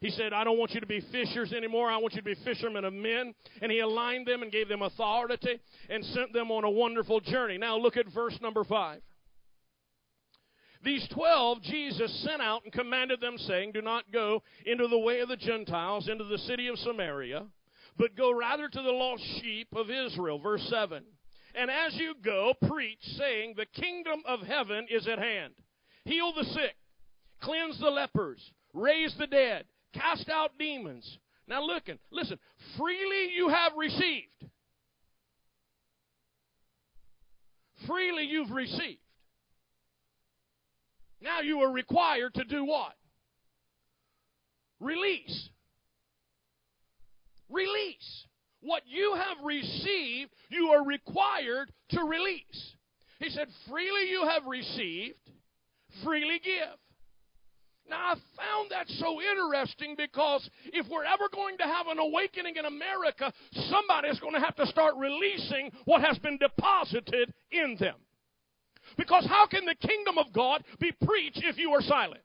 He 0.00 0.10
said, 0.10 0.32
I 0.32 0.44
don't 0.44 0.58
want 0.58 0.72
you 0.72 0.80
to 0.80 0.86
be 0.86 1.00
fishers 1.10 1.52
anymore. 1.52 1.90
I 1.90 1.96
want 1.96 2.14
you 2.14 2.20
to 2.20 2.24
be 2.24 2.36
fishermen 2.44 2.84
of 2.84 2.92
men. 2.92 3.34
And 3.60 3.72
he 3.72 3.80
aligned 3.80 4.28
them 4.28 4.42
and 4.42 4.52
gave 4.52 4.68
them 4.68 4.82
authority 4.82 5.60
and 5.90 6.04
sent 6.04 6.32
them 6.32 6.52
on 6.52 6.62
a 6.62 6.70
wonderful 6.70 7.18
journey. 7.20 7.58
Now 7.58 7.76
look 7.76 7.96
at 7.96 8.06
verse 8.14 8.38
number 8.40 8.62
5. 8.62 9.00
These 10.82 11.08
twelve 11.08 11.60
Jesus 11.62 12.12
sent 12.24 12.40
out 12.40 12.64
and 12.64 12.72
commanded 12.72 13.20
them, 13.20 13.36
saying, 13.38 13.72
Do 13.72 13.82
not 13.82 14.12
go 14.12 14.42
into 14.64 14.86
the 14.86 14.98
way 14.98 15.20
of 15.20 15.28
the 15.28 15.36
Gentiles, 15.36 16.08
into 16.08 16.24
the 16.24 16.38
city 16.38 16.68
of 16.68 16.78
Samaria, 16.78 17.46
but 17.96 18.16
go 18.16 18.32
rather 18.32 18.68
to 18.68 18.82
the 18.82 18.90
lost 18.90 19.24
sheep 19.40 19.68
of 19.74 19.90
Israel. 19.90 20.38
Verse 20.38 20.66
7. 20.70 21.02
And 21.54 21.70
as 21.70 21.94
you 21.96 22.14
go, 22.24 22.54
preach, 22.68 23.00
saying, 23.16 23.54
The 23.56 23.66
kingdom 23.66 24.22
of 24.26 24.40
heaven 24.40 24.86
is 24.88 25.08
at 25.08 25.18
hand. 25.18 25.54
Heal 26.04 26.32
the 26.32 26.44
sick, 26.44 26.76
cleanse 27.40 27.78
the 27.80 27.90
lepers, 27.90 28.52
raise 28.72 29.14
the 29.18 29.26
dead, 29.26 29.64
cast 29.92 30.28
out 30.28 30.52
demons. 30.58 31.18
Now, 31.48 31.62
looking, 31.62 31.98
listen, 32.10 32.38
freely 32.76 33.32
you 33.34 33.48
have 33.48 33.72
received. 33.76 34.46
Freely 37.86 38.24
you've 38.24 38.50
received. 38.50 39.00
Now 41.20 41.40
you 41.40 41.60
are 41.60 41.72
required 41.72 42.34
to 42.34 42.44
do 42.44 42.64
what? 42.64 42.94
Release. 44.80 45.48
Release. 47.48 48.24
What 48.60 48.82
you 48.86 49.14
have 49.14 49.44
received, 49.44 50.32
you 50.48 50.68
are 50.68 50.84
required 50.84 51.72
to 51.90 52.02
release. 52.02 52.74
He 53.20 53.30
said, 53.30 53.48
freely 53.68 54.10
you 54.10 54.28
have 54.28 54.46
received, 54.46 55.18
freely 56.04 56.40
give. 56.42 56.78
Now, 57.88 58.12
I 58.12 58.14
found 58.36 58.70
that 58.70 58.86
so 58.88 59.20
interesting 59.20 59.94
because 59.96 60.48
if 60.66 60.86
we're 60.90 61.04
ever 61.04 61.28
going 61.32 61.56
to 61.58 61.64
have 61.64 61.86
an 61.86 61.98
awakening 61.98 62.56
in 62.56 62.66
America, 62.66 63.32
somebody's 63.52 64.20
going 64.20 64.34
to 64.34 64.40
have 64.40 64.56
to 64.56 64.66
start 64.66 64.94
releasing 64.98 65.70
what 65.86 66.02
has 66.02 66.18
been 66.18 66.36
deposited 66.36 67.32
in 67.50 67.76
them. 67.80 67.94
Because 68.96 69.26
how 69.26 69.46
can 69.46 69.64
the 69.64 69.74
kingdom 69.74 70.18
of 70.18 70.32
God 70.32 70.64
be 70.78 70.92
preached 71.04 71.42
if 71.44 71.58
you 71.58 71.70
are 71.72 71.82
silent? 71.82 72.22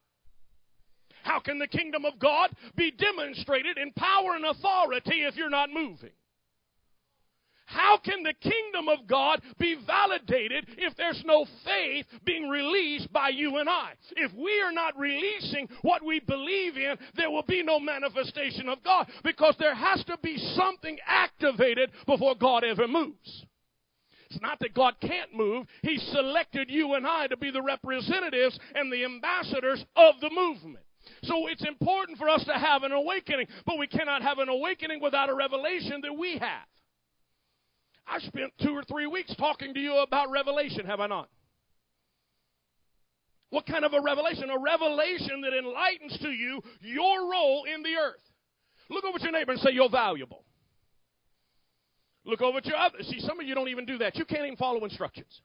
How 1.23 1.39
can 1.39 1.57
the 1.57 1.67
kingdom 1.67 2.05
of 2.05 2.19
God 2.19 2.49
be 2.75 2.91
demonstrated 2.91 3.77
in 3.77 3.91
power 3.93 4.35
and 4.35 4.45
authority 4.45 5.23
if 5.23 5.35
you're 5.35 5.49
not 5.49 5.69
moving? 5.71 6.11
How 7.65 7.97
can 7.97 8.23
the 8.23 8.33
kingdom 8.33 8.89
of 8.89 9.07
God 9.07 9.41
be 9.57 9.75
validated 9.87 10.65
if 10.77 10.95
there's 10.95 11.23
no 11.25 11.45
faith 11.65 12.05
being 12.25 12.49
released 12.49 13.11
by 13.11 13.29
you 13.29 13.57
and 13.57 13.69
I? 13.69 13.93
If 14.17 14.33
we 14.33 14.61
are 14.61 14.71
not 14.71 14.97
releasing 14.99 15.69
what 15.81 16.03
we 16.03 16.19
believe 16.19 16.77
in, 16.77 16.97
there 17.15 17.31
will 17.31 17.43
be 17.43 17.63
no 17.63 17.79
manifestation 17.79 18.67
of 18.67 18.83
God 18.83 19.09
because 19.23 19.55
there 19.57 19.75
has 19.75 20.03
to 20.05 20.17
be 20.21 20.37
something 20.55 20.97
activated 21.07 21.91
before 22.05 22.35
God 22.35 22.63
ever 22.63 22.87
moves. 22.87 23.45
It's 24.33 24.41
not 24.41 24.59
that 24.61 24.73
God 24.73 24.95
can't 24.99 25.31
move. 25.35 25.67
He 25.83 25.97
selected 25.97 26.69
you 26.71 26.95
and 26.95 27.05
I 27.05 27.27
to 27.27 27.37
be 27.37 27.51
the 27.51 27.61
representatives 27.61 28.57
and 28.73 28.91
the 28.91 29.05
ambassadors 29.05 29.85
of 29.95 30.15
the 30.21 30.31
movement. 30.31 30.83
So 31.23 31.47
it's 31.47 31.65
important 31.67 32.17
for 32.17 32.27
us 32.27 32.43
to 32.45 32.53
have 32.53 32.81
an 32.81 32.91
awakening, 32.91 33.47
but 33.67 33.77
we 33.77 33.85
cannot 33.85 34.23
have 34.23 34.39
an 34.39 34.49
awakening 34.49 35.01
without 35.01 35.29
a 35.29 35.35
revelation 35.35 36.01
that 36.01 36.17
we 36.17 36.39
have. 36.39 36.67
I 38.07 38.19
spent 38.19 38.53
two 38.61 38.71
or 38.71 38.83
three 38.83 39.05
weeks 39.05 39.35
talking 39.35 39.73
to 39.73 39.79
you 39.79 39.97
about 39.97 40.31
revelation, 40.31 40.87
have 40.87 40.99
I 40.99 41.07
not? 41.07 41.29
What 43.51 43.67
kind 43.67 43.85
of 43.85 43.93
a 43.93 44.01
revelation? 44.01 44.49
A 44.49 44.57
revelation 44.57 45.41
that 45.41 45.53
enlightens 45.53 46.17
to 46.23 46.29
you 46.29 46.59
your 46.81 47.29
role 47.29 47.65
in 47.71 47.83
the 47.83 47.95
earth. 47.97 48.21
Look 48.89 49.05
over 49.05 49.17
at 49.17 49.21
your 49.21 49.31
neighbor 49.31 49.51
and 49.51 49.61
say, 49.61 49.69
You're 49.71 49.91
valuable. 49.91 50.43
Look 52.25 52.41
over 52.41 52.59
at 52.59 52.65
your 52.65 52.77
other. 52.77 52.97
See, 53.03 53.19
some 53.19 53.39
of 53.39 53.45
you 53.45 53.53
don't 53.53 53.67
even 53.67 53.85
do 53.85 53.97
that. 53.97 54.15
You 54.17 54.25
can't 54.25 54.45
even 54.45 54.55
follow 54.55 54.83
instructions. 54.83 55.41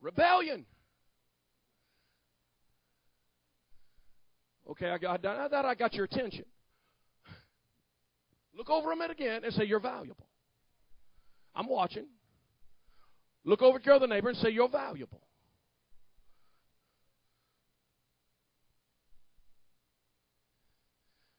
Rebellion. 0.00 0.66
Okay, 4.70 4.88
I 4.90 4.98
got 4.98 5.22
that. 5.22 5.64
I 5.64 5.74
got 5.74 5.94
your 5.94 6.04
attention. 6.04 6.44
Look 8.56 8.70
over 8.70 8.90
them 8.90 9.00
again 9.00 9.42
and 9.44 9.52
say, 9.54 9.64
You're 9.64 9.80
valuable. 9.80 10.26
I'm 11.54 11.68
watching. 11.68 12.06
Look 13.44 13.62
over 13.62 13.78
at 13.78 13.86
your 13.86 13.94
other 13.94 14.06
neighbor 14.06 14.28
and 14.28 14.38
say, 14.38 14.50
You're 14.50 14.68
valuable. 14.68 15.20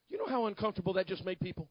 You 0.08 0.18
know 0.18 0.26
how 0.26 0.46
uncomfortable 0.46 0.92
that 0.94 1.06
just 1.06 1.24
made 1.24 1.40
people? 1.40 1.68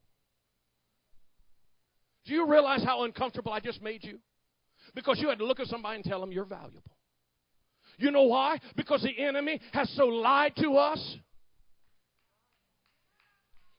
Do 2.25 2.33
you 2.33 2.47
realize 2.49 2.83
how 2.83 3.03
uncomfortable 3.03 3.51
I 3.51 3.59
just 3.59 3.81
made 3.81 4.03
you? 4.03 4.19
Because 4.93 5.19
you 5.19 5.29
had 5.29 5.39
to 5.39 5.45
look 5.45 5.59
at 5.59 5.67
somebody 5.67 5.95
and 5.95 6.03
tell 6.03 6.19
them 6.19 6.31
you're 6.31 6.45
valuable. 6.45 6.83
You 7.97 8.11
know 8.11 8.23
why? 8.23 8.59
Because 8.75 9.03
the 9.03 9.23
enemy 9.23 9.59
has 9.73 9.89
so 9.95 10.05
lied 10.05 10.55
to 10.57 10.77
us 10.77 11.17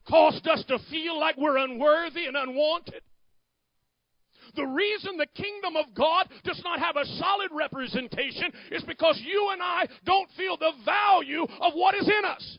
caused 0.09 0.47
us 0.49 0.65
to 0.69 0.79
feel 0.91 1.19
like 1.19 1.37
we're 1.37 1.59
unworthy 1.59 2.27
and 2.27 2.37
unwanted. 2.37 3.03
The 4.55 4.67
reason 4.67 5.17
the 5.17 5.27
kingdom 5.27 5.77
of 5.77 5.95
God 5.95 6.29
does 6.45 6.61
not 6.65 6.79
have 6.79 6.97
a 6.97 7.07
solid 7.07 7.51
representation 7.53 8.53
is 8.71 8.83
because 8.83 9.21
you 9.25 9.51
and 9.53 9.63
I 9.63 9.87
don't 10.05 10.29
feel 10.37 10.57
the 10.57 10.73
value 10.85 11.45
of 11.45 11.73
what 11.75 11.95
is 11.95 12.07
in 12.07 12.25
us. 12.25 12.59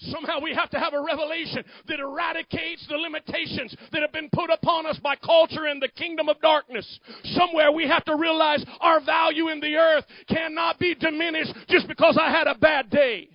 Somehow 0.00 0.40
we 0.40 0.54
have 0.54 0.70
to 0.70 0.78
have 0.78 0.94
a 0.94 1.02
revelation 1.02 1.62
that 1.88 2.00
eradicates 2.00 2.86
the 2.88 2.96
limitations 2.96 3.76
that 3.92 4.00
have 4.00 4.12
been 4.12 4.30
put 4.32 4.50
upon 4.50 4.86
us 4.86 4.98
by 5.02 5.14
culture 5.16 5.66
and 5.66 5.80
the 5.80 5.88
kingdom 5.88 6.28
of 6.28 6.40
darkness. 6.40 6.98
Somewhere 7.24 7.70
we 7.70 7.86
have 7.86 8.04
to 8.06 8.16
realize 8.16 8.64
our 8.80 9.00
value 9.04 9.48
in 9.48 9.60
the 9.60 9.76
earth 9.76 10.04
cannot 10.28 10.78
be 10.78 10.94
diminished 10.94 11.52
just 11.68 11.86
because 11.86 12.18
I 12.20 12.30
had 12.30 12.46
a 12.46 12.54
bad 12.54 12.88
day. 12.88 13.28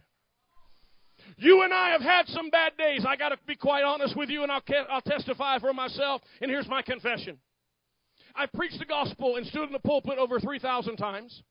You 1.38 1.64
and 1.64 1.74
I 1.74 1.90
have 1.90 2.02
had 2.02 2.28
some 2.28 2.50
bad 2.50 2.78
days. 2.78 3.06
I 3.08 3.16
got 3.16 3.30
to 3.30 3.38
be 3.46 3.56
quite 3.56 3.84
honest 3.84 4.16
with 4.16 4.30
you, 4.30 4.44
and 4.44 4.52
I'll, 4.52 4.64
I'll 4.90 5.02
testify 5.02 5.60
for 5.60 5.74
myself. 5.74 6.22
And 6.42 6.50
here's 6.50 6.68
my 6.68 6.82
confession 6.82 7.38
I've 8.36 8.52
preached 8.54 8.80
the 8.80 8.86
gospel 8.86 9.36
and 9.36 9.46
stood 9.46 9.68
in 9.68 9.74
the 9.74 9.80
pulpit 9.80 10.18
over 10.18 10.40
3,000 10.40 10.96
times 10.96 11.44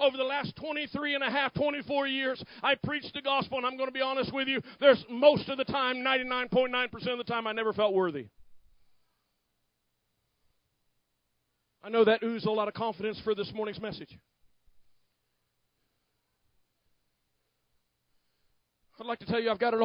over 0.00 0.16
the 0.16 0.24
last 0.24 0.56
23 0.56 1.14
and 1.14 1.22
a 1.22 1.30
half, 1.30 1.52
24 1.54 2.06
years, 2.08 2.42
I 2.62 2.74
preached 2.74 3.12
the 3.14 3.22
gospel, 3.22 3.58
and 3.58 3.66
I'm 3.66 3.76
going 3.76 3.88
to 3.88 3.92
be 3.92 4.00
honest 4.00 4.32
with 4.32 4.48
you, 4.48 4.62
there's 4.80 5.04
most 5.08 5.48
of 5.48 5.58
the 5.58 5.64
time, 5.64 5.96
99.9% 5.96 7.12
of 7.12 7.18
the 7.18 7.24
time, 7.24 7.46
I 7.46 7.52
never 7.52 7.72
felt 7.72 7.94
worthy. 7.94 8.26
I 11.82 11.88
know 11.88 12.04
that 12.04 12.22
oozes 12.22 12.46
a 12.46 12.50
lot 12.50 12.68
of 12.68 12.74
confidence 12.74 13.20
for 13.24 13.34
this 13.34 13.52
morning's 13.54 13.80
message. 13.80 14.18
I'd 18.98 19.06
like 19.06 19.18
to 19.20 19.26
tell 19.26 19.40
you 19.40 19.50
I've 19.50 19.58
got 19.58 19.72
it 19.72 19.76
all. 19.76 19.78